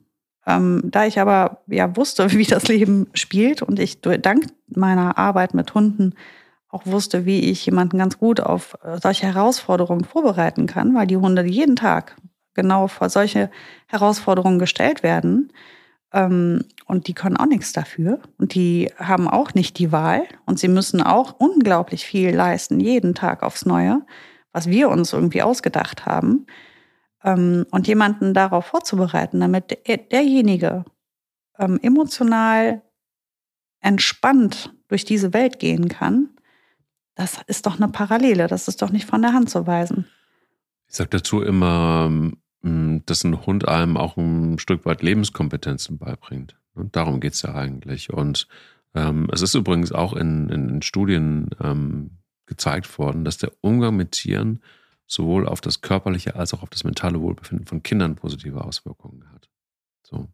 Ähm, 0.45 0.81
da 0.85 1.05
ich 1.05 1.19
aber 1.19 1.61
ja 1.67 1.95
wusste, 1.95 2.31
wie 2.33 2.45
das 2.45 2.67
Leben 2.67 3.07
spielt 3.13 3.61
und 3.61 3.79
ich 3.79 4.01
dank 4.01 4.47
meiner 4.67 5.17
Arbeit 5.17 5.53
mit 5.53 5.73
Hunden 5.73 6.13
auch 6.71 6.85
wusste, 6.85 7.25
wie 7.25 7.39
ich 7.49 7.65
jemanden 7.65 7.97
ganz 7.97 8.19
gut 8.19 8.39
auf 8.39 8.77
äh, 8.83 8.99
solche 9.01 9.25
Herausforderungen 9.25 10.05
vorbereiten 10.05 10.67
kann, 10.67 10.93
weil 10.93 11.07
die 11.07 11.17
Hunde 11.17 11.43
jeden 11.43 11.75
Tag 11.75 12.15
genau 12.53 12.87
vor 12.87 13.09
solche 13.09 13.49
Herausforderungen 13.87 14.59
gestellt 14.59 15.01
werden, 15.01 15.51
ähm, 16.11 16.65
und 16.85 17.07
die 17.07 17.13
können 17.13 17.37
auch 17.37 17.45
nichts 17.45 17.73
dafür. 17.73 18.19
Und 18.37 18.55
die 18.55 18.91
haben 18.97 19.27
auch 19.27 19.53
nicht 19.53 19.77
die 19.77 19.91
Wahl. 19.91 20.23
Und 20.45 20.59
sie 20.59 20.67
müssen 20.67 21.01
auch 21.01 21.35
unglaublich 21.39 22.05
viel 22.05 22.35
leisten, 22.35 22.79
jeden 22.79 23.13
Tag 23.13 23.43
aufs 23.43 23.65
Neue, 23.65 24.01
was 24.51 24.67
wir 24.67 24.89
uns 24.89 25.13
irgendwie 25.13 25.43
ausgedacht 25.43 26.05
haben. 26.05 26.47
Ähm, 27.23 27.65
und 27.71 27.87
jemanden 27.87 28.33
darauf 28.33 28.65
vorzubereiten, 28.65 29.39
damit 29.39 29.77
derjenige 30.11 30.85
ähm, 31.57 31.79
emotional 31.81 32.81
entspannt 33.81 34.73
durch 34.87 35.05
diese 35.05 35.33
Welt 35.33 35.59
gehen 35.59 35.89
kann, 35.89 36.29
das 37.15 37.37
ist 37.47 37.65
doch 37.65 37.75
eine 37.75 37.89
Parallele. 37.89 38.47
Das 38.47 38.67
ist 38.67 38.81
doch 38.81 38.91
nicht 38.91 39.05
von 39.05 39.21
der 39.21 39.33
Hand 39.33 39.49
zu 39.49 39.67
weisen. 39.67 40.07
Ich 40.87 40.95
sage 40.95 41.09
dazu 41.09 41.41
immer, 41.41 42.05
hm, 42.07 42.37
dass 42.61 43.23
ein 43.23 43.45
Hund 43.45 43.67
einem 43.67 43.97
auch 43.97 44.17
ein 44.17 44.59
Stück 44.59 44.85
weit 44.85 45.01
Lebenskompetenzen 45.01 45.97
beibringt. 45.97 46.57
Und 46.73 46.95
darum 46.95 47.19
geht 47.19 47.33
es 47.33 47.41
ja 47.41 47.53
eigentlich. 47.55 48.11
Und 48.11 48.47
ähm, 48.95 49.29
es 49.31 49.41
ist 49.41 49.55
übrigens 49.55 49.91
auch 49.91 50.13
in, 50.13 50.49
in, 50.49 50.69
in 50.69 50.81
Studien 50.81 51.49
ähm, 51.61 52.11
gezeigt 52.45 52.97
worden, 52.97 53.23
dass 53.23 53.37
der 53.37 53.51
Umgang 53.61 53.95
mit 53.95 54.11
Tieren 54.11 54.61
sowohl 55.07 55.47
auf 55.47 55.61
das 55.61 55.81
körperliche 55.81 56.35
als 56.35 56.53
auch 56.53 56.63
auf 56.63 56.69
das 56.69 56.83
mentale 56.83 57.19
Wohlbefinden 57.21 57.65
von 57.65 57.81
Kindern 57.83 58.15
positive 58.15 58.63
Auswirkungen 58.63 59.29
hat. 59.33 59.49
So. 60.03 60.27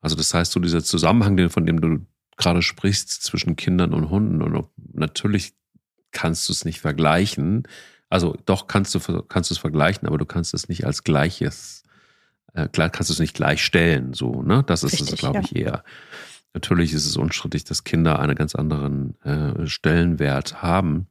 Also 0.00 0.16
das 0.16 0.34
heißt, 0.34 0.52
so 0.52 0.60
dieser 0.60 0.84
Zusammenhang, 0.84 1.50
von 1.50 1.66
dem 1.66 1.80
du 1.80 2.06
gerade 2.36 2.62
sprichst 2.62 3.22
zwischen 3.22 3.56
Kindern 3.56 3.94
und 3.94 4.10
Hunden 4.10 4.42
und 4.42 4.68
natürlich 4.92 5.54
kannst 6.10 6.48
du 6.48 6.52
es 6.52 6.64
nicht 6.64 6.80
vergleichen, 6.80 7.66
also 8.10 8.36
doch 8.46 8.66
kannst 8.66 8.94
du 8.94 9.22
kannst 9.22 9.50
du 9.50 9.54
es 9.54 9.58
vergleichen, 9.58 10.06
aber 10.06 10.18
du 10.18 10.26
kannst 10.26 10.54
es 10.54 10.68
nicht 10.68 10.84
als 10.86 11.04
gleiches, 11.04 11.82
äh, 12.52 12.68
klar 12.68 12.90
kannst 12.90 13.10
du 13.10 13.14
es 13.14 13.20
nicht 13.20 13.34
gleichstellen. 13.34 14.14
So, 14.14 14.42
ne? 14.42 14.62
Das 14.66 14.82
ist 14.82 14.94
Richtig, 14.94 15.12
es, 15.12 15.18
glaube 15.18 15.40
ich, 15.40 15.56
eher. 15.56 15.84
Natürlich 16.52 16.92
ist 16.92 17.06
es 17.06 17.16
unstrittig, 17.16 17.64
dass 17.64 17.84
Kinder 17.84 18.20
einen 18.20 18.36
ganz 18.36 18.54
anderen 18.54 19.20
äh, 19.22 19.66
Stellenwert 19.66 20.62
haben 20.62 21.08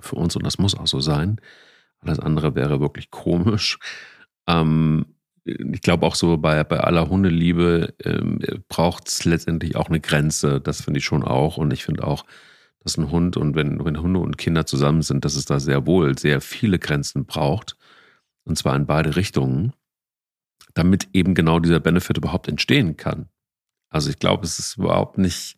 für 0.00 0.16
uns 0.16 0.36
und 0.36 0.44
das 0.44 0.58
muss 0.58 0.76
auch 0.76 0.86
so 0.86 1.00
sein. 1.00 1.40
Alles 2.00 2.20
andere 2.20 2.54
wäre 2.54 2.80
wirklich 2.80 3.10
komisch. 3.10 3.78
Ähm, 4.46 5.06
ich 5.44 5.80
glaube 5.80 6.06
auch 6.06 6.14
so 6.14 6.36
bei, 6.36 6.62
bei 6.64 6.80
aller 6.80 7.08
Hundeliebe 7.08 7.94
ähm, 8.04 8.38
braucht 8.68 9.08
es 9.08 9.24
letztendlich 9.24 9.76
auch 9.76 9.88
eine 9.88 10.00
Grenze. 10.00 10.60
Das 10.60 10.82
finde 10.82 10.98
ich 10.98 11.04
schon 11.04 11.24
auch. 11.24 11.56
Und 11.56 11.72
ich 11.72 11.84
finde 11.84 12.06
auch, 12.06 12.24
dass 12.80 12.96
ein 12.96 13.10
Hund 13.10 13.36
und 13.36 13.54
wenn, 13.54 13.84
wenn 13.84 14.00
Hunde 14.00 14.20
und 14.20 14.38
Kinder 14.38 14.66
zusammen 14.66 15.02
sind, 15.02 15.24
dass 15.24 15.34
es 15.34 15.44
da 15.44 15.60
sehr 15.60 15.86
wohl 15.86 16.18
sehr 16.18 16.40
viele 16.40 16.78
Grenzen 16.78 17.24
braucht. 17.24 17.76
Und 18.44 18.56
zwar 18.56 18.76
in 18.76 18.86
beide 18.86 19.16
Richtungen, 19.16 19.72
damit 20.74 21.08
eben 21.12 21.34
genau 21.34 21.58
dieser 21.58 21.80
Benefit 21.80 22.16
überhaupt 22.16 22.48
entstehen 22.48 22.96
kann. 22.96 23.28
Also 23.90 24.10
ich 24.10 24.18
glaube, 24.18 24.44
es 24.44 24.58
ist 24.58 24.78
überhaupt 24.78 25.18
nicht 25.18 25.56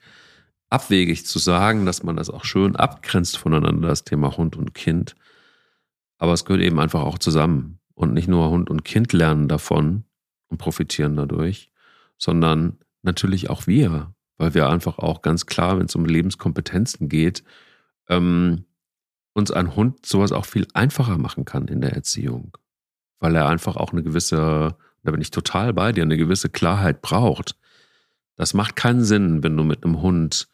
abwegig 0.70 1.26
zu 1.26 1.38
sagen, 1.38 1.84
dass 1.84 2.02
man 2.02 2.16
das 2.16 2.30
auch 2.30 2.44
schön 2.44 2.76
abgrenzt 2.76 3.36
voneinander, 3.36 3.88
das 3.88 4.04
Thema 4.04 4.36
Hund 4.36 4.56
und 4.56 4.74
Kind. 4.74 5.14
Aber 6.18 6.32
es 6.32 6.44
gehört 6.44 6.62
eben 6.62 6.80
einfach 6.80 7.02
auch 7.02 7.18
zusammen. 7.18 7.80
Und 7.94 8.14
nicht 8.14 8.28
nur 8.28 8.48
Hund 8.50 8.70
und 8.70 8.84
Kind 8.84 9.12
lernen 9.12 9.46
davon 9.46 10.04
und 10.48 10.58
profitieren 10.58 11.16
dadurch, 11.16 11.70
sondern 12.16 12.78
natürlich 13.02 13.50
auch 13.50 13.66
wir 13.66 14.14
weil 14.40 14.54
wir 14.54 14.70
einfach 14.70 14.98
auch 14.98 15.20
ganz 15.20 15.44
klar, 15.44 15.78
wenn 15.78 15.84
es 15.84 15.94
um 15.94 16.06
Lebenskompetenzen 16.06 17.10
geht, 17.10 17.44
ähm, 18.08 18.64
uns 19.34 19.50
ein 19.50 19.76
Hund 19.76 20.06
sowas 20.06 20.32
auch 20.32 20.46
viel 20.46 20.66
einfacher 20.72 21.18
machen 21.18 21.44
kann 21.44 21.68
in 21.68 21.82
der 21.82 21.92
Erziehung. 21.92 22.56
weil 23.22 23.36
er 23.36 23.48
einfach 23.48 23.76
auch 23.76 23.92
eine 23.92 24.02
gewisse, 24.02 24.74
da 25.02 25.10
bin 25.10 25.20
ich 25.20 25.30
total 25.30 25.74
bei 25.74 25.92
dir, 25.92 26.02
eine 26.04 26.16
gewisse 26.16 26.48
Klarheit 26.48 27.02
braucht. 27.02 27.54
Das 28.36 28.54
macht 28.54 28.76
keinen 28.76 29.04
Sinn, 29.04 29.42
wenn 29.42 29.58
du 29.58 29.62
mit 29.62 29.84
einem 29.84 30.00
Hund 30.00 30.48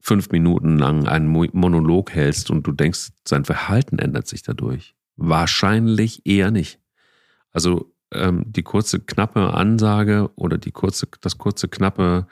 fünf 0.00 0.30
Minuten 0.30 0.78
lang 0.78 1.06
einen 1.06 1.26
Monolog 1.26 2.14
hältst 2.14 2.50
und 2.50 2.66
du 2.66 2.72
denkst, 2.72 3.10
sein 3.26 3.44
Verhalten 3.44 3.98
ändert 3.98 4.26
sich 4.26 4.42
dadurch. 4.42 4.94
Wahrscheinlich 5.16 6.24
eher 6.24 6.50
nicht. 6.50 6.80
Also 7.50 7.94
ähm, 8.12 8.44
die 8.46 8.62
kurze, 8.62 9.00
knappe 9.00 9.54
Ansage 9.54 10.30
oder 10.36 10.58
die 10.58 10.72
kurze, 10.72 11.08
das 11.20 11.38
kurze, 11.38 11.68
knappe, 11.68 12.26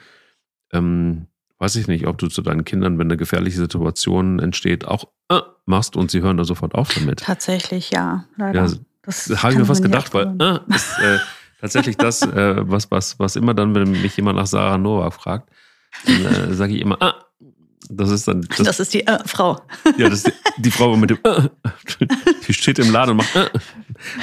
ähm, 0.73 1.27
weiß 1.59 1.77
ich 1.77 1.89
nicht, 1.89 2.07
ob 2.07 2.19
du 2.19 2.29
zu 2.29 2.43
deinen 2.43 2.65
Kindern, 2.65 2.99
wenn 2.99 3.07
eine 3.07 3.17
gefährliche 3.17 3.57
Situation 3.57 4.39
entsteht, 4.39 4.87
auch 4.87 5.09
äh, 5.29 5.41
machst 5.65 5.97
und 5.97 6.11
sie 6.11 6.23
hören 6.23 6.37
da 6.37 6.45
sofort 6.45 6.75
auf 6.75 6.93
damit. 6.95 7.21
Tatsächlich, 7.21 7.91
ja. 7.91 8.25
Leider. 8.37 8.67
Ja, 8.67 8.73
das 9.03 9.43
habe 9.43 9.53
ich 9.53 9.59
mir 9.59 9.67
fast 9.67 9.83
gedacht, 9.83 10.13
weil 10.15 10.35
äh, 10.41 10.75
ist 10.75 10.99
äh, 10.99 11.19
tatsächlich 11.61 11.97
das, 11.97 12.23
äh, 12.23 12.57
was, 12.69 12.91
was, 12.91 13.19
was 13.19 13.37
immer 13.37 13.55
dann, 13.55 13.75
wenn 13.75 13.91
mich 13.91 14.17
jemand 14.17 14.37
nach 14.37 14.47
Sarah 14.47 14.79
Nova 14.79 15.11
fragt, 15.11 15.51
dann 16.05 16.25
äh, 16.27 16.55
sage 16.55 16.75
ich 16.75 16.81
immer, 16.81 17.01
ah, 17.01 17.15
das 17.89 18.11
ist 18.11 18.27
dann. 18.27 18.43
Das, 18.43 18.59
das 18.59 18.81
ist 18.81 18.95
die 18.95 19.07
äh, 19.07 19.19
Frau. 19.27 19.61
Ja, 19.97 20.09
das 20.09 20.25
ist 20.25 20.27
die, 20.27 20.63
die 20.63 20.71
Frau 20.71 20.97
mit 20.97 21.11
dem. 21.11 21.19
Äh, 21.23 21.49
die 22.47 22.53
steht 22.53 22.79
im 22.79 22.91
Laden 22.91 23.13
und 23.13 23.17
macht. 23.19 23.37
Äh. 23.37 23.49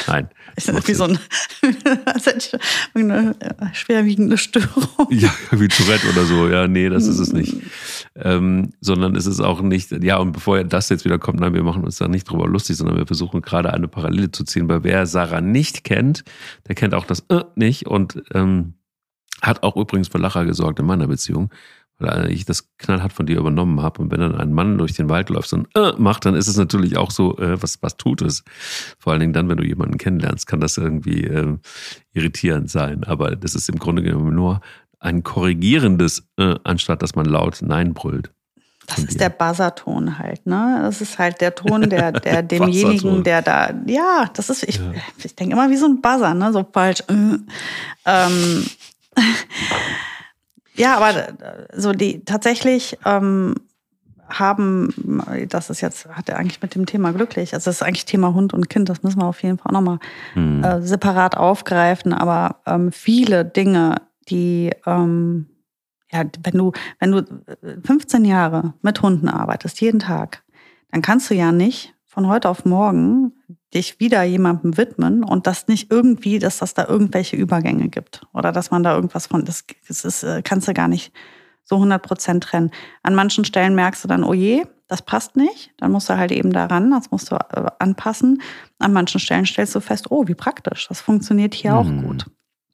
Nein. 0.07 0.29
Ist 0.55 0.67
das 0.67 0.87
wie 0.87 0.93
so 0.93 1.05
ein, 1.05 1.17
eine 2.93 3.35
schwerwiegende 3.73 4.37
Störung. 4.37 5.07
Ja, 5.09 5.33
wie 5.51 5.67
Tourette 5.67 6.09
oder 6.09 6.25
so. 6.25 6.47
Ja, 6.47 6.67
nee, 6.67 6.89
das 6.89 7.07
ist 7.07 7.17
es 7.17 7.33
nicht. 7.33 7.57
Ähm, 8.15 8.73
sondern 8.79 9.15
es 9.15 9.25
ist 9.25 9.39
auch 9.39 9.61
nicht, 9.61 9.91
ja, 10.03 10.17
und 10.17 10.31
bevor 10.33 10.63
das 10.63 10.89
jetzt 10.89 11.05
wieder 11.05 11.17
kommt, 11.17 11.39
nein, 11.39 11.55
wir 11.55 11.63
machen 11.63 11.83
uns 11.83 11.97
da 11.97 12.07
nicht 12.07 12.29
drüber 12.29 12.47
lustig, 12.47 12.77
sondern 12.77 12.97
wir 12.97 13.07
versuchen 13.07 13.41
gerade 13.41 13.73
eine 13.73 13.87
Parallele 13.87 14.31
zu 14.31 14.43
ziehen, 14.43 14.69
weil 14.69 14.83
wer 14.83 15.07
Sarah 15.07 15.41
nicht 15.41 15.83
kennt, 15.83 16.23
der 16.67 16.75
kennt 16.75 16.93
auch 16.93 17.05
das 17.05 17.21
äh, 17.29 17.43
nicht 17.55 17.87
und 17.87 18.21
ähm, 18.33 18.75
hat 19.41 19.63
auch 19.63 19.75
übrigens 19.75 20.07
für 20.07 20.19
Lacher 20.19 20.45
gesorgt 20.45 20.79
in 20.79 20.85
meiner 20.85 21.07
Beziehung 21.07 21.49
weil 21.99 22.31
ich 22.31 22.45
das 22.45 22.69
knallhart 22.77 23.13
von 23.13 23.25
dir 23.25 23.37
übernommen 23.37 23.81
habe. 23.81 24.01
Und 24.01 24.11
wenn 24.11 24.19
dann 24.19 24.35
ein 24.35 24.53
Mann 24.53 24.77
durch 24.77 24.93
den 24.93 25.09
Wald 25.09 25.29
läuft 25.29 25.51
und 25.53 25.67
äh, 25.75 25.93
macht, 25.97 26.25
dann 26.25 26.35
ist 26.35 26.47
es 26.47 26.57
natürlich 26.57 26.97
auch 26.97 27.11
so, 27.11 27.37
äh, 27.37 27.61
was, 27.61 27.81
was 27.81 27.97
tut 27.97 28.21
es? 28.21 28.43
Vor 28.99 29.11
allen 29.11 29.19
Dingen 29.19 29.33
dann, 29.33 29.49
wenn 29.49 29.57
du 29.57 29.65
jemanden 29.65 29.97
kennenlernst, 29.97 30.47
kann 30.47 30.59
das 30.59 30.77
irgendwie 30.77 31.23
äh, 31.23 31.57
irritierend 32.13 32.69
sein. 32.69 33.03
Aber 33.03 33.35
das 33.35 33.55
ist 33.55 33.69
im 33.69 33.79
Grunde 33.79 34.03
genommen 34.03 34.35
nur 34.35 34.61
ein 34.99 35.23
korrigierendes, 35.23 36.23
äh, 36.37 36.55
anstatt 36.63 37.01
dass 37.01 37.15
man 37.15 37.25
laut 37.25 37.61
Nein 37.61 37.93
brüllt. 37.93 38.31
Das 38.87 38.99
ist 38.99 39.19
der 39.19 39.29
Buzzerton 39.29 40.19
halt, 40.19 40.45
ne? 40.45 40.79
Das 40.81 40.99
ist 40.99 41.17
halt 41.17 41.39
der 41.39 41.55
Ton, 41.55 41.89
der, 41.89 42.11
der 42.11 42.43
demjenigen, 42.43 43.23
der 43.23 43.41
da, 43.41 43.73
ja, 43.87 44.29
das 44.33 44.49
ist, 44.49 44.63
ich, 44.63 44.75
ja. 44.75 44.91
ich 45.23 45.35
denke 45.35 45.53
immer 45.53 45.69
wie 45.69 45.77
so 45.77 45.85
ein 45.85 46.01
Buzzer, 46.01 46.33
ne? 46.33 46.51
So 46.51 46.67
falsch. 46.69 47.01
Äh, 47.07 47.37
ähm, 48.05 48.65
ja, 50.75 50.97
aber 50.97 51.29
äh, 51.29 51.67
so 51.73 51.91
die 51.91 52.23
tatsächlich 52.25 52.97
ähm, 53.05 53.55
haben, 54.29 55.21
das 55.49 55.69
ist 55.69 55.81
jetzt, 55.81 56.07
hat 56.07 56.29
er 56.29 56.37
eigentlich 56.37 56.61
mit 56.61 56.75
dem 56.75 56.85
Thema 56.85 57.11
glücklich. 57.11 57.53
Also 57.53 57.65
das 57.65 57.75
ist 57.75 57.83
eigentlich 57.83 58.05
Thema 58.05 58.33
Hund 58.33 58.53
und 58.53 58.69
Kind, 58.69 58.89
das 58.89 59.03
müssen 59.03 59.19
wir 59.19 59.25
auf 59.25 59.43
jeden 59.43 59.57
Fall 59.57 59.69
auch 59.69 59.73
nochmal 59.73 59.99
hm. 60.33 60.63
äh, 60.63 60.81
separat 60.81 61.37
aufgreifen. 61.37 62.13
Aber 62.13 62.61
ähm, 62.65 62.91
viele 62.91 63.45
Dinge, 63.45 63.97
die 64.29 64.71
ähm, 64.85 65.47
ja, 66.11 66.23
wenn 66.43 66.57
du, 66.57 66.71
wenn 66.99 67.11
du 67.11 67.23
15 67.83 68.23
Jahre 68.23 68.73
mit 68.81 69.01
Hunden 69.01 69.27
arbeitest, 69.27 69.81
jeden 69.81 69.99
Tag, 69.99 70.43
dann 70.91 71.01
kannst 71.01 71.29
du 71.29 71.33
ja 71.33 71.51
nicht 71.51 71.95
von 72.05 72.27
heute 72.27 72.49
auf 72.49 72.65
morgen 72.65 73.33
dich 73.73 73.99
wieder 73.99 74.23
jemandem 74.23 74.77
widmen 74.77 75.23
und 75.23 75.47
das 75.47 75.67
nicht 75.67 75.91
irgendwie, 75.91 76.39
dass 76.39 76.59
das 76.59 76.73
da 76.73 76.87
irgendwelche 76.87 77.35
Übergänge 77.35 77.89
gibt 77.89 78.21
oder 78.33 78.51
dass 78.51 78.71
man 78.71 78.83
da 78.83 78.95
irgendwas 78.95 79.27
von, 79.27 79.45
das, 79.45 79.65
das 79.87 80.05
ist, 80.05 80.23
äh, 80.23 80.41
kannst 80.43 80.67
du 80.67 80.73
gar 80.73 80.87
nicht 80.87 81.13
so 81.63 81.75
100 81.75 82.01
Prozent 82.01 82.43
trennen. 82.43 82.71
An 83.03 83.15
manchen 83.15 83.45
Stellen 83.45 83.75
merkst 83.75 84.03
du 84.03 84.07
dann, 84.07 84.23
oh 84.23 84.33
je, 84.33 84.63
das 84.87 85.01
passt 85.01 85.35
nicht, 85.35 85.71
dann 85.77 85.91
musst 85.91 86.09
du 86.09 86.17
halt 86.17 86.31
eben 86.31 86.51
daran, 86.51 86.91
das 86.91 87.09
musst 87.09 87.31
du 87.31 87.35
äh, 87.35 87.65
anpassen. 87.79 88.41
An 88.79 88.93
manchen 88.93 89.19
Stellen 89.19 89.45
stellst 89.45 89.73
du 89.75 89.79
fest, 89.79 90.11
oh, 90.11 90.27
wie 90.27 90.35
praktisch, 90.35 90.87
das 90.87 91.01
funktioniert 91.01 91.53
hier 91.53 91.71
mhm. 91.71 91.77
auch 91.77 92.03
gut. 92.07 92.25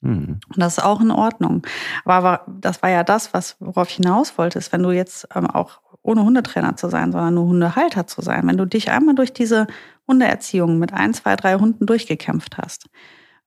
Mhm. 0.02 0.40
Und 0.48 0.58
das 0.58 0.78
ist 0.78 0.84
auch 0.84 1.02
in 1.02 1.12
Ordnung. 1.12 1.66
Aber 2.06 2.46
das 2.48 2.82
war 2.82 2.90
ja 2.90 3.04
das, 3.04 3.34
was 3.34 3.58
worauf 3.60 3.90
ich 3.90 3.96
hinaus 3.96 4.38
wollte, 4.38 4.60
ist, 4.60 4.74
wenn 4.74 4.84
du 4.84 4.92
jetzt 4.92 5.28
ähm, 5.36 5.48
auch 5.48 5.80
ohne 6.02 6.24
Hundetrainer 6.24 6.76
zu 6.76 6.90
sein, 6.90 7.12
sondern 7.12 7.34
nur 7.34 7.48
Hundehalter 7.48 8.08
zu 8.08 8.22
sein. 8.22 8.48
Wenn 8.48 8.58
du 8.58 8.66
dich 8.66 8.90
einmal 8.90 9.16
durch 9.16 9.34
diese 9.34 9.68
Hundeerziehung 10.10 10.80
mit 10.80 10.92
ein, 10.92 11.14
zwei, 11.14 11.38
drei 11.38 11.56
Hunden 11.56 11.86
durchgekämpft 11.86 12.58
hast. 12.58 12.88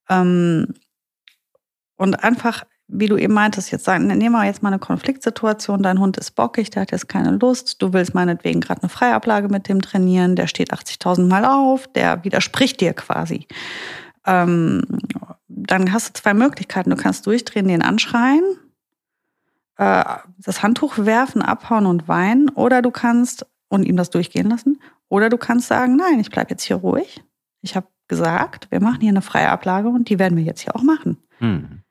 Ähm, 0.09 0.69
und 1.97 2.25
einfach, 2.25 2.65
wie 2.89 3.07
du 3.07 3.19
eben 3.19 3.35
meintest, 3.35 3.71
jetzt 3.71 3.85
sagen, 3.85 4.07
nehmen 4.07 4.33
wir 4.33 4.47
jetzt 4.47 4.63
mal 4.63 4.71
eine 4.71 4.79
Konfliktsituation, 4.79 5.83
dein 5.83 5.99
Hund 5.99 6.17
ist 6.17 6.31
bockig, 6.31 6.71
der 6.71 6.83
hat 6.83 6.93
jetzt 6.93 7.09
keine 7.09 7.33
Lust, 7.33 7.83
du 7.83 7.93
willst 7.93 8.15
meinetwegen 8.15 8.61
gerade 8.61 8.83
eine 8.83 8.89
Freiablage 8.89 9.49
mit 9.49 9.69
dem 9.69 9.83
trainieren, 9.83 10.37
der 10.37 10.47
steht 10.47 10.73
80.000 10.73 11.27
Mal 11.27 11.45
auf, 11.45 11.87
der 11.93 12.25
widerspricht 12.25 12.81
dir 12.81 12.95
quasi. 12.95 13.47
Ähm, 14.27 14.83
dann 15.49 15.93
hast 15.93 16.09
du 16.09 16.21
zwei 16.21 16.35
Möglichkeiten. 16.35 16.91
Du 16.91 16.97
kannst 16.97 17.27
durchdrehen, 17.27 17.69
den 17.69 17.83
anschreien 17.83 18.43
äh, 19.77 20.05
das 20.39 20.63
Handtuch 20.63 20.99
werfen, 20.99 21.43
abhauen 21.43 21.87
und 21.87 22.09
weinen. 22.09 22.49
Oder 22.51 22.83
du 22.83 22.91
kannst 22.91 23.47
und 23.69 23.85
ihm 23.85 23.97
das 23.97 24.11
durchgehen 24.11 24.49
lassen 24.49 24.81
oder 25.13 25.29
du 25.29 25.37
kannst 25.37 25.69
sagen, 25.69 25.97
nein, 25.97 26.21
ich 26.21 26.31
bleibe 26.31 26.49
jetzt 26.49 26.63
hier 26.63 26.77
ruhig. 26.77 27.23
Ich 27.61 27.77
habe 27.77 27.87
gesagt, 28.09 28.71
wir 28.71 28.81
machen 28.81 29.03
hier 29.03 29.11
eine 29.11 29.21
freie 29.21 29.51
Ablage 29.51 29.89
und 29.89 30.09
die 30.09 30.19
werden 30.19 30.39
wir 30.39 30.43
jetzt 30.43 30.63
hier 30.63 30.75
auch 30.75 30.83
machen. 30.83 31.19
Hm. 31.37 31.83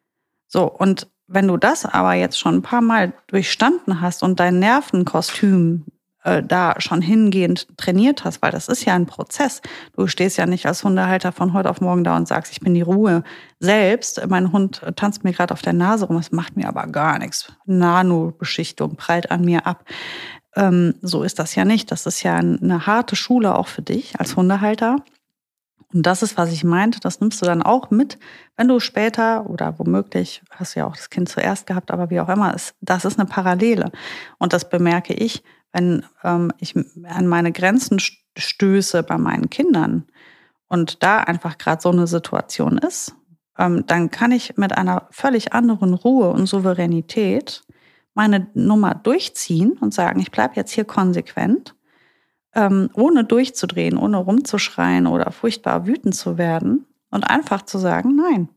So, 0.48 0.64
und 0.64 1.08
wenn 1.28 1.48
du 1.48 1.58
das 1.58 1.86
aber 1.86 2.16
jetzt 2.16 2.40
schon 2.40 2.56
ein 2.56 2.62
paar 2.64 2.82
Mal 2.82 3.14
durchstanden 3.28 4.02
hast 4.02 4.24
und 4.24 4.40
dein 4.40 4.58
Nervenkostüm 4.58 5.86
äh, 6.24 6.42
da 6.42 6.74
schon 6.80 7.04
hingehend 7.04 7.68
trainiert 7.78 8.26
hast, 8.26 8.42
weil 8.42 8.52
das 8.52 8.68
ist 8.68 8.86
ja 8.86 8.96
ein 8.96 9.06
Prozess. 9.06 9.62
Du 9.96 10.08
stehst 10.08 10.38
ja 10.38 10.48
nicht 10.48 10.66
als 10.66 10.84
Hundehalter 10.84 11.32
von 11.32 11.54
heute 11.54 11.70
auf 11.70 11.80
morgen 11.80 12.04
da 12.04 12.18
und 12.18 12.28
sagst, 12.28 12.52
ich 12.52 12.60
bin 12.60 12.74
die 12.74 12.82
Ruhe 12.82 13.24
selbst. 13.60 14.20
Mein 14.28 14.52
Hund 14.52 14.82
tanzt 14.96 15.24
mir 15.24 15.32
gerade 15.32 15.54
auf 15.54 15.62
der 15.62 15.74
Nase 15.74 16.06
rum, 16.06 16.18
das 16.18 16.32
macht 16.32 16.58
mir 16.58 16.68
aber 16.68 16.88
gar 16.88 17.20
nichts. 17.20 17.54
Nanobeschichtung 17.66 18.96
prallt 18.96 19.30
an 19.30 19.46
mir 19.46 19.68
ab. 19.68 19.86
Ähm, 20.56 20.96
so 21.02 21.24
ist 21.24 21.40
das 21.40 21.56
ja 21.56 21.66
nicht. 21.66 21.92
Das 21.92 22.06
ist 22.06 22.24
ja 22.24 22.36
eine 22.36 22.86
harte 22.86 23.16
Schule 23.16 23.56
auch 23.56 23.68
für 23.68 23.82
dich 23.82 24.20
als 24.20 24.36
Hundehalter. 24.36 24.98
Und 25.94 26.06
das 26.06 26.24
ist, 26.24 26.38
was 26.38 26.52
ich 26.52 26.64
meinte, 26.64 27.00
das 27.00 27.20
nimmst 27.20 27.42
du 27.42 27.46
dann 27.46 27.62
auch 27.62 27.92
mit, 27.92 28.18
wenn 28.56 28.68
du 28.68 28.80
später 28.80 29.50
oder 29.50 29.78
womöglich 29.78 30.42
hast 30.50 30.76
du 30.76 30.80
ja 30.80 30.86
auch 30.86 30.96
das 30.96 31.10
Kind 31.10 31.28
zuerst 31.28 31.68
gehabt, 31.68 31.92
aber 31.92 32.10
wie 32.10 32.22
auch 32.22 32.30
immer, 32.30 32.56
das 32.80 33.06
ist 33.06 33.20
eine 33.20 33.28
Parallele. 33.28 33.92
Und 34.38 34.54
das 34.54 34.70
bemerke 34.70 35.14
ich, 35.14 35.44
wenn 35.74 36.06
ähm, 36.24 36.52
ich 36.60 36.76
an 37.06 37.28
meine 37.28 37.52
Grenzen 37.52 38.00
stöße 38.38 39.04
bei 39.04 39.18
meinen 39.18 39.50
Kindern 39.50 40.06
und 40.68 41.04
da 41.04 41.18
einfach 41.18 41.58
gerade 41.58 41.82
so 41.82 41.90
eine 41.90 42.08
Situation 42.08 42.78
ist, 42.78 43.16
ähm, 43.58 43.86
dann 43.88 44.12
kann 44.12 44.32
ich 44.32 44.56
mit 44.58 44.78
einer 44.78 45.08
völlig 45.12 45.54
anderen 45.54 45.94
Ruhe 45.94 46.30
und 46.30 46.46
Souveränität 46.48 47.64
meine 48.14 48.48
Nummer 48.54 48.96
durchziehen 48.96 49.74
und 49.80 49.94
sagen, 49.94 50.20
ich 50.20 50.32
bleibe 50.32 50.56
jetzt 50.56 50.72
hier 50.72 50.86
konsequent, 50.86 51.76
ähm, 52.54 52.90
ohne 52.94 53.24
durchzudrehen, 53.24 53.98
ohne 53.98 54.18
rumzuschreien 54.18 55.08
oder 55.08 55.32
furchtbar 55.32 55.88
wütend 55.88 56.16
zu 56.16 56.38
werden 56.38 56.86
und 57.10 57.30
einfach 57.30 57.62
zu 57.62 57.78
sagen, 57.78 58.16
nein, 58.16 58.50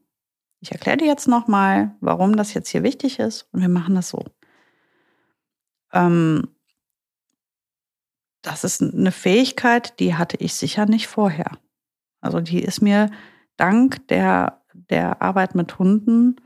ich 0.60 0.72
erkläre 0.72 0.96
dir 0.96 1.06
jetzt 1.06 1.28
nochmal, 1.28 1.94
warum 2.00 2.36
das 2.36 2.54
jetzt 2.54 2.70
hier 2.70 2.82
wichtig 2.82 3.18
ist 3.18 3.48
und 3.52 3.60
wir 3.60 3.68
machen 3.68 3.94
das 3.94 4.08
so. 4.08 4.24
Ähm, 5.92 6.48
das 8.42 8.64
ist 8.64 8.82
eine 8.82 9.12
Fähigkeit, 9.12 9.98
die 10.00 10.14
hatte 10.14 10.36
ich 10.38 10.54
sicher 10.54 10.86
nicht 10.86 11.06
vorher. 11.06 11.52
Also 12.20 12.40
die 12.40 12.62
ist 12.62 12.82
mir 12.82 13.10
dank 13.56 14.08
der, 14.08 14.62
der 14.72 15.22
Arbeit 15.22 15.54
mit 15.54 15.78
Hunden, 15.78 16.36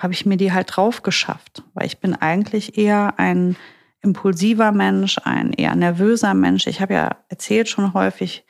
habe 0.00 0.14
ich 0.14 0.24
mir 0.24 0.38
die 0.38 0.52
halt 0.52 0.74
drauf 0.74 1.02
geschafft, 1.02 1.62
weil 1.74 1.86
ich 1.86 1.98
bin 1.98 2.14
eigentlich 2.14 2.78
eher 2.78 3.18
ein 3.18 3.56
impulsiver 4.00 4.72
Mensch, 4.72 5.18
ein 5.24 5.52
eher 5.52 5.76
nervöser 5.76 6.32
Mensch. 6.32 6.66
Ich 6.66 6.80
habe 6.80 6.94
ja 6.94 7.16
erzählt 7.28 7.68
schon 7.68 7.92
häufig, 7.92 8.46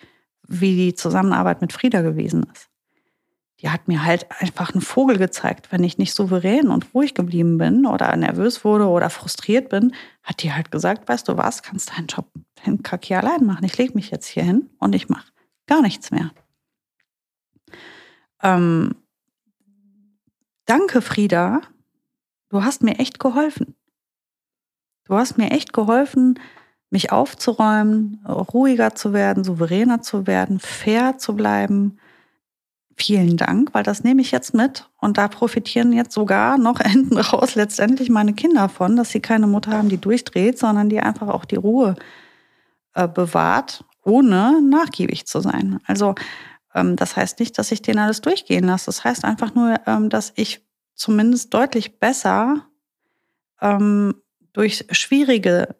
wie 0.46 0.76
die 0.76 0.94
Zusammenarbeit 0.94 1.60
mit 1.60 1.72
Frieda 1.72 2.02
gewesen 2.02 2.46
ist. 2.54 2.68
Die 3.58 3.68
hat 3.68 3.88
mir 3.88 4.04
halt 4.04 4.26
einfach 4.40 4.72
einen 4.72 4.80
Vogel 4.80 5.18
gezeigt. 5.18 5.72
Wenn 5.72 5.82
ich 5.82 5.98
nicht 5.98 6.14
souverän 6.14 6.68
und 6.68 6.94
ruhig 6.94 7.14
geblieben 7.14 7.58
bin 7.58 7.84
oder 7.84 8.14
nervös 8.16 8.64
wurde 8.64 8.86
oder 8.86 9.10
frustriert 9.10 9.68
bin, 9.68 9.92
hat 10.22 10.42
die 10.42 10.52
halt 10.52 10.70
gesagt, 10.70 11.08
weißt 11.08 11.28
du 11.28 11.36
was, 11.36 11.62
kannst 11.62 11.90
deinen 11.90 12.06
Job 12.06 12.26
den 12.64 12.82
Kaki 12.82 13.14
allein 13.14 13.44
machen. 13.44 13.64
Ich 13.64 13.76
lege 13.76 13.94
mich 13.94 14.10
jetzt 14.10 14.28
hier 14.28 14.44
hin 14.44 14.70
und 14.78 14.94
ich 14.94 15.08
mache 15.08 15.26
gar 15.66 15.82
nichts 15.82 16.12
mehr. 16.12 16.30
Ähm, 18.42 18.94
danke, 20.70 21.02
Frieda. 21.02 21.62
Du 22.48 22.62
hast 22.62 22.82
mir 22.82 22.98
echt 22.98 23.18
geholfen. 23.18 23.74
Du 25.04 25.16
hast 25.16 25.36
mir 25.36 25.50
echt 25.50 25.72
geholfen, 25.72 26.38
mich 26.90 27.10
aufzuräumen, 27.10 28.24
ruhiger 28.26 28.94
zu 28.94 29.12
werden, 29.12 29.42
souveräner 29.42 30.02
zu 30.02 30.28
werden, 30.28 30.60
fair 30.60 31.18
zu 31.18 31.34
bleiben, 31.34 31.98
vielen 32.96 33.36
Dank, 33.36 33.74
weil 33.74 33.82
das 33.82 34.04
nehme 34.04 34.20
ich 34.20 34.30
jetzt 34.30 34.54
mit 34.54 34.88
und 35.00 35.18
da 35.18 35.26
profitieren 35.26 35.92
jetzt 35.92 36.12
sogar 36.12 36.58
noch 36.58 36.78
hinten 36.84 37.18
raus 37.18 37.56
letztendlich 37.56 38.08
meine 38.08 38.34
Kinder 38.34 38.68
von, 38.68 38.94
dass 38.94 39.10
sie 39.10 39.20
keine 39.20 39.48
Mutter 39.48 39.72
haben, 39.72 39.88
die 39.88 39.98
durchdreht, 39.98 40.58
sondern 40.58 40.88
die 40.88 41.00
einfach 41.00 41.28
auch 41.28 41.44
die 41.44 41.56
Ruhe 41.56 41.96
äh, 42.94 43.08
bewahrt, 43.08 43.84
ohne 44.04 44.60
nachgiebig 44.62 45.26
zu 45.26 45.40
sein. 45.40 45.80
Also 45.86 46.14
das 46.72 47.16
heißt 47.16 47.40
nicht, 47.40 47.58
dass 47.58 47.72
ich 47.72 47.82
denen 47.82 47.98
alles 47.98 48.20
durchgehen 48.20 48.64
lasse. 48.64 48.86
Das 48.86 49.04
heißt 49.04 49.24
einfach 49.24 49.54
nur, 49.54 49.80
ähm, 49.86 50.08
dass 50.08 50.32
ich 50.36 50.64
zumindest 50.94 51.52
deutlich 51.52 51.98
besser 51.98 52.66
ähm, 53.60 54.14
durch 54.52 54.86
schwierige 54.90 55.76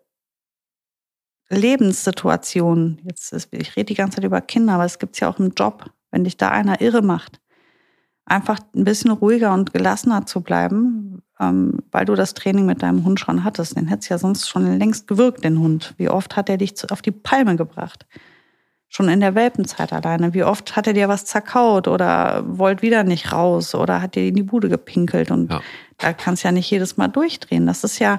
Lebenssituationen, 1.48 3.00
jetzt 3.04 3.32
ist, 3.32 3.48
ich 3.52 3.76
rede 3.76 3.86
die 3.86 3.94
ganze 3.94 4.16
Zeit 4.16 4.24
über 4.24 4.40
Kinder, 4.40 4.74
aber 4.74 4.84
es 4.84 4.98
gibt 4.98 5.14
es 5.16 5.20
ja 5.20 5.28
auch 5.28 5.38
im 5.38 5.52
Job, 5.56 5.90
wenn 6.10 6.24
dich 6.24 6.36
da 6.36 6.48
einer 6.48 6.80
irre 6.80 7.02
macht, 7.02 7.40
einfach 8.24 8.60
ein 8.74 8.84
bisschen 8.84 9.10
ruhiger 9.10 9.52
und 9.52 9.72
gelassener 9.72 10.26
zu 10.26 10.40
bleiben, 10.40 11.22
ähm, 11.40 11.80
weil 11.90 12.04
du 12.04 12.14
das 12.14 12.34
Training 12.34 12.66
mit 12.66 12.82
deinem 12.82 13.04
Hund 13.04 13.18
schon 13.18 13.42
hattest. 13.42 13.76
Den 13.76 13.88
hättest 13.88 14.10
ja 14.10 14.18
sonst 14.18 14.48
schon 14.48 14.78
längst 14.78 15.08
gewirkt, 15.08 15.42
den 15.42 15.58
Hund. 15.58 15.94
Wie 15.96 16.08
oft 16.08 16.36
hat 16.36 16.48
er 16.48 16.56
dich 16.56 16.74
auf 16.90 17.02
die 17.02 17.10
Palme 17.10 17.56
gebracht? 17.56 18.06
Schon 18.92 19.08
in 19.08 19.20
der 19.20 19.36
Welpenzeit 19.36 19.92
alleine. 19.92 20.34
Wie 20.34 20.42
oft 20.42 20.74
hat 20.74 20.88
er 20.88 20.92
dir 20.92 21.08
was 21.08 21.24
zerkaut 21.24 21.86
oder 21.86 22.42
wollt 22.44 22.82
wieder 22.82 23.04
nicht 23.04 23.32
raus 23.32 23.76
oder 23.76 24.02
hat 24.02 24.16
dir 24.16 24.26
in 24.26 24.34
die 24.34 24.42
Bude 24.42 24.68
gepinkelt? 24.68 25.30
Und 25.30 25.52
ja. 25.52 25.60
da 25.98 26.12
kannst 26.12 26.42
du 26.42 26.48
ja 26.48 26.52
nicht 26.52 26.68
jedes 26.68 26.96
Mal 26.96 27.06
durchdrehen. 27.06 27.66
Das 27.66 27.84
ist 27.84 28.00
ja, 28.00 28.18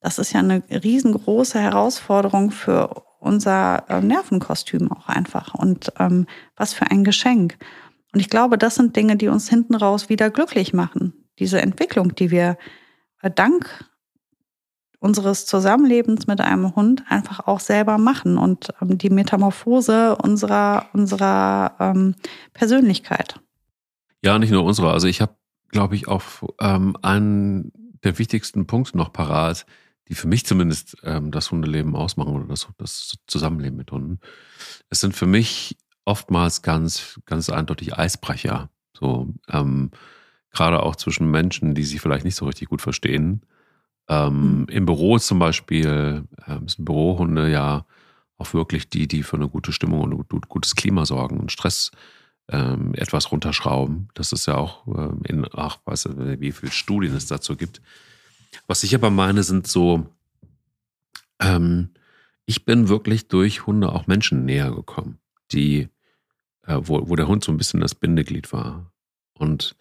das 0.00 0.18
ist 0.18 0.32
ja 0.32 0.40
eine 0.40 0.64
riesengroße 0.68 1.60
Herausforderung 1.60 2.50
für 2.50 3.04
unser 3.20 3.84
äh, 3.88 4.00
Nervenkostüm 4.00 4.90
auch 4.90 5.08
einfach. 5.08 5.54
Und 5.54 5.92
ähm, 6.00 6.26
was 6.56 6.74
für 6.74 6.90
ein 6.90 7.04
Geschenk. 7.04 7.56
Und 8.12 8.18
ich 8.18 8.28
glaube, 8.28 8.58
das 8.58 8.74
sind 8.74 8.96
Dinge, 8.96 9.14
die 9.14 9.28
uns 9.28 9.48
hinten 9.48 9.76
raus 9.76 10.08
wieder 10.08 10.28
glücklich 10.28 10.72
machen. 10.72 11.12
Diese 11.38 11.60
Entwicklung, 11.60 12.16
die 12.16 12.32
wir 12.32 12.58
äh, 13.22 13.30
dank 13.30 13.88
unseres 15.00 15.46
Zusammenlebens 15.46 16.26
mit 16.26 16.40
einem 16.40 16.76
Hund 16.76 17.02
einfach 17.08 17.46
auch 17.46 17.60
selber 17.60 17.98
machen 17.98 18.38
und 18.38 18.68
ähm, 18.80 18.98
die 18.98 19.10
Metamorphose 19.10 20.16
unserer, 20.16 20.86
unserer 20.92 21.74
ähm, 21.80 22.14
Persönlichkeit. 22.52 23.40
Ja, 24.22 24.38
nicht 24.38 24.50
nur 24.50 24.62
unserer. 24.62 24.92
Also 24.92 25.08
ich 25.08 25.20
habe, 25.22 25.34
glaube 25.68 25.96
ich, 25.96 26.06
auch 26.06 26.22
ähm, 26.60 26.96
einen 27.02 27.72
der 28.04 28.18
wichtigsten 28.18 28.66
Punkte 28.66 28.98
noch 28.98 29.12
parat, 29.12 29.64
die 30.08 30.14
für 30.14 30.28
mich 30.28 30.44
zumindest 30.44 30.98
ähm, 31.02 31.30
das 31.30 31.50
Hundeleben 31.50 31.96
ausmachen 31.96 32.34
oder 32.34 32.46
das, 32.46 32.68
das 32.76 33.16
Zusammenleben 33.26 33.78
mit 33.78 33.90
Hunden. 33.90 34.20
Es 34.90 35.00
sind 35.00 35.16
für 35.16 35.26
mich 35.26 35.78
oftmals 36.04 36.62
ganz, 36.62 37.20
ganz 37.24 37.48
eindeutig 37.48 37.96
Eisbrecher. 37.96 38.68
So, 38.92 39.32
ähm, 39.48 39.92
gerade 40.50 40.82
auch 40.82 40.96
zwischen 40.96 41.30
Menschen, 41.30 41.74
die 41.74 41.84
sich 41.84 42.00
vielleicht 42.00 42.24
nicht 42.24 42.34
so 42.34 42.44
richtig 42.44 42.68
gut 42.68 42.82
verstehen. 42.82 43.42
Ähm, 44.10 44.62
mhm. 44.62 44.66
Im 44.68 44.86
Büro 44.86 45.18
zum 45.18 45.38
Beispiel 45.38 46.24
ähm, 46.46 46.68
sind 46.68 46.84
Bürohunde 46.84 47.50
ja 47.50 47.86
auch 48.38 48.52
wirklich 48.52 48.90
die, 48.90 49.06
die 49.06 49.22
für 49.22 49.36
eine 49.36 49.48
gute 49.48 49.72
Stimmung 49.72 50.00
und 50.00 50.32
ein 50.32 50.40
gutes 50.48 50.74
Klima 50.74 51.06
sorgen 51.06 51.38
und 51.38 51.52
Stress 51.52 51.92
ähm, 52.48 52.92
etwas 52.94 53.30
runterschrauben. 53.30 54.08
Das 54.14 54.32
ist 54.32 54.46
ja 54.46 54.56
auch 54.56 54.86
ähm, 54.88 55.20
in, 55.24 55.46
ach, 55.52 55.78
weiß 55.84 56.06
nicht, 56.06 56.40
wie 56.40 56.50
viele 56.50 56.72
Studien 56.72 57.14
es 57.14 57.26
dazu 57.26 57.56
gibt. 57.56 57.80
Was 58.66 58.82
ich 58.82 58.96
aber 58.96 59.10
meine, 59.10 59.44
sind 59.44 59.68
so, 59.68 60.06
ähm, 61.38 61.90
ich 62.46 62.64
bin 62.64 62.88
wirklich 62.88 63.28
durch 63.28 63.66
Hunde 63.66 63.92
auch 63.92 64.08
Menschen 64.08 64.44
näher 64.44 64.72
gekommen, 64.72 65.20
die, 65.52 65.88
äh, 66.66 66.78
wo, 66.80 67.08
wo 67.08 67.14
der 67.14 67.28
Hund 67.28 67.44
so 67.44 67.52
ein 67.52 67.58
bisschen 67.58 67.80
das 67.80 67.94
Bindeglied 67.94 68.52
war. 68.52 68.90
Und 69.34 69.76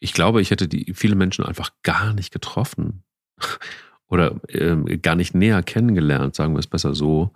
ich 0.00 0.14
glaube, 0.14 0.40
ich 0.40 0.50
hätte 0.50 0.68
die 0.68 0.94
viele 0.94 1.16
Menschen 1.16 1.44
einfach 1.44 1.72
gar 1.82 2.14
nicht 2.14 2.32
getroffen 2.32 3.02
oder 4.08 4.36
äh, 4.48 4.98
gar 4.98 5.14
nicht 5.14 5.34
näher 5.34 5.62
kennengelernt, 5.62 6.34
sagen 6.34 6.54
wir 6.54 6.60
es 6.60 6.66
besser 6.66 6.94
so, 6.94 7.32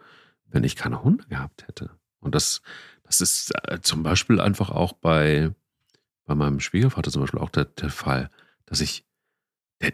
wenn 0.50 0.64
ich 0.64 0.76
keine 0.76 1.02
Hunde 1.02 1.24
gehabt 1.28 1.66
hätte. 1.66 1.90
Und 2.20 2.34
das, 2.34 2.62
das 3.04 3.20
ist 3.20 3.52
äh, 3.64 3.80
zum 3.80 4.02
Beispiel 4.02 4.40
einfach 4.40 4.70
auch 4.70 4.92
bei, 4.92 5.50
bei 6.24 6.34
meinem 6.34 6.60
Schwiegervater 6.60 7.10
zum 7.10 7.22
Beispiel 7.22 7.40
auch 7.40 7.50
der, 7.50 7.64
der 7.64 7.90
Fall, 7.90 8.30
dass 8.66 8.80
ich 8.80 9.04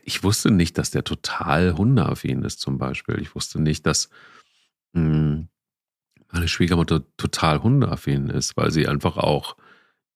ich 0.04 0.22
wusste 0.22 0.50
nicht, 0.50 0.76
dass 0.76 0.90
der 0.90 1.04
total 1.04 1.74
hundeaffin 1.76 2.42
ist, 2.42 2.60
zum 2.60 2.78
Beispiel. 2.78 3.20
Ich 3.20 3.34
wusste 3.34 3.60
nicht, 3.60 3.86
dass 3.86 4.10
mh, 4.92 5.02
hm, 5.02 5.48
meine 6.30 6.48
Schwiegermutter 6.48 7.04
total 7.16 7.62
hundeaffin 7.62 8.28
ist, 8.28 8.56
weil 8.56 8.70
sie 8.70 8.86
einfach 8.86 9.16
auch 9.16 9.56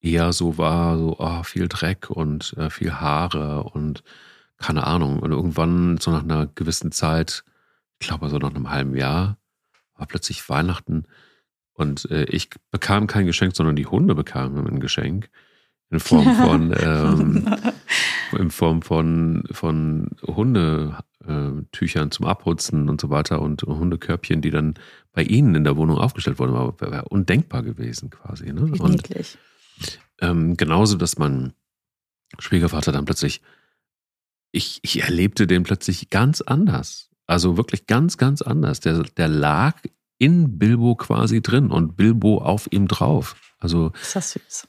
eher 0.01 0.33
so 0.33 0.59
war, 0.59 0.99
so 0.99 1.17
oh, 1.19 1.43
viel 1.43 1.69
Dreck 1.69 2.11
und 2.11 2.55
äh, 2.59 2.71
viel 2.71 2.93
Haare 2.93 3.63
und 3.63 4.03
keine 4.63 4.87
Ahnung. 4.87 5.19
Und 5.19 5.33
irgendwann, 5.33 5.99
so 5.99 6.11
nach 6.11 6.23
einer 6.23 6.47
gewissen 6.47 6.93
Zeit, 6.93 7.45
ich 8.01 8.07
glaube 8.07 8.29
so 8.29 8.39
nach 8.39 8.55
einem 8.55 8.71
halben 8.71 8.97
Jahr, 8.97 9.39
war 9.97 10.07
plötzlich 10.07 10.49
Weihnachten 10.49 11.05
und 11.75 12.11
äh, 12.11 12.25
ich 12.25 12.51
bekam 12.71 13.07
kein 13.07 13.27
Geschenk, 13.27 13.55
sondern 13.57 13.77
die 13.77 13.87
Hunde 13.87 14.15
bekamen 14.15 14.67
ein 14.67 14.81
Geschenk 14.81 15.31
in 15.91 16.01
Form 16.01 16.35
von 16.35 16.75
ähm, 16.81 17.57
in 18.39 18.51
Form 18.51 18.83
von, 18.83 19.45
von 19.51 20.09
Hundetüchern 20.27 22.11
zum 22.11 22.27
Abputzen 22.27 22.89
und 22.89 23.01
so 23.01 23.11
weiter 23.11 23.43
und 23.43 23.63
Hundekörbchen, 23.63 24.41
die 24.41 24.51
dann 24.51 24.75
bei 25.13 25.23
Ihnen 25.23 25.55
in 25.55 25.65
der 25.65 25.77
Wohnung 25.77 25.99
aufgestellt 25.99 26.39
wurden, 26.39 26.55
war, 26.55 26.81
wäre 26.81 27.09
undenkbar 27.09 27.63
gewesen 27.63 28.11
quasi. 28.11 28.53
Ne? 28.53 28.73
Und 28.79 29.03
ähm, 30.21 30.57
genauso, 30.57 30.97
dass 30.97 31.19
mein 31.19 31.53
Schwiegervater 32.39 32.93
dann 32.93 33.05
plötzlich, 33.05 33.43
ich, 34.53 34.79
ich 34.83 35.03
erlebte 35.03 35.47
den 35.47 35.65
plötzlich 35.65 36.11
ganz 36.11 36.41
anders. 36.41 37.11
Also 37.27 37.57
wirklich 37.57 37.87
ganz, 37.87 38.19
ganz 38.19 38.43
anders. 38.43 38.81
Der, 38.81 39.03
der 39.03 39.29
lag 39.29 39.77
in 40.19 40.59
Bilbo 40.59 40.95
quasi 40.95 41.43
drin 41.43 41.71
und 41.71 41.97
Bilbo 41.97 42.39
auf 42.39 42.69
ihm 42.71 42.87
drauf. 42.87 43.35
Also 43.59 43.93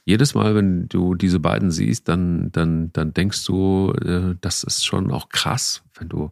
jedes 0.04 0.34
Mal, 0.34 0.54
wenn 0.54 0.88
du 0.88 1.14
diese 1.14 1.40
beiden 1.40 1.70
siehst, 1.70 2.08
dann, 2.08 2.50
dann, 2.52 2.92
dann 2.92 3.12
denkst 3.12 3.44
du, 3.44 3.92
äh, 3.92 4.36
das 4.40 4.64
ist 4.64 4.84
schon 4.84 5.10
auch 5.10 5.28
krass, 5.28 5.82
wenn 5.98 6.08
du 6.08 6.30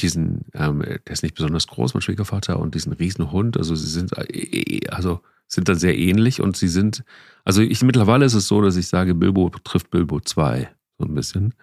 diesen, 0.00 0.46
ähm, 0.54 0.80
der 0.82 1.12
ist 1.12 1.22
nicht 1.22 1.36
besonders 1.36 1.66
groß, 1.68 1.94
mein 1.94 2.00
Schwiegervater, 2.00 2.58
und 2.58 2.74
diesen 2.74 2.92
Riesenhund, 2.92 3.56
also 3.56 3.74
sie 3.76 3.88
sind, 3.88 4.12
äh, 4.16 4.80
also 4.88 5.20
sind 5.46 5.68
dann 5.68 5.78
sehr 5.78 5.96
ähnlich 5.96 6.40
und 6.40 6.56
sie 6.56 6.68
sind, 6.68 7.04
also 7.44 7.62
ich 7.62 7.82
mittlerweile 7.82 8.24
ist 8.24 8.34
es 8.34 8.48
so, 8.48 8.60
dass 8.60 8.76
ich 8.76 8.88
sage, 8.88 9.14
Bilbo 9.14 9.50
trifft 9.62 9.90
Bilbo 9.90 10.20
2, 10.20 10.68
so 10.98 11.04
ein 11.04 11.14
bisschen. 11.14 11.54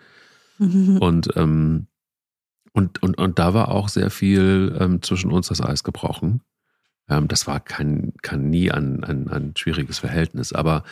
Mhm. 0.60 0.98
Und, 1.02 1.30
ähm, 1.36 1.88
und, 2.72 3.02
und, 3.02 3.18
und 3.18 3.40
da 3.40 3.56
war 3.56 3.70
auch 3.70 3.90
sehr 3.90 4.12
viel 4.12 4.78
ähm, 4.80 5.02
zwischen 5.02 5.32
uns 5.32 5.48
das 5.48 5.60
Eis 5.60 5.84
gebrochen. 5.84 6.42
Ähm, 7.10 7.28
das 7.28 7.48
war 7.48 7.60
kein, 7.60 8.14
kein 8.22 8.50
nie 8.52 8.72
ein, 8.72 9.04
ein, 9.04 9.28
ein 9.28 9.54
schwieriges 9.58 9.98
Verhältnis, 9.98 10.54
aber 10.54 10.84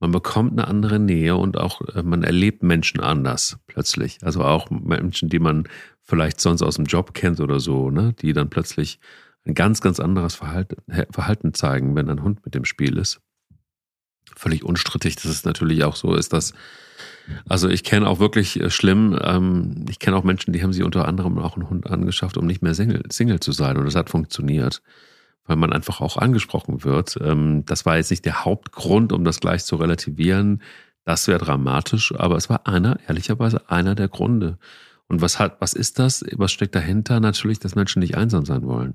man 0.00 0.12
bekommt 0.12 0.52
eine 0.52 0.66
andere 0.66 0.98
Nähe 0.98 1.36
und 1.36 1.56
auch 1.58 1.82
äh, 1.94 2.02
man 2.02 2.24
erlebt 2.24 2.62
Menschen 2.62 3.00
anders 3.00 3.58
plötzlich. 3.66 4.18
Also 4.22 4.42
auch 4.42 4.70
Menschen, 4.70 5.28
die 5.28 5.38
man 5.38 5.68
vielleicht 6.02 6.40
sonst 6.40 6.62
aus 6.62 6.76
dem 6.76 6.86
Job 6.86 7.14
kennt 7.14 7.38
oder 7.38 7.60
so, 7.60 7.90
ne? 7.90 8.14
die 8.20 8.32
dann 8.32 8.50
plötzlich 8.50 8.98
ein 9.44 9.54
ganz, 9.54 9.80
ganz 9.80 10.00
anderes 10.00 10.34
Verhalten, 10.34 10.76
Verhalten 11.10 11.54
zeigen, 11.54 11.94
wenn 11.94 12.10
ein 12.10 12.22
Hund 12.22 12.44
mit 12.44 12.54
dem 12.54 12.64
Spiel 12.64 12.98
ist. 12.98 13.20
Völlig 14.36 14.64
unstrittig, 14.64 15.16
dass 15.16 15.26
es 15.26 15.44
natürlich 15.44 15.84
auch 15.84 15.96
so 15.96 16.14
ist, 16.14 16.32
dass, 16.32 16.52
also 17.48 17.68
ich 17.68 17.84
kenne 17.84 18.08
auch 18.08 18.18
wirklich 18.18 18.60
äh, 18.60 18.70
schlimm, 18.70 19.18
ähm, 19.22 19.84
ich 19.88 19.98
kenne 19.98 20.16
auch 20.16 20.24
Menschen, 20.24 20.52
die 20.52 20.62
haben 20.62 20.72
sich 20.72 20.82
unter 20.82 21.06
anderem 21.06 21.38
auch 21.38 21.56
einen 21.56 21.68
Hund 21.68 21.88
angeschafft, 21.88 22.36
um 22.36 22.46
nicht 22.46 22.62
mehr 22.62 22.74
Single, 22.74 23.02
Single 23.10 23.40
zu 23.40 23.52
sein 23.52 23.76
und 23.76 23.84
das 23.84 23.94
hat 23.94 24.10
funktioniert 24.10 24.82
weil 25.50 25.56
man 25.56 25.72
einfach 25.72 26.00
auch 26.00 26.16
angesprochen 26.16 26.84
wird. 26.84 27.18
Ähm, 27.20 27.64
das 27.66 27.84
war 27.84 27.96
jetzt 27.96 28.10
nicht 28.10 28.24
der 28.24 28.44
Hauptgrund, 28.44 29.12
um 29.12 29.24
das 29.24 29.40
gleich 29.40 29.64
zu 29.64 29.74
relativieren. 29.74 30.62
Das 31.04 31.26
wäre 31.26 31.40
dramatisch, 31.40 32.14
aber 32.16 32.36
es 32.36 32.48
war 32.48 32.68
einer, 32.68 33.00
ehrlicherweise 33.08 33.68
einer 33.68 33.96
der 33.96 34.06
Gründe. 34.06 34.58
Und 35.08 35.22
was 35.22 35.40
hat, 35.40 35.60
was 35.60 35.72
ist 35.72 35.98
das? 35.98 36.24
Was 36.36 36.52
steckt 36.52 36.76
dahinter? 36.76 37.18
Natürlich, 37.18 37.58
dass 37.58 37.74
Menschen 37.74 37.98
nicht 37.98 38.16
einsam 38.16 38.44
sein 38.44 38.62
wollen. 38.62 38.94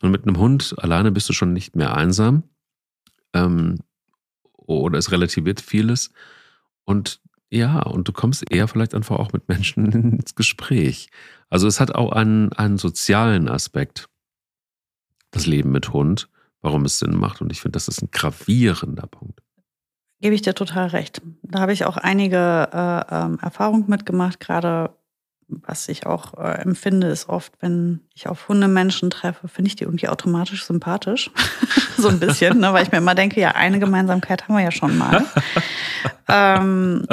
Und 0.00 0.12
mit 0.12 0.28
einem 0.28 0.38
Hund 0.38 0.76
alleine 0.78 1.10
bist 1.10 1.28
du 1.28 1.32
schon 1.32 1.52
nicht 1.52 1.74
mehr 1.74 1.96
einsam. 1.96 2.44
Ähm, 3.32 3.80
oder 4.66 4.98
es 4.98 5.12
relativiert 5.12 5.60
vieles. 5.60 6.10
Und 6.84 7.20
ja, 7.50 7.80
und 7.82 8.08
du 8.08 8.12
kommst 8.12 8.44
eher 8.50 8.66
vielleicht 8.68 8.94
einfach 8.94 9.18
auch 9.18 9.32
mit 9.32 9.48
Menschen 9.48 9.92
ins 10.18 10.34
Gespräch. 10.34 11.08
Also 11.50 11.66
es 11.66 11.80
hat 11.80 11.94
auch 11.94 12.12
einen, 12.12 12.52
einen 12.52 12.78
sozialen 12.78 13.48
Aspekt 13.48 14.08
das 15.30 15.46
Leben 15.46 15.72
mit 15.72 15.92
Hund, 15.92 16.28
warum 16.62 16.84
es 16.84 16.98
Sinn 16.98 17.16
macht. 17.16 17.40
Und 17.40 17.52
ich 17.52 17.60
finde, 17.60 17.76
das 17.76 17.88
ist 17.88 18.02
ein 18.02 18.10
gravierender 18.10 19.06
Punkt. 19.06 19.40
Gebe 20.20 20.34
ich 20.34 20.42
dir 20.42 20.54
total 20.54 20.88
recht. 20.88 21.20
Da 21.42 21.60
habe 21.60 21.72
ich 21.72 21.84
auch 21.84 21.96
einige 21.96 22.68
äh, 22.72 23.14
ähm, 23.14 23.38
Erfahrungen 23.40 23.88
mitgemacht, 23.88 24.40
gerade 24.40 24.96
was 25.48 25.88
ich 25.88 26.06
auch 26.06 26.34
äh, 26.38 26.60
empfinde, 26.62 27.08
ist 27.08 27.28
oft, 27.28 27.52
wenn 27.60 28.00
ich 28.14 28.28
auf 28.28 28.48
Hundemenschen 28.48 29.10
treffe, 29.10 29.48
finde 29.48 29.68
ich 29.68 29.76
die 29.76 29.84
irgendwie 29.84 30.08
automatisch 30.08 30.64
sympathisch. 30.64 31.30
so 31.96 32.08
ein 32.08 32.20
bisschen, 32.20 32.60
ne? 32.60 32.72
weil 32.72 32.84
ich 32.84 32.92
mir 32.92 32.98
immer 32.98 33.14
denke, 33.14 33.40
ja, 33.40 33.50
eine 33.50 33.78
Gemeinsamkeit 33.78 34.44
haben 34.44 34.56
wir 34.56 34.64
ja 34.64 34.70
schon 34.70 34.96
mal. 34.96 35.24
ähm, 36.28 37.06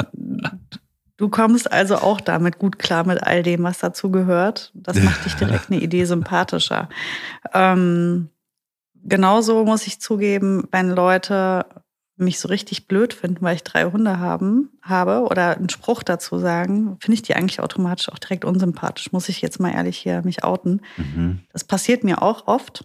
du 1.16 1.28
kommst 1.28 1.70
also 1.70 1.96
auch 1.96 2.20
damit 2.20 2.58
gut 2.58 2.78
klar 2.78 3.06
mit 3.06 3.22
all 3.22 3.42
dem, 3.42 3.62
was 3.62 3.78
dazu 3.78 4.10
gehört. 4.10 4.70
Das 4.74 4.96
macht 5.02 5.24
dich 5.24 5.34
direkt 5.34 5.70
eine 5.70 5.80
Idee 5.80 6.04
sympathischer. 6.04 6.88
Ähm, 7.54 8.28
genauso 9.04 9.64
muss 9.64 9.86
ich 9.86 10.00
zugeben, 10.00 10.68
wenn 10.70 10.90
Leute 10.90 11.66
mich 12.22 12.38
so 12.38 12.48
richtig 12.48 12.88
blöd 12.88 13.12
finden, 13.14 13.42
weil 13.42 13.56
ich 13.56 13.64
drei 13.64 13.84
Hunde 13.84 14.18
haben, 14.18 14.70
habe 14.82 15.22
oder 15.22 15.56
einen 15.56 15.68
Spruch 15.68 16.02
dazu 16.02 16.38
sagen, 16.38 16.96
finde 17.00 17.14
ich 17.14 17.22
die 17.22 17.34
eigentlich 17.34 17.60
automatisch 17.60 18.08
auch 18.08 18.18
direkt 18.18 18.44
unsympathisch. 18.44 19.12
Muss 19.12 19.28
ich 19.28 19.42
jetzt 19.42 19.60
mal 19.60 19.72
ehrlich 19.72 19.98
hier 19.98 20.22
mich 20.22 20.44
outen. 20.44 20.80
Mhm. 20.96 21.40
Das 21.52 21.64
passiert 21.64 22.04
mir 22.04 22.22
auch 22.22 22.46
oft. 22.46 22.84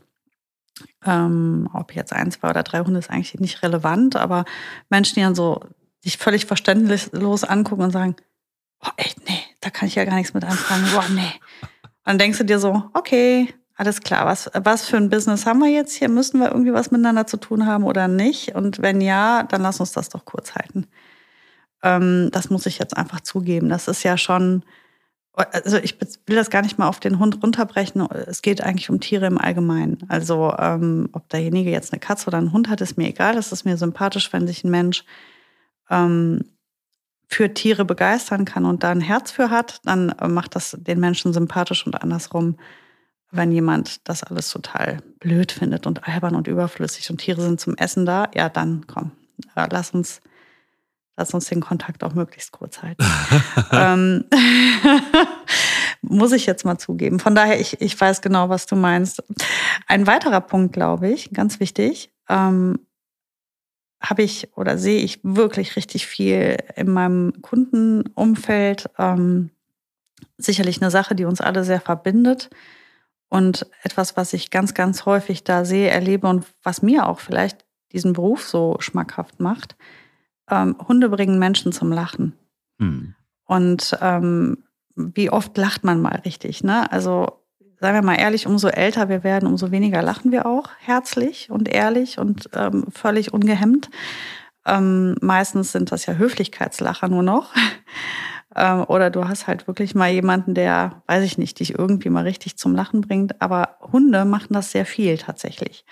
Ähm, 1.06 1.70
ob 1.74 1.96
jetzt 1.96 2.14
ein, 2.14 2.32
zwei 2.32 2.50
oder 2.50 2.62
drei 2.64 2.80
Hunde 2.82 3.00
ist 3.00 3.10
eigentlich 3.10 3.40
nicht 3.40 3.64
relevant, 3.64 4.16
aber 4.16 4.46
Menschen, 4.90 5.16
die 5.16 5.22
dann 5.22 5.34
so 5.34 5.62
dich 6.06 6.18
völlig 6.18 6.46
verständnislos 6.46 7.44
angucken 7.44 7.84
und 7.84 7.92
sagen, 7.92 8.16
oh, 8.86 8.90
echt, 8.98 9.28
nee, 9.28 9.40
da 9.62 9.70
kann 9.70 9.88
ich 9.88 9.96
ja 9.96 10.06
gar 10.06 10.16
nichts 10.16 10.34
mit 10.34 10.44
anfangen. 10.44 10.88
Boah, 10.94 11.06
nee. 11.10 11.34
Dann 12.04 12.18
denkst 12.18 12.38
du 12.38 12.46
dir 12.46 12.60
so, 12.60 12.84
okay, 12.94 13.54
alles 13.78 14.02
klar, 14.02 14.26
was, 14.26 14.50
was 14.54 14.88
für 14.88 14.98
ein 14.98 15.12
Business 15.12 15.46
haben 15.46 15.60
wir 15.60 15.70
jetzt 15.70 15.94
hier? 15.94 16.10
Müssen 16.10 16.40
wir 16.40 16.48
irgendwie 16.50 16.74
was 16.74 16.90
miteinander 16.90 17.28
zu 17.28 17.38
tun 17.38 17.68
haben 17.68 17.84
oder 17.84 18.08
nicht? 18.08 18.56
Und 18.56 18.82
wenn 18.82 19.02
ja, 19.02 19.44
dann 19.44 19.62
lass 19.62 19.80
uns 19.80 19.92
das 19.92 20.10
doch 20.10 20.26
kurz 20.26 20.56
halten. 20.56 20.88
Ähm, 21.84 22.30
das 22.32 22.50
muss 22.50 22.66
ich 22.66 22.80
jetzt 22.80 22.98
einfach 22.98 23.22
zugeben. 23.22 23.70
Das 23.70 23.88
ist 23.88 24.02
ja 24.02 24.18
schon, 24.18 24.64
also 25.34 25.78
ich 25.78 25.96
will 26.26 26.36
das 26.36 26.50
gar 26.50 26.64
nicht 26.64 26.80
mal 26.80 26.88
auf 26.88 27.00
den 27.00 27.20
Hund 27.20 27.44
runterbrechen. 27.44 28.02
Es 28.26 28.42
geht 28.42 28.62
eigentlich 28.62 28.90
um 28.90 29.00
Tiere 29.00 29.28
im 29.28 29.38
Allgemeinen. 29.38 30.00
Also 30.08 30.56
ähm, 30.58 31.10
ob 31.12 31.30
derjenige 31.30 31.70
jetzt 31.70 31.94
eine 31.94 32.00
Katze 32.00 32.28
oder 32.28 32.40
einen 32.40 32.54
Hund 32.54 32.70
hat, 32.70 32.82
ist 32.82 32.98
mir 32.98 33.08
egal. 33.08 33.38
Es 33.38 33.52
ist 33.52 33.64
mir 33.64 33.78
sympathisch, 33.78 34.34
wenn 34.34 34.48
sich 34.48 34.64
ein 34.64 34.72
Mensch 34.72 35.06
ähm, 35.92 36.46
für 37.28 37.54
Tiere 37.54 37.86
begeistern 37.86 38.44
kann 38.44 38.66
und 38.66 38.84
da 38.84 38.90
ein 38.90 39.02
Herz 39.02 39.30
für 39.30 39.52
hat, 39.52 39.82
dann 39.84 40.10
äh, 40.10 40.28
macht 40.28 40.56
das 40.56 40.76
den 40.80 41.00
Menschen 41.00 41.32
sympathisch 41.32 41.86
und 41.86 42.02
andersrum 42.02 42.56
wenn 43.32 43.52
jemand 43.52 44.08
das 44.08 44.24
alles 44.24 44.50
total 44.50 45.00
blöd 45.20 45.52
findet 45.52 45.86
und 45.86 46.08
albern 46.08 46.36
und 46.36 46.48
überflüssig 46.48 47.10
und 47.10 47.18
Tiere 47.18 47.42
sind 47.42 47.60
zum 47.60 47.76
Essen 47.76 48.06
da, 48.06 48.30
ja, 48.34 48.50
dann 48.50 48.86
komm, 48.88 49.12
äh, 49.56 49.68
lass 49.70 49.92
uns, 49.92 50.22
lass 51.18 51.34
uns 51.34 51.46
den 51.48 51.62
Kontakt 51.62 52.04
auch 52.04 52.14
möglichst 52.14 52.52
kurz 52.52 52.82
halten. 52.82 53.04
ähm, 53.72 54.26
muss 56.02 56.32
ich 56.32 56.46
jetzt 56.46 56.64
mal 56.64 56.78
zugeben. 56.78 57.20
Von 57.20 57.36
daher, 57.36 57.60
ich, 57.60 57.82
ich 57.82 58.00
weiß 58.00 58.22
genau, 58.22 58.50
was 58.50 58.66
du 58.66 58.76
meinst. 58.76 59.24
Ein 59.88 60.08
weiterer 60.08 60.42
Punkt, 60.42 60.74
glaube 60.74 61.10
ich, 61.10 61.32
ganz 61.32 61.60
wichtig, 61.60 62.12
ähm, 62.30 62.80
habe 64.00 64.22
ich 64.22 64.56
oder 64.56 64.78
sehe 64.78 65.02
ich 65.02 65.20
wirklich 65.24 65.76
richtig 65.76 66.06
viel 66.08 66.58
in 66.76 66.92
meinem 66.92 67.42
Kundenumfeld. 67.42 68.90
Ähm, 68.98 69.50
sicherlich 70.38 70.82
eine 70.82 70.92
Sache, 70.92 71.16
die 71.16 71.26
uns 71.26 71.42
alle 71.42 71.64
sehr 71.64 71.82
verbindet 71.82 72.50
und 73.30 73.68
etwas, 73.84 74.16
was 74.18 74.34
ich 74.34 74.52
ganz, 74.52 74.74
ganz 74.74 75.06
häufig 75.06 75.44
da 75.44 75.66
sehe, 75.66 75.90
erlebe 75.90 76.28
und 76.28 76.46
was 76.64 76.82
mir 76.82 77.08
auch 77.08 77.20
vielleicht 77.20 77.66
diesen 77.92 78.14
Beruf 78.14 78.44
so 78.44 78.78
schmackhaft 78.80 79.40
macht, 79.40 79.76
ähm, 80.50 80.76
Hunde 80.88 81.10
bringen 81.10 81.40
Menschen 81.40 81.72
zum 81.72 81.92
Lachen. 81.92 82.34
Hm. 82.80 83.16
Und 83.46 83.98
ähm, 84.02 84.64
wie 84.96 85.30
oft 85.30 85.58
lacht 85.58 85.84
man 85.84 86.02
mal 86.02 86.22
richtig, 86.26 86.64
ne? 86.64 86.92
Also 86.92 87.44
seien 87.80 87.94
wir 87.94 88.02
mal 88.02 88.16
ehrlich, 88.16 88.48
umso 88.48 88.68
älter 88.68 89.10
wir 89.10 89.24
werden, 89.24 89.48
umso 89.48 89.72
weniger 89.72 90.02
lachen 90.02 90.32
wir 90.32 90.46
auch 90.46 90.70
herzlich 90.80 91.50
und 91.52 91.70
ehrlich 91.70 92.18
und 92.18 92.50
ähm, 92.54 92.86
völlig 92.92 93.34
ungehemmt. 93.34 93.90
Ähm, 94.66 95.16
meistens 95.22 95.72
sind 95.72 95.92
das 95.92 96.06
ja 96.08 96.16
Höflichkeitslacher 96.16 97.08
nur 97.08 97.24
noch. 97.24 97.54
Ähm, 98.58 98.84
oder 98.88 99.10
du 99.10 99.28
hast 99.28 99.48
halt 99.48 99.68
wirklich 99.68 99.96
mal 99.96 100.10
jemanden, 100.10 100.54
der, 100.54 101.04
weiß 101.08 101.24
ich 101.24 101.38
nicht, 101.38 101.60
dich 101.60 101.78
irgendwie 101.78 102.10
mal 102.10 102.24
richtig 102.24 102.58
zum 102.58 102.76
Lachen 102.76 103.02
bringt. 103.02 103.42
Aber 103.42 103.78
Hunde 103.94 104.26
machen 104.26 104.54
das 104.54 104.72
sehr 104.72 104.86
viel 104.86 105.18
tatsächlich. 105.18 105.86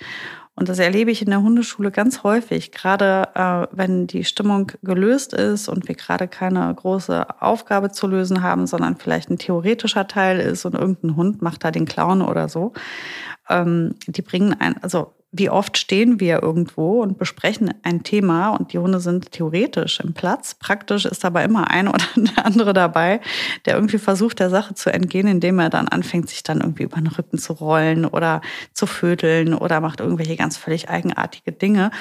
Und 0.56 0.70
das 0.70 0.80
erlebe 0.80 1.12
ich 1.12 1.22
in 1.22 1.30
der 1.30 1.42
Hundeschule 1.42 1.92
ganz 1.92 2.24
häufig, 2.24 2.72
gerade 2.72 3.28
äh, 3.36 3.68
wenn 3.76 4.08
die 4.08 4.24
Stimmung 4.24 4.72
gelöst 4.84 5.34
ist 5.34 5.68
und 5.68 5.88
wir 5.90 5.96
gerade 5.96 6.30
keine 6.30 6.74
große 6.74 7.42
Aufgabe 7.42 7.92
zu 7.92 8.08
lösen 8.08 8.42
haben, 8.42 8.66
sondern 8.66 8.96
vielleicht 8.96 9.30
ein 9.30 9.38
theoretischer 9.38 10.08
Teil 10.08 10.40
ist 10.40 10.66
und 10.66 10.74
irgendein 10.74 11.18
Hund 11.18 11.42
macht 11.42 11.66
da 11.66 11.72
den 11.72 11.86
Clown 11.86 12.22
oder 12.22 12.48
so. 12.48 12.72
Ähm, 13.50 13.96
die 14.08 14.22
bringen 14.22 14.56
ein, 14.58 14.82
also 14.82 15.14
wie 15.38 15.50
oft 15.50 15.78
stehen 15.78 16.20
wir 16.20 16.42
irgendwo 16.42 17.02
und 17.02 17.18
besprechen 17.18 17.74
ein 17.84 18.04
Thema 18.04 18.50
und 18.50 18.72
die 18.72 18.80
Hunde 18.80 19.00
sind 19.00 19.32
theoretisch 19.32 20.00
im 20.00 20.14
Platz. 20.14 20.56
Praktisch 20.56 21.06
ist 21.06 21.26
aber 21.26 21.44
immer 21.44 21.70
ein 21.70 21.88
oder 21.90 22.06
der 22.16 22.46
andere 22.46 22.74
dabei, 22.74 23.20
der 23.66 23.76
irgendwie 23.76 23.98
versucht, 23.98 24.40
der 24.40 24.50
Sache 24.50 24.76
zu 24.76 24.94
entgehen, 24.94 25.28
indem 25.28 25.60
er 25.60 25.70
dann 25.70 25.88
anfängt, 25.88 26.30
sich 26.30 26.44
dann 26.44 26.62
irgendwie 26.62 26.84
über 26.84 26.98
den 26.98 27.08
Rücken 27.08 27.38
zu 27.38 27.54
rollen 27.54 28.06
oder 28.06 28.42
zu 28.74 28.86
vöteln 28.86 29.54
oder 29.54 29.82
macht 29.82 30.00
irgendwelche 30.00 30.38
ganz 30.38 30.58
völlig 30.58 30.90
eigenartige 30.90 31.52
Dinge. 31.52 31.92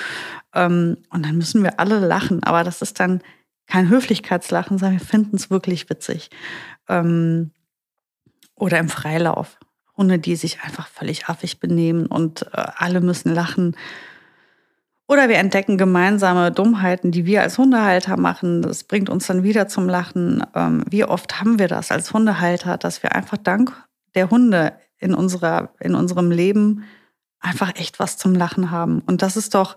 Ähm, 0.55 0.99
und 1.11 1.27
dann 1.27 1.37
müssen 1.37 1.63
wir 1.63 1.81
alle 1.81 1.99
lachen. 1.99 2.43
Aber 2.45 2.63
das 2.63 2.83
ist 2.83 3.01
dann 3.01 3.21
kein 3.67 3.89
Höflichkeitslachen, 3.89 4.79
sondern 4.79 5.01
wir 5.01 5.07
finden 5.07 5.37
es 5.37 5.51
wirklich 5.51 5.91
witzig. 5.91 6.31
Ähm, 6.89 7.51
oder 8.55 8.79
im 8.79 8.89
Freilauf. 8.89 9.59
Hunde, 9.97 10.19
die 10.19 10.37
sich 10.37 10.61
einfach 10.63 10.89
völlig 10.89 11.29
affig 11.29 11.61
benehmen 11.61 12.07
und 12.07 12.43
äh, 12.53 12.67
alle 12.77 13.01
müssen 13.01 13.33
lachen. 13.35 13.77
Oder 15.07 15.29
wir 15.29 15.37
entdecken 15.37 15.77
gemeinsame 15.77 16.51
Dummheiten, 16.51 17.13
die 17.13 17.27
wir 17.27 17.43
als 17.43 17.59
Hundehalter 17.59 18.17
machen. 18.17 18.63
Das 18.63 18.85
bringt 18.85 19.11
uns 19.11 19.27
dann 19.27 19.43
wieder 19.43 19.69
zum 19.69 19.89
Lachen. 19.89 20.43
Ähm, 20.55 20.85
wie 20.89 21.05
oft 21.05 21.41
haben 21.41 21.59
wir 21.59 21.69
das 21.69 21.91
als 21.91 22.13
Hundehalter, 22.13 22.79
dass 22.79 23.03
wir 23.03 23.15
einfach 23.15 23.37
dank 23.37 23.73
der 24.15 24.31
Hunde 24.31 24.73
in, 24.99 25.15
unserer, 25.15 25.71
in 25.81 25.95
unserem 25.95 26.31
Leben 26.31 26.85
einfach 27.41 27.77
echt 27.77 27.99
was 27.99 28.17
zum 28.17 28.35
Lachen 28.35 28.71
haben. 28.71 29.01
Und 29.01 29.21
das 29.21 29.37
ist 29.37 29.55
doch 29.55 29.77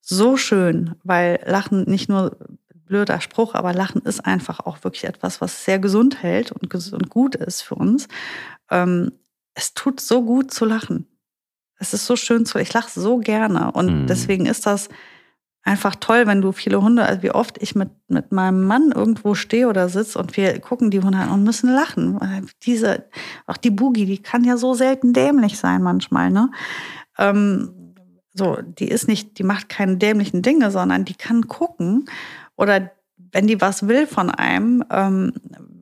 so 0.00 0.36
schön, 0.36 0.94
weil 1.02 1.40
Lachen 1.44 1.84
nicht 1.84 2.08
nur 2.08 2.36
blöder 2.86 3.20
Spruch, 3.20 3.54
aber 3.54 3.72
Lachen 3.72 4.02
ist 4.02 4.24
einfach 4.24 4.60
auch 4.60 4.84
wirklich 4.84 5.04
etwas, 5.04 5.40
was 5.40 5.64
sehr 5.64 5.78
gesund 5.78 6.22
hält 6.22 6.52
und, 6.52 6.72
und 6.92 7.10
gut 7.10 7.34
ist 7.34 7.62
für 7.62 7.74
uns. 7.74 8.06
Ähm, 8.70 9.12
es 9.54 9.74
tut 9.74 10.00
so 10.00 10.22
gut 10.22 10.52
zu 10.52 10.64
lachen. 10.64 11.06
Es 11.78 11.94
ist 11.94 12.06
so 12.06 12.16
schön 12.16 12.46
zu, 12.46 12.58
ich 12.58 12.72
lache 12.72 12.98
so 12.98 13.18
gerne. 13.18 13.72
Und 13.72 14.02
mhm. 14.02 14.06
deswegen 14.06 14.46
ist 14.46 14.66
das 14.66 14.88
einfach 15.62 15.96
toll, 15.96 16.26
wenn 16.26 16.42
du 16.42 16.52
viele 16.52 16.82
Hunde, 16.82 17.04
also 17.04 17.22
wie 17.22 17.30
oft 17.30 17.60
ich 17.60 17.74
mit, 17.74 17.90
mit 18.08 18.32
meinem 18.32 18.64
Mann 18.64 18.92
irgendwo 18.94 19.34
stehe 19.34 19.68
oder 19.68 19.88
sitze 19.88 20.18
und 20.18 20.36
wir 20.36 20.60
gucken 20.60 20.90
die 20.90 21.00
Hunde 21.00 21.18
an 21.18 21.30
und 21.30 21.42
müssen 21.42 21.70
lachen. 21.70 22.20
Diese, 22.62 23.06
auch 23.46 23.56
die 23.56 23.70
Boogie, 23.70 24.04
die 24.04 24.22
kann 24.22 24.44
ja 24.44 24.56
so 24.56 24.74
selten 24.74 25.12
dämlich 25.12 25.58
sein 25.58 25.82
manchmal, 25.82 26.30
ne? 26.30 26.50
Ähm, 27.18 27.70
so, 28.34 28.58
die 28.60 28.88
ist 28.88 29.08
nicht, 29.08 29.38
die 29.38 29.44
macht 29.44 29.68
keine 29.68 29.96
dämlichen 29.96 30.42
Dinge, 30.42 30.70
sondern 30.70 31.04
die 31.04 31.14
kann 31.14 31.46
gucken 31.46 32.06
oder 32.56 32.90
wenn 33.16 33.46
die 33.46 33.60
was 33.60 33.88
will 33.88 34.06
von 34.06 34.30
einem, 34.30 34.84
ähm, 34.90 35.32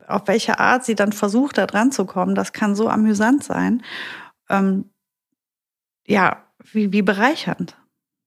auf 0.07 0.27
welche 0.27 0.59
Art 0.59 0.85
sie 0.85 0.95
dann 0.95 1.11
versucht, 1.11 1.57
da 1.57 1.65
dran 1.65 1.91
zu 1.91 2.05
kommen, 2.05 2.35
das 2.35 2.53
kann 2.53 2.75
so 2.75 2.89
amüsant 2.89 3.43
sein. 3.43 3.83
Ähm, 4.49 4.89
ja, 6.07 6.43
wie, 6.71 6.91
wie 6.91 7.01
bereichernd. 7.01 7.77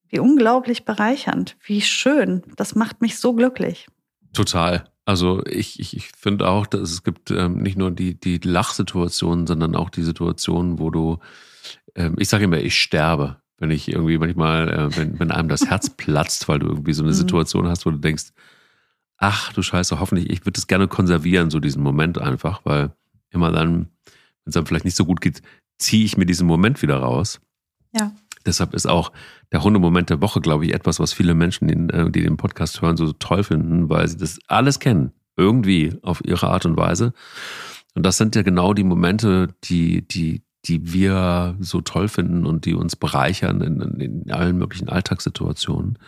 Wie 0.08 0.18
unglaublich 0.18 0.84
bereichernd. 0.84 1.56
Wie 1.64 1.80
schön. 1.80 2.42
Das 2.56 2.74
macht 2.74 3.00
mich 3.00 3.18
so 3.18 3.34
glücklich. 3.34 3.86
Total. 4.32 4.84
Also 5.04 5.44
ich, 5.46 5.78
ich, 5.80 5.96
ich 5.96 6.08
finde 6.16 6.48
auch, 6.48 6.66
dass 6.66 6.90
es 6.90 7.02
gibt 7.02 7.30
ähm, 7.30 7.58
nicht 7.58 7.78
nur 7.78 7.90
die, 7.90 8.18
die 8.18 8.38
Lachsituationen, 8.38 9.46
sondern 9.46 9.76
auch 9.76 9.90
die 9.90 10.02
Situationen, 10.02 10.78
wo 10.78 10.90
du, 10.90 11.18
ähm, 11.94 12.16
ich 12.18 12.28
sage 12.28 12.44
immer, 12.44 12.58
ich 12.58 12.80
sterbe. 12.80 13.36
Wenn 13.58 13.70
ich 13.70 13.90
irgendwie 13.90 14.18
manchmal, 14.18 14.68
äh, 14.68 14.96
wenn, 14.96 15.18
wenn 15.18 15.30
einem 15.30 15.48
das 15.48 15.66
Herz 15.66 15.90
platzt, 15.96 16.48
weil 16.48 16.58
du 16.58 16.66
irgendwie 16.66 16.92
so 16.92 17.02
eine 17.02 17.12
mhm. 17.12 17.16
Situation 17.16 17.68
hast, 17.68 17.86
wo 17.86 17.90
du 17.90 17.98
denkst, 17.98 18.32
ach 19.18 19.52
du 19.52 19.62
Scheiße, 19.62 19.98
hoffentlich, 20.00 20.30
ich 20.30 20.44
würde 20.44 20.58
es 20.58 20.66
gerne 20.66 20.88
konservieren, 20.88 21.50
so 21.50 21.60
diesen 21.60 21.82
Moment 21.82 22.18
einfach, 22.18 22.60
weil 22.64 22.92
immer 23.30 23.50
dann, 23.50 23.72
wenn 23.74 23.86
es 24.46 24.54
dann 24.54 24.66
vielleicht 24.66 24.84
nicht 24.84 24.96
so 24.96 25.04
gut 25.04 25.20
geht, 25.20 25.42
ziehe 25.78 26.04
ich 26.04 26.16
mir 26.16 26.26
diesen 26.26 26.46
Moment 26.46 26.82
wieder 26.82 26.98
raus. 26.98 27.40
Ja. 27.92 28.12
Deshalb 28.44 28.74
ist 28.74 28.86
auch 28.86 29.12
der 29.52 29.62
Hundemoment 29.62 30.10
der 30.10 30.20
Woche, 30.20 30.40
glaube 30.40 30.66
ich, 30.66 30.74
etwas, 30.74 31.00
was 31.00 31.12
viele 31.12 31.34
Menschen, 31.34 31.68
die, 31.68 31.94
äh, 31.94 32.10
die 32.10 32.22
den 32.22 32.36
Podcast 32.36 32.80
hören, 32.80 32.96
so 32.96 33.12
toll 33.12 33.42
finden, 33.42 33.88
weil 33.88 34.06
sie 34.08 34.16
das 34.16 34.38
alles 34.46 34.78
kennen. 34.78 35.12
Irgendwie 35.36 35.98
auf 36.02 36.22
ihre 36.24 36.48
Art 36.48 36.64
und 36.64 36.76
Weise. 36.76 37.12
Und 37.94 38.04
das 38.04 38.16
sind 38.16 38.36
ja 38.36 38.42
genau 38.42 38.72
die 38.72 38.84
Momente, 38.84 39.54
die, 39.64 40.06
die, 40.06 40.42
die 40.64 40.92
wir 40.92 41.56
so 41.60 41.80
toll 41.80 42.08
finden 42.08 42.46
und 42.46 42.64
die 42.64 42.74
uns 42.74 42.96
bereichern 42.96 43.60
in, 43.60 43.80
in 44.00 44.30
allen 44.30 44.56
möglichen 44.56 44.88
Alltagssituationen. 44.88 45.98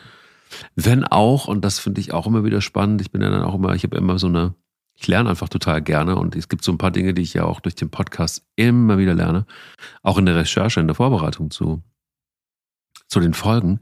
Wenn 0.75 1.05
auch, 1.05 1.49
und 1.49 1.65
das 1.65 1.79
finde 1.79 2.01
ich 2.01 2.13
auch 2.13 2.27
immer 2.27 2.45
wieder 2.45 2.61
spannend, 2.61 3.01
ich 3.01 3.11
bin 3.11 3.23
ja 3.23 3.31
dann 3.31 3.43
auch 3.43 3.55
immer, 3.55 3.75
ich 3.75 3.85
habe 3.85 3.97
immer 3.97 4.19
so 4.19 4.27
eine, 4.27 4.55
ich 4.95 5.07
lerne 5.07 5.31
einfach 5.31 5.49
total 5.49 5.83
gerne 5.83 6.17
und 6.17 6.35
es 6.35 6.49
gibt 6.49 6.65
so 6.65 6.73
ein 6.73 6.79
paar 6.79 6.91
Dinge, 6.91 7.15
die 7.15 7.23
ich 7.23 7.35
ja 7.35 7.45
auch 7.45 7.61
durch 7.61 7.75
den 7.75 7.91
Podcast 7.91 8.45
immer 8.57 8.99
wieder 8.99 9.15
lerne, 9.15 9.47
auch 10.03 10.19
in 10.19 10.27
der 10.27 10.37
Recherche, 10.37 10.81
in 10.81 10.89
der 10.89 10.97
Vorbereitung 10.97 11.51
zu, 11.51 11.83
zu 13.07 13.21
den 13.21 13.35
Folgen. 13.35 13.81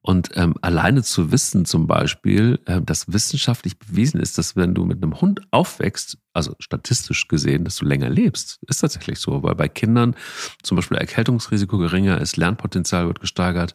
Und 0.00 0.30
ähm, 0.36 0.54
alleine 0.62 1.02
zu 1.02 1.32
wissen 1.32 1.66
zum 1.66 1.86
Beispiel, 1.86 2.60
äh, 2.64 2.80
dass 2.80 3.12
wissenschaftlich 3.12 3.78
bewiesen 3.78 4.20
ist, 4.20 4.38
dass 4.38 4.56
wenn 4.56 4.74
du 4.74 4.86
mit 4.86 5.02
einem 5.02 5.20
Hund 5.20 5.42
aufwächst, 5.50 6.16
also 6.32 6.54
statistisch 6.60 7.28
gesehen, 7.28 7.64
dass 7.64 7.76
du 7.76 7.84
länger 7.84 8.08
lebst, 8.08 8.58
ist 8.68 8.78
tatsächlich 8.78 9.18
so, 9.18 9.42
weil 9.42 9.54
bei 9.54 9.68
Kindern 9.68 10.14
zum 10.62 10.76
Beispiel 10.76 10.96
Erkältungsrisiko 10.96 11.76
geringer 11.76 12.20
ist, 12.20 12.36
Lernpotenzial 12.36 13.06
wird 13.06 13.20
gesteigert, 13.20 13.74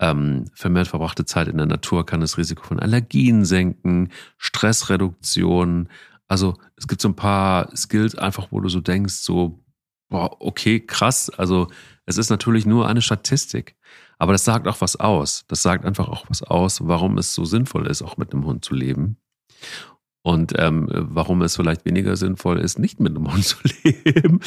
ähm, 0.00 0.46
vermehrt 0.54 0.88
verbrachte 0.88 1.24
Zeit 1.24 1.48
in 1.48 1.56
der 1.56 1.66
Natur 1.66 2.04
kann 2.04 2.20
das 2.20 2.36
Risiko 2.38 2.64
von 2.64 2.80
Allergien 2.80 3.44
senken, 3.44 4.10
Stressreduktion. 4.38 5.88
Also 6.26 6.56
es 6.76 6.88
gibt 6.88 7.00
so 7.00 7.08
ein 7.08 7.16
paar 7.16 7.74
Skills 7.76 8.14
einfach, 8.14 8.48
wo 8.50 8.60
du 8.60 8.68
so 8.68 8.80
denkst, 8.80 9.14
so, 9.14 9.62
boah, 10.08 10.36
okay, 10.40 10.80
krass. 10.80 11.30
Also 11.30 11.68
es 12.06 12.18
ist 12.18 12.30
natürlich 12.30 12.66
nur 12.66 12.88
eine 12.88 13.02
Statistik. 13.02 13.76
Aber 14.18 14.32
das 14.32 14.44
sagt 14.44 14.68
auch 14.68 14.80
was 14.80 14.96
aus. 14.96 15.44
Das 15.48 15.62
sagt 15.62 15.84
einfach 15.84 16.08
auch 16.08 16.24
was 16.28 16.42
aus, 16.42 16.86
warum 16.86 17.18
es 17.18 17.34
so 17.34 17.44
sinnvoll 17.44 17.86
ist, 17.86 18.02
auch 18.02 18.16
mit 18.16 18.32
einem 18.32 18.44
Hund 18.44 18.64
zu 18.64 18.74
leben. 18.74 19.18
Und 20.26 20.54
ähm, 20.56 20.88
warum 20.90 21.42
es 21.42 21.54
vielleicht 21.54 21.84
weniger 21.84 22.16
sinnvoll 22.16 22.58
ist, 22.58 22.78
nicht 22.78 22.98
mit 22.98 23.14
einem 23.14 23.30
Hund 23.30 23.44
zu 23.44 23.58
leben. 23.82 24.40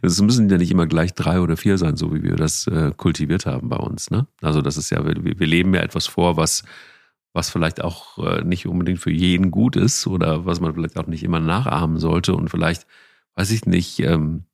Es 0.00 0.22
müssen 0.22 0.48
ja 0.48 0.58
nicht 0.58 0.70
immer 0.70 0.86
gleich 0.86 1.12
drei 1.12 1.40
oder 1.40 1.56
vier 1.56 1.76
sein, 1.76 1.96
so 1.96 2.14
wie 2.14 2.22
wir 2.22 2.36
das 2.36 2.68
äh, 2.68 2.92
kultiviert 2.96 3.44
haben 3.44 3.68
bei 3.68 3.76
uns. 3.76 4.12
Ne? 4.12 4.28
Also 4.42 4.62
das 4.62 4.76
ist 4.76 4.90
ja, 4.90 5.04
wir, 5.04 5.16
wir 5.24 5.46
leben 5.46 5.74
ja 5.74 5.80
etwas 5.80 6.06
vor, 6.06 6.36
was, 6.36 6.62
was 7.32 7.50
vielleicht 7.50 7.82
auch 7.82 8.16
äh, 8.24 8.44
nicht 8.44 8.68
unbedingt 8.68 9.00
für 9.00 9.10
jeden 9.10 9.50
gut 9.50 9.74
ist 9.74 10.06
oder 10.06 10.46
was 10.46 10.60
man 10.60 10.72
vielleicht 10.72 10.96
auch 10.96 11.08
nicht 11.08 11.24
immer 11.24 11.40
nachahmen 11.40 11.98
sollte 11.98 12.36
und 12.36 12.48
vielleicht, 12.48 12.86
weiß 13.34 13.50
ich 13.50 13.66
nicht, 13.66 13.98
ähm, 13.98 14.44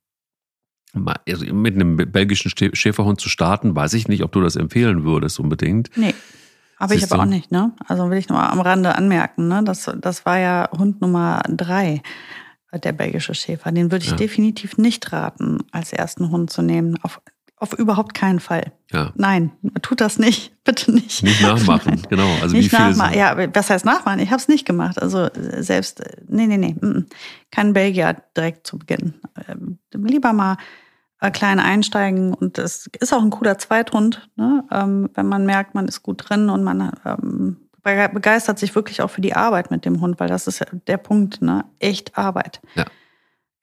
also 1.27 1.45
mit 1.53 1.75
einem 1.75 1.95
belgischen 1.95 2.51
Schäferhund 2.73 3.21
zu 3.21 3.29
starten, 3.29 3.75
weiß 3.75 3.93
ich 3.93 4.07
nicht, 4.07 4.23
ob 4.23 4.31
du 4.31 4.41
das 4.41 4.55
empfehlen 4.55 5.03
würdest 5.03 5.39
unbedingt. 5.39 5.91
Nee. 5.95 6.15
Aber 6.81 6.95
ich 6.95 7.11
aber 7.11 7.21
auch 7.21 7.27
nicht, 7.27 7.51
ne? 7.51 7.73
Also 7.87 8.09
will 8.09 8.17
ich 8.17 8.27
nur 8.27 8.39
am 8.39 8.59
Rande 8.59 8.95
anmerken, 8.95 9.47
ne? 9.47 9.61
Das, 9.63 9.91
das 9.99 10.25
war 10.25 10.39
ja 10.39 10.67
Hund 10.75 10.99
Nummer 10.99 11.43
drei, 11.47 12.01
der 12.73 12.91
belgische 12.91 13.35
Schäfer. 13.35 13.71
Den 13.71 13.91
würde 13.91 14.03
ich 14.03 14.09
ja. 14.09 14.17
definitiv 14.17 14.79
nicht 14.79 15.13
raten, 15.13 15.59
als 15.71 15.93
ersten 15.93 16.31
Hund 16.31 16.49
zu 16.49 16.63
nehmen. 16.63 16.97
Auf, 17.03 17.21
auf 17.57 17.73
überhaupt 17.73 18.15
keinen 18.15 18.39
Fall. 18.39 18.71
Ja. 18.91 19.13
Nein, 19.15 19.51
tut 19.83 20.01
das 20.01 20.17
nicht. 20.17 20.53
Bitte 20.63 20.91
nicht. 20.91 21.21
Nicht 21.21 21.43
nachmachen, 21.43 22.01
genau. 22.09 22.27
Also 22.41 22.55
nicht 22.55 22.71
wie 22.71 22.75
viele 22.75 22.89
nachmachen. 22.89 23.15
Ja, 23.15 23.37
was 23.53 23.69
heißt 23.69 23.85
nachmachen? 23.85 24.19
Ich 24.19 24.31
habe 24.31 24.41
es 24.41 24.47
nicht 24.47 24.65
gemacht. 24.65 24.99
Also 24.99 25.29
selbst, 25.35 26.01
nee, 26.29 26.47
nee, 26.47 26.57
nee. 26.57 26.75
Kein 27.51 27.73
Belgier 27.73 28.23
direkt 28.35 28.65
zu 28.65 28.79
Beginn. 28.79 29.13
Ähm, 29.47 29.77
lieber 29.93 30.33
mal 30.33 30.53
äh, 30.53 30.57
klein 31.29 31.59
einsteigen 31.59 32.33
und 32.33 32.57
es 32.57 32.87
ist 32.99 33.13
auch 33.13 33.21
ein 33.21 33.29
cooler 33.29 33.59
Zweithund, 33.59 34.27
ne? 34.35 34.63
ähm, 34.71 35.09
wenn 35.13 35.27
man 35.27 35.45
merkt, 35.45 35.75
man 35.75 35.87
ist 35.87 36.01
gut 36.01 36.29
drin 36.29 36.49
und 36.49 36.63
man 36.63 36.91
ähm, 37.05 37.57
begeistert 37.83 38.57
sich 38.57 38.73
wirklich 38.73 39.01
auch 39.01 39.09
für 39.09 39.21
die 39.21 39.35
Arbeit 39.35 39.69
mit 39.69 39.85
dem 39.85 40.01
Hund, 40.01 40.19
weil 40.19 40.29
das 40.29 40.47
ist 40.47 40.65
der 40.87 40.97
Punkt, 40.97 41.41
ne? 41.41 41.65
Echt 41.79 42.17
Arbeit. 42.17 42.61
Ja. 42.75 42.85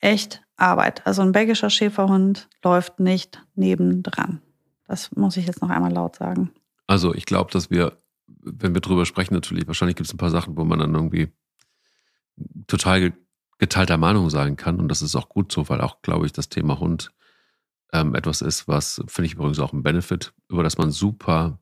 Echt 0.01 0.43
Arbeit. 0.57 1.07
Also 1.07 1.23
ein 1.23 1.33
belgischer 1.33 1.71
Schäferhund 1.71 2.49
läuft 2.63 3.01
nicht 3.01 3.43
nebendran. 3.55 4.41
Das 4.87 5.15
muss 5.15 5.37
ich 5.37 5.47
jetzt 5.47 5.63
noch 5.63 5.71
einmal 5.71 5.93
laut 5.93 6.17
sagen. 6.17 6.51
Also 6.87 7.15
ich 7.15 7.27
glaube, 7.27 7.53
dass 7.53 7.71
wir, 7.71 7.99
wenn 8.27 8.75
wir 8.75 8.81
drüber 8.81 9.07
sprechen, 9.07 9.35
natürlich, 9.35 9.67
wahrscheinlich 9.67 9.97
gibt 9.97 10.09
es 10.09 10.15
ein 10.15 10.19
paar 10.19 10.31
Sachen, 10.31 10.57
wo 10.57 10.65
man 10.65 10.79
dann 10.79 10.95
irgendwie 10.95 11.33
total 12.67 13.13
geteilter 13.59 13.97
Meinung 13.97 14.31
sein 14.31 14.57
kann. 14.57 14.81
Und 14.81 14.89
das 14.89 15.03
ist 15.03 15.17
auch 15.17 15.29
gut 15.29 15.53
so, 15.53 15.69
weil 15.69 15.81
auch, 15.81 16.03
glaube 16.03 16.27
ich, 16.27 16.33
das 16.33 16.49
Thema 16.49 16.79
Hund 16.79 17.13
ähm, 17.93 18.15
etwas 18.15 18.43
ist, 18.43 18.69
was, 18.69 19.03
finde 19.07 19.27
ich 19.27 19.35
übrigens 19.35 19.59
auch 19.59 19.73
ein 19.73 19.83
Benefit, 19.83 20.33
über 20.49 20.63
das 20.63 20.79
man 20.79 20.91
super 20.91 21.59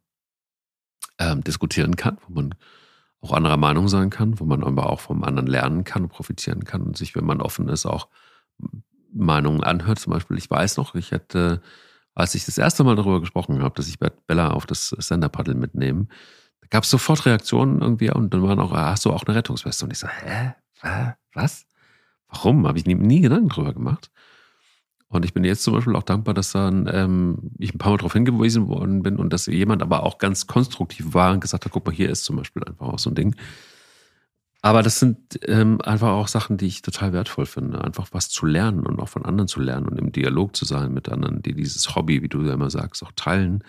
ähm, 1.19 1.43
diskutieren 1.43 1.97
kann, 1.97 2.19
wo 2.27 2.35
man 2.35 2.55
auch 3.21 3.33
anderer 3.33 3.57
Meinung 3.57 3.89
sein 3.89 4.11
kann, 4.11 4.39
wo 4.39 4.45
man 4.45 4.63
aber 4.63 4.91
auch 4.91 5.01
vom 5.01 5.25
anderen 5.25 5.47
lernen 5.47 5.85
kann 5.85 6.03
und 6.03 6.09
profitieren 6.11 6.65
kann 6.65 6.83
und 6.83 6.97
sich, 6.97 7.15
wenn 7.15 7.25
man 7.25 7.41
offen 7.41 7.69
ist, 7.69 7.87
auch 7.87 8.09
Meinungen 9.13 9.65
anhört. 9.65 9.99
Zum 9.99 10.13
Beispiel, 10.13 10.37
ich 10.37 10.51
weiß 10.51 10.77
noch, 10.77 10.95
ich 10.95 11.11
hätte, 11.13 11.63
als 12.15 12.35
ich 12.35 12.45
das 12.45 12.59
erste 12.59 12.85
Mal 12.85 12.97
darüber 12.97 13.21
gesprochen 13.21 13.63
habe, 13.63 13.75
dass 13.75 13.89
ich 13.89 13.99
Bella 13.99 14.51
auf 14.51 14.67
das 14.67 14.89
Senderpaddel 14.89 15.55
mitnehme, 15.55 16.07
da 16.61 16.67
gab 16.69 16.85
es 16.85 16.91
sofort 16.91 17.27
Reaktionen 17.27 17.81
irgendwie 17.81 18.11
und 18.11 18.35
dann 18.35 18.43
waren 18.43 18.61
auch, 18.61 18.73
ah, 18.73 18.91
hast 18.91 19.05
du 19.05 19.13
auch 19.13 19.25
eine 19.25 19.37
Rettungsweste? 19.37 19.85
Und 19.85 19.93
ich 19.93 19.99
so, 19.99 20.09
hä? 20.09 20.55
Was? 21.33 21.67
Warum? 22.29 22.67
Habe 22.67 22.79
ich 22.79 22.87
nie, 22.87 22.95
nie 22.95 23.21
Gedanken 23.21 23.49
drüber 23.49 23.73
gemacht. 23.73 24.11
Und 25.09 25.25
ich 25.25 25.33
bin 25.33 25.45
jetzt 25.45 25.63
zum 25.63 25.75
Beispiel 25.75 25.95
auch 25.95 26.03
dankbar, 26.03 26.35
dass 26.35 26.53
dann 26.53 26.91
ähm, 26.93 27.51
ich 27.59 27.75
ein 27.75 27.79
paar 27.79 27.93
Mal 27.93 27.99
darauf 27.99 28.13
hingewiesen 28.13 28.69
worden 28.69 29.03
bin 29.03 29.17
und 29.17 29.33
dass 29.33 29.47
jemand 29.47 29.83
aber 29.83 30.03
auch 30.03 30.19
ganz 30.19 30.47
konstruktiv 30.47 31.15
war 31.15 31.33
und 31.33 31.41
gesagt 31.41 31.65
hat, 31.65 31.73
guck 31.73 31.87
mal, 31.87 31.95
hier 31.95 32.11
ist 32.11 32.25
zum 32.25 32.37
Beispiel 32.37 32.65
einfach 32.65 32.87
auch 32.87 32.99
so 32.99 33.11
ein 33.11 33.15
Ding. 33.15 33.37
Aber 34.63 34.83
das 34.83 34.99
sind 34.99 35.39
ähm, 35.43 35.81
einfach 35.83 36.09
auch 36.09 36.27
Sachen, 36.27 36.57
die 36.57 36.67
ich 36.67 36.83
total 36.83 37.13
wertvoll 37.13 37.47
finde. 37.47 37.85
Einfach 37.85 38.09
was 38.11 38.29
zu 38.29 38.47
lernen 38.47 38.85
und 38.85 38.99
auch 38.99 39.09
von 39.09 39.25
anderen 39.25 39.47
zu 39.47 39.61
lernen 39.61 39.87
und 39.87 39.97
im 39.97 40.11
Dialog 40.11 40.57
zu 40.57 40.65
sein 40.65 40.93
mit 40.93 41.09
anderen, 41.09 41.41
die 41.41 41.55
dieses 41.55 41.95
Hobby, 41.95 42.23
wie 42.23 42.29
du 42.29 42.43
ja 42.43 42.55
immer 42.55 42.71
sagst, 42.71 43.05
auch 43.05 43.13
teilen. 43.15 43.63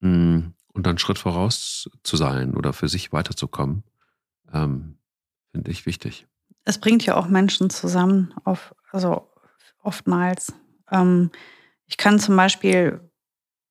Mm, 0.00 0.38
und 0.72 0.86
dann 0.86 0.96
Schritt 0.96 1.18
voraus 1.18 1.90
zu 2.04 2.16
sein 2.16 2.54
oder 2.54 2.72
für 2.72 2.88
sich 2.88 3.12
weiterzukommen, 3.12 3.82
ähm, 4.50 4.96
finde 5.52 5.70
ich 5.70 5.84
wichtig. 5.84 6.26
Es 6.64 6.78
bringt 6.78 7.04
ja 7.04 7.16
auch 7.16 7.28
Menschen 7.28 7.68
zusammen 7.68 8.32
auf, 8.44 8.74
also 8.92 9.28
oftmals. 9.82 10.52
Ähm, 10.90 11.30
ich 11.86 11.96
kann 11.96 12.18
zum 12.18 12.36
Beispiel 12.36 13.00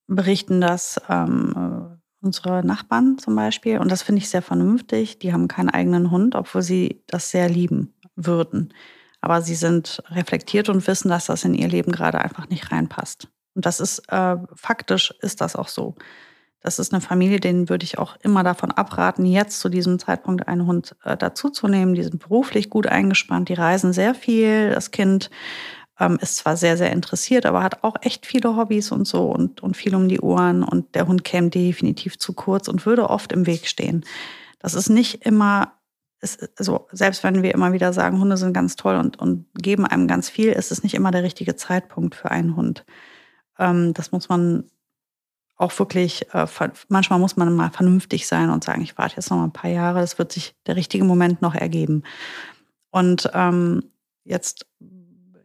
berichten, 0.07 0.61
dass 0.61 0.99
ähm, 1.09 1.99
unsere 2.21 2.65
Nachbarn 2.65 3.17
zum 3.17 3.35
Beispiel, 3.35 3.79
und 3.79 3.91
das 3.91 4.01
finde 4.01 4.21
ich 4.21 4.29
sehr 4.29 4.41
vernünftig, 4.41 5.19
die 5.19 5.33
haben 5.33 5.47
keinen 5.47 5.69
eigenen 5.69 6.11
Hund, 6.11 6.35
obwohl 6.35 6.61
sie 6.61 7.03
das 7.07 7.31
sehr 7.31 7.49
lieben 7.49 7.93
würden. 8.15 8.73
Aber 9.21 9.41
sie 9.41 9.55
sind 9.55 10.03
reflektiert 10.09 10.69
und 10.69 10.85
wissen, 10.87 11.09
dass 11.09 11.25
das 11.25 11.43
in 11.43 11.53
ihr 11.53 11.67
Leben 11.67 11.91
gerade 11.91 12.19
einfach 12.19 12.49
nicht 12.49 12.71
reinpasst. 12.71 13.27
Und 13.55 13.65
das 13.65 13.79
ist 13.79 14.11
äh, 14.11 14.37
faktisch 14.55 15.13
ist 15.21 15.41
das 15.41 15.55
auch 15.55 15.67
so. 15.67 15.95
Das 16.61 16.79
ist 16.79 16.93
eine 16.93 17.01
Familie, 17.01 17.39
denen 17.39 17.69
würde 17.69 17.83
ich 17.83 17.97
auch 17.97 18.17
immer 18.21 18.43
davon 18.43 18.71
abraten, 18.71 19.25
jetzt 19.25 19.59
zu 19.59 19.69
diesem 19.69 19.99
Zeitpunkt 19.99 20.47
einen 20.47 20.65
Hund 20.65 20.95
äh, 21.03 21.15
dazuzunehmen. 21.15 21.93
Die 21.93 22.03
sind 22.03 22.19
beruflich 22.19 22.69
gut 22.69 22.87
eingespannt, 22.87 23.49
die 23.49 23.53
reisen 23.53 23.93
sehr 23.93 24.15
viel. 24.15 24.71
Das 24.71 24.91
Kind 24.91 25.29
ähm, 25.99 26.17
ist 26.21 26.37
zwar 26.37 26.57
sehr, 26.57 26.77
sehr 26.77 26.91
interessiert, 26.91 27.45
aber 27.45 27.63
hat 27.63 27.83
auch 27.83 27.95
echt 28.01 28.25
viele 28.25 28.55
Hobbys 28.55 28.91
und 28.91 29.07
so 29.07 29.25
und, 29.31 29.61
und 29.61 29.75
viel 29.75 29.95
um 29.95 30.07
die 30.07 30.19
Ohren. 30.19 30.63
Und 30.63 30.95
der 30.95 31.07
Hund 31.07 31.23
käme 31.23 31.49
definitiv 31.49 32.17
zu 32.17 32.33
kurz 32.33 32.67
und 32.67 32.85
würde 32.85 33.09
oft 33.09 33.31
im 33.31 33.47
Weg 33.47 33.67
stehen. 33.67 34.05
Das 34.59 34.73
ist 34.73 34.89
nicht 34.89 35.25
immer, 35.25 35.73
ist, 36.21 36.49
also 36.57 36.87
selbst 36.91 37.23
wenn 37.23 37.41
wir 37.41 37.53
immer 37.53 37.73
wieder 37.73 37.93
sagen, 37.93 38.19
Hunde 38.19 38.37
sind 38.37 38.53
ganz 38.53 38.75
toll 38.75 38.95
und, 38.95 39.19
und 39.19 39.47
geben 39.55 39.85
einem 39.85 40.07
ganz 40.07 40.29
viel, 40.29 40.51
ist 40.51 40.71
es 40.71 40.83
nicht 40.83 40.93
immer 40.93 41.11
der 41.11 41.23
richtige 41.23 41.55
Zeitpunkt 41.55 42.15
für 42.15 42.31
einen 42.31 42.55
Hund. 42.55 42.85
Ähm, 43.57 43.93
das 43.93 44.11
muss 44.11 44.29
man 44.29 44.65
auch 45.55 45.77
wirklich, 45.79 46.31
äh, 46.33 46.45
manchmal 46.87 47.17
muss 47.17 47.35
man 47.35 47.55
mal 47.55 47.71
vernünftig 47.71 48.27
sein 48.27 48.51
und 48.51 48.63
sagen, 48.63 48.83
ich 48.83 48.97
warte 48.99 49.15
jetzt 49.15 49.31
noch 49.31 49.37
mal 49.37 49.45
ein 49.45 49.53
paar 49.53 49.71
Jahre, 49.71 50.01
es 50.01 50.19
wird 50.19 50.31
sich 50.31 50.55
der 50.67 50.75
richtige 50.75 51.03
Moment 51.03 51.41
noch 51.41 51.55
ergeben. 51.55 52.03
Und 52.91 53.31
ähm, 53.33 53.83
jetzt 54.23 54.67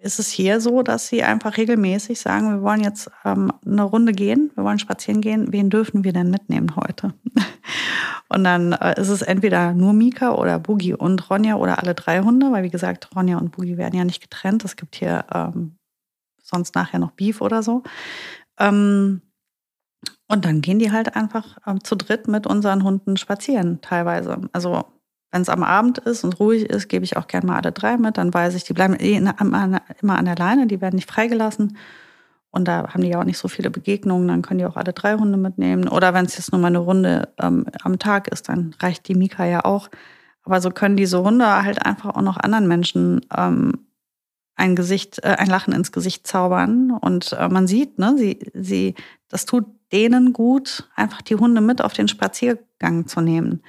ist 0.03 0.19
es 0.19 0.29
hier 0.29 0.61
so, 0.61 0.83
dass 0.83 1.09
sie 1.09 1.23
einfach 1.23 1.57
regelmäßig 1.57 2.21
sagen, 2.21 2.51
wir 2.51 2.63
wollen 2.63 2.83
jetzt 2.83 3.11
ähm, 3.25 3.53
eine 3.65 3.83
Runde 3.83 4.13
gehen, 4.13 4.51
wir 4.55 4.65
wollen 4.65 4.79
spazieren 4.79 5.21
gehen, 5.21 5.53
wen 5.53 5.71
dürfen 5.71 6.05
wir 6.05 6.13
denn 6.13 6.31
mitnehmen 6.31 6.75
heute? 6.77 7.15
und 8.29 8.45
dann 8.45 8.73
äh, 8.73 9.01
ist 9.01 9.09
es 9.09 9.23
entweder 9.23 9.73
nur 9.73 9.93
Mika 9.93 10.35
oder 10.35 10.59
Boogie 10.59 10.95
und 10.95 11.31
Ronja 11.31 11.57
oder 11.57 11.79
alle 11.79 11.95
drei 11.95 12.21
Hunde, 12.21 12.51
weil 12.51 12.65
wie 12.65 12.71
gesagt, 12.71 13.15
Ronja 13.15 13.39
und 13.39 13.53
Boogie 13.53 13.77
werden 13.77 13.97
ja 13.97 14.05
nicht 14.05 14.21
getrennt. 14.21 14.65
Es 14.65 14.77
gibt 14.77 14.97
hier 14.97 15.25
ähm, 15.33 15.77
sonst 16.43 16.75
nachher 16.75 16.99
noch 16.99 17.13
Beef 17.13 17.41
oder 17.41 17.63
so. 17.63 17.83
Ähm, 18.59 19.23
und 20.29 20.45
dann 20.45 20.63
gehen 20.63 20.79
die 20.79 20.93
halt 20.93 21.15
einfach 21.15 21.59
ähm, 21.67 21.85
zu 21.85 21.95
dritt 21.95 22.27
mit 22.27 22.47
unseren 22.47 22.83
Hunden 22.85 23.17
spazieren, 23.17 23.81
teilweise. 23.83 24.41
Also 24.53 24.85
wenn 25.33 25.43
es 25.43 25.49
am 25.49 25.63
Abend 25.63 25.99
ist 25.99 26.25
und 26.25 26.39
ruhig 26.39 26.69
ist, 26.69 26.89
gebe 26.89 27.05
ich 27.05 27.17
auch 27.17 27.27
gerne 27.27 27.47
mal 27.47 27.57
alle 27.57 27.73
drei 27.73 27.97
mit. 27.97 28.19
Dann 28.19 28.33
weiß 28.33 28.55
ich, 28.55 28.65
die 28.65 28.75
bleiben 28.75 28.95
eh 28.95 29.17
immer 29.17 30.19
an 30.19 30.25
der 30.25 30.37
Leine, 30.37 30.67
die 30.67 30.81
werden 30.81 30.97
nicht 30.97 31.11
freigelassen. 31.11 31.77
Und 32.51 32.69
da 32.69 32.87
haben 32.93 33.03
die 33.03 33.09
ja 33.09 33.19
auch 33.19 33.25
nicht 33.25 33.39
so 33.39 33.49
viele 33.49 33.71
Begegnungen, 33.71 34.29
dann 34.29 34.43
können 34.43 34.59
die 34.59 34.67
auch 34.67 34.77
alle 34.77 34.93
drei 34.93 35.15
Hunde 35.15 35.39
mitnehmen. 35.39 35.89
Oder 35.89 36.13
wenn 36.13 36.27
es 36.27 36.37
jetzt 36.37 36.53
nur 36.53 36.61
mal 36.61 36.69
eine 36.69 36.79
Runde 36.79 37.31
ähm, 37.41 37.65
am 37.83 37.99
Tag 37.99 38.29
ist, 38.29 38.51
dann 38.51 38.77
reicht 38.79 39.09
die 39.09 39.15
Mika 39.15 39.47
ja 39.47 39.65
auch. 39.65 39.89
Aber 40.45 40.61
so 40.61 40.71
können 40.71 40.99
diese 40.99 41.23
Hunde 41.23 41.47
halt 41.47 41.85
einfach 41.85 42.15
auch 42.15 42.21
noch 42.21 42.37
anderen 42.37 42.69
Menschen 42.69 43.25
ähm, 43.35 43.87
ein 44.55 44.77
Gesicht, 44.77 45.25
äh, 45.25 45.37
ein 45.39 45.49
Lachen 45.49 45.73
ins 45.73 45.93
Gesicht 45.93 46.27
zaubern. 46.27 46.91
Und 46.91 47.33
äh, 47.33 47.49
man 47.49 47.67
sieht, 47.67 47.99
ne, 47.99 48.17
sie, 48.19 48.39
sie, 48.53 48.97
das 49.29 49.47
tut 49.47 49.65
denen 49.91 50.35
gut, 50.35 50.91
einfach 50.95 51.23
die 51.23 51.37
Hunde 51.37 51.63
mit 51.63 51.81
auf 51.81 51.95
den 51.95 52.09
Spaziergang 52.09 53.07
zu 53.07 53.23
nehmen. 53.23 53.63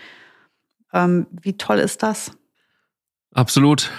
Ähm, 0.93 1.27
wie 1.41 1.57
toll 1.57 1.79
ist 1.79 2.03
das? 2.03 2.31
Absolut. 3.33 3.91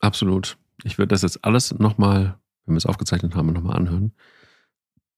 Absolut. 0.00 0.56
Ich 0.84 0.98
würde 0.98 1.08
das 1.08 1.22
jetzt 1.22 1.44
alles 1.44 1.74
nochmal, 1.74 2.38
wenn 2.64 2.74
wir 2.74 2.78
es 2.78 2.86
aufgezeichnet 2.86 3.34
haben, 3.34 3.52
nochmal 3.52 3.76
anhören. 3.76 4.12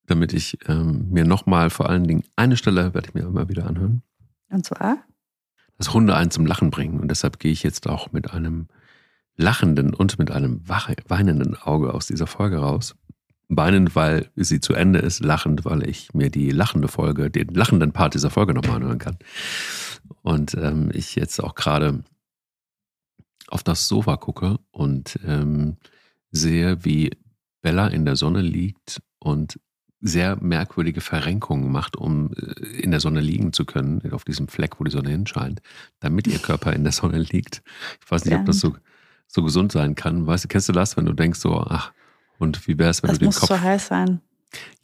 Damit 0.07 0.33
ich 0.33 0.59
ähm, 0.69 1.11
mir 1.11 1.25
nochmal 1.25 1.71
vor 1.71 1.89
allen 1.89 2.07
Dingen 2.07 2.25
eine 2.37 2.57
Stelle 2.57 2.95
werde 2.95 3.09
ich 3.09 3.15
mir 3.15 3.27
immer 3.27 3.49
wieder 3.49 3.67
anhören. 3.67 4.03
Und 4.49 4.65
zwar? 4.65 4.99
Dass 5.77 5.93
Hunde 5.93 6.17
einen 6.17 6.31
zum 6.31 6.47
Lachen 6.47 6.71
bringen. 6.71 7.01
Und 7.01 7.09
deshalb 7.09 7.39
gehe 7.39 7.53
ich 7.53 7.63
jetzt 7.63 7.89
auch 7.89 8.13
mit 8.13 8.31
einem 8.31 8.69
lachenden 9.37 9.93
und 9.93 10.19
mit 10.19 10.31
einem 10.31 10.67
weinenden 10.67 11.57
Auge 11.57 11.93
aus 11.93 12.07
dieser 12.07 12.27
Folge 12.27 12.59
raus. 12.59 12.97
Weinend, 13.49 13.95
weil 13.95 14.31
sie 14.35 14.61
zu 14.61 14.75
Ende 14.75 14.99
ist, 14.99 15.21
lachend, 15.21 15.65
weil 15.65 15.89
ich 15.89 16.13
mir 16.15 16.31
die 16.31 16.51
lachende 16.51 16.89
Folge, 16.89 17.31
den 17.31 17.49
lachenden 17.49 17.93
Part 17.93 18.15
dieser 18.15 18.31
Folge 18.31 18.55
nochmal 18.55 18.77
anhören 18.77 18.99
kann. 18.99 19.19
Und 20.23 20.55
ähm, 20.55 20.91
ich 20.93 21.15
jetzt 21.15 21.41
auch 21.43 21.55
gerade 21.55 22.03
auf 23.49 23.63
das 23.63 23.87
Sofa 23.87 24.17
gucke 24.17 24.59
und 24.73 25.19
ähm, 25.25 25.77
sehe, 26.33 26.85
wie 26.85 27.11
Bella 27.63 27.87
in 27.89 28.05
der 28.05 28.17
Sonne 28.17 28.43
liegt 28.43 29.01
und 29.19 29.61
sehr 30.01 30.37
merkwürdige 30.43 31.01
Verrenkungen 31.01 31.71
macht, 31.71 31.97
um 31.97 32.33
äh, 32.35 32.81
in 32.81 32.91
der 32.91 33.01
Sonne 33.01 33.21
liegen 33.21 33.53
zu 33.53 33.65
können, 33.65 34.13
auf 34.13 34.25
diesem 34.25 34.49
Fleck, 34.49 34.79
wo 34.79 34.85
die 34.85 34.91
Sonne 34.91 35.11
hinscheint, 35.11 35.63
damit 36.01 36.27
ihr 36.27 36.39
Körper 36.39 36.73
in 36.73 36.85
der 36.85 36.93
Sonne 36.93 37.19
liegt. 37.19 37.63
Ich 38.05 38.11
weiß 38.11 38.25
nicht, 38.25 38.37
ob 38.37 38.45
das 38.47 38.61
so, 38.61 38.77
so 39.27 39.43
gesund 39.43 39.73
sein 39.73 39.95
kann. 39.95 40.27
Weißt 40.27 40.45
du, 40.45 40.49
kennst 40.49 40.69
du 40.69 40.73
das, 40.73 40.97
wenn 40.97 41.07
du 41.07 41.13
denkst 41.13 41.41
so, 41.41 41.61
ach, 41.61 41.93
und 42.39 42.67
wie 42.67 42.79
wäre 42.79 42.91
es, 42.91 43.03
wenn 43.03 43.09
das 43.09 43.19
du 43.19 43.25
den 43.25 43.27
muss 43.27 43.41
Kopf... 43.41 43.49
so 43.49 43.61
heiß 43.61 43.87
sein. 43.87 44.21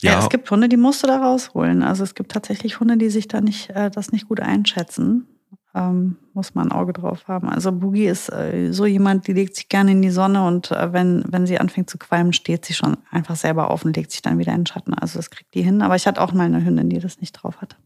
Ja. 0.01 0.13
ja. 0.13 0.19
es 0.21 0.29
gibt 0.29 0.51
Hunde, 0.51 0.69
die 0.69 0.77
musst 0.77 1.03
du 1.03 1.07
da 1.07 1.19
rausholen. 1.19 1.83
Also 1.83 2.05
es 2.05 2.15
gibt 2.15 2.33
tatsächlich 2.33 2.81
Hunde, 2.81 2.97
die 2.97 3.11
sich 3.11 3.29
da 3.29 3.41
nicht, 3.41 3.71
äh, 3.71 3.91
das 3.91 4.13
nicht 4.13 4.29
gut 4.29 4.41
einschätzen 4.41 5.27
ähm, 5.75 6.17
muss 6.35 6.55
man 6.55 6.69
ein 6.69 6.73
Auge 6.73 6.93
drauf 6.93 7.29
haben. 7.29 7.49
Also 7.49 7.73
Boogie 7.73 8.07
ist 8.07 8.31
äh, 8.31 8.73
so 8.73 8.87
jemand, 8.87 9.27
die 9.27 9.33
legt 9.33 9.57
sich 9.57 9.69
gerne 9.69 9.93
in 9.93 10.03
die 10.03 10.11
Sonne 10.11 10.47
und 10.47 10.71
äh, 10.71 10.93
wenn, 10.93 11.25
wenn 11.27 11.47
sie 11.47 11.59
anfängt 11.59 11.89
zu 11.89 11.99
qualmen, 11.99 12.33
steht 12.33 12.65
sie 12.65 12.75
schon 12.75 12.99
einfach 13.11 13.37
selber 13.37 13.71
auf 13.71 13.85
und 13.85 13.97
legt 13.97 14.11
sich 14.11 14.23
dann 14.23 14.39
wieder 14.39 14.53
in 14.53 14.61
den 14.61 14.67
Schatten. 14.67 14.95
Also 14.95 15.19
das 15.19 15.31
kriegt 15.31 15.55
die 15.55 15.63
hin. 15.63 15.83
Aber 15.83 15.97
ich 15.97 16.07
hatte 16.07 16.21
auch 16.21 16.33
mal 16.33 16.45
eine 16.45 16.65
Hündin, 16.65 16.91
die 16.91 16.99
das 16.99 17.21
nicht 17.21 17.33
drauf 17.33 17.61
hatte. 17.61 17.77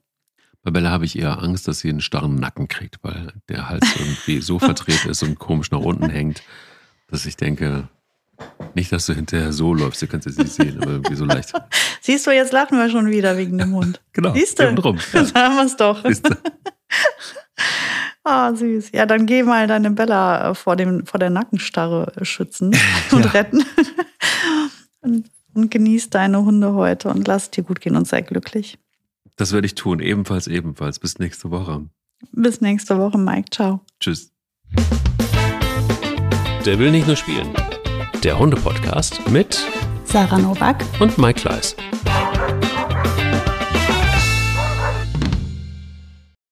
Bei 0.63 0.73
Bella 0.73 0.91
habe 0.91 1.05
ich 1.05 1.17
eher 1.17 1.43
Angst, 1.43 1.69
dass 1.69 1.79
sie 1.79 1.91
einen 1.91 2.01
starren 2.01 2.35
Nacken 2.35 2.67
kriegt, 2.67 2.99
weil 3.03 3.33
der 3.49 3.69
Hals 3.69 3.87
irgendwie 3.97 4.41
so 4.41 4.59
verdreht 4.59 5.05
ist 5.05 5.23
und 5.23 5.39
komisch 5.39 5.71
nach 5.71 5.81
unten 5.81 6.11
hängt, 6.11 6.43
dass 7.09 7.25
ich 7.25 7.37
denke, 7.37 7.89
nicht, 8.75 8.93
dass 8.93 9.07
du 9.07 9.15
hinterher 9.15 9.53
so 9.53 9.73
läufst, 9.73 10.03
du 10.03 10.07
kannst 10.07 10.27
es 10.27 10.37
nicht 10.37 10.53
sehen, 10.53 10.79
aber 10.81 10.93
irgendwie 10.93 11.15
so 11.15 11.25
leicht. 11.25 11.53
Siehst 12.01 12.27
du, 12.27 12.31
jetzt 12.31 12.53
lachen 12.53 12.79
wir 12.79 12.91
schon 12.91 13.11
wieder 13.11 13.37
wegen 13.37 13.59
dem 13.59 13.73
Hund. 13.75 14.01
genau. 14.13 14.35
Siehst 14.35 14.59
du? 14.59 14.75
Drum, 14.75 14.99
ja. 15.13 15.35
haben 15.35 15.57
wir 15.57 15.65
es 15.65 15.77
doch. 15.77 16.05
Ah, 18.25 18.55
süß. 18.55 18.91
Ja, 18.93 19.07
dann 19.07 19.27
geh 19.27 19.43
mal 19.43 19.67
deine 19.67 19.91
Bella 19.91 20.51
äh, 20.51 20.55
vor, 20.55 20.77
dem, 20.77 21.07
vor 21.07 21.19
der 21.19 21.31
Nackenstarre 21.31 22.13
äh, 22.17 22.25
schützen 22.25 22.77
und 23.13 23.25
ja. 23.25 23.31
retten. 23.31 23.65
und, 25.01 25.31
und 25.55 25.71
genieß 25.71 26.11
deine 26.11 26.45
Hunde 26.45 26.75
heute 26.75 27.09
und 27.09 27.27
lass 27.27 27.45
es 27.45 27.51
dir 27.53 27.63
gut 27.63 27.81
gehen 27.81 27.97
und 27.97 28.07
sei 28.07 28.23
glücklich. 28.23 28.79
Das 29.37 29.53
werde 29.53 29.67
ich 29.67 29.75
tun. 29.75 30.01
Ebenfalls, 30.01 30.49
ebenfalls. 30.49 30.99
Bis 30.99 31.19
nächste 31.19 31.51
Woche. 31.51 31.87
Bis 32.33 32.61
nächste 32.61 32.99
Woche, 32.99 33.19
Mike. 33.19 33.51
Ciao. 33.51 33.81
Tschüss. 34.01 34.33
Der 36.65 36.79
will 36.79 36.91
nicht 36.91 37.07
nur 37.07 37.17
spielen. 37.17 37.55
Der 38.23 38.39
Hunde-Podcast 38.39 39.21
mit 39.31 39.59
Sarah 40.05 40.39
Novak 40.39 40.85
und 41.01 41.19
Mike 41.19 41.41
Kleiss. 41.41 41.77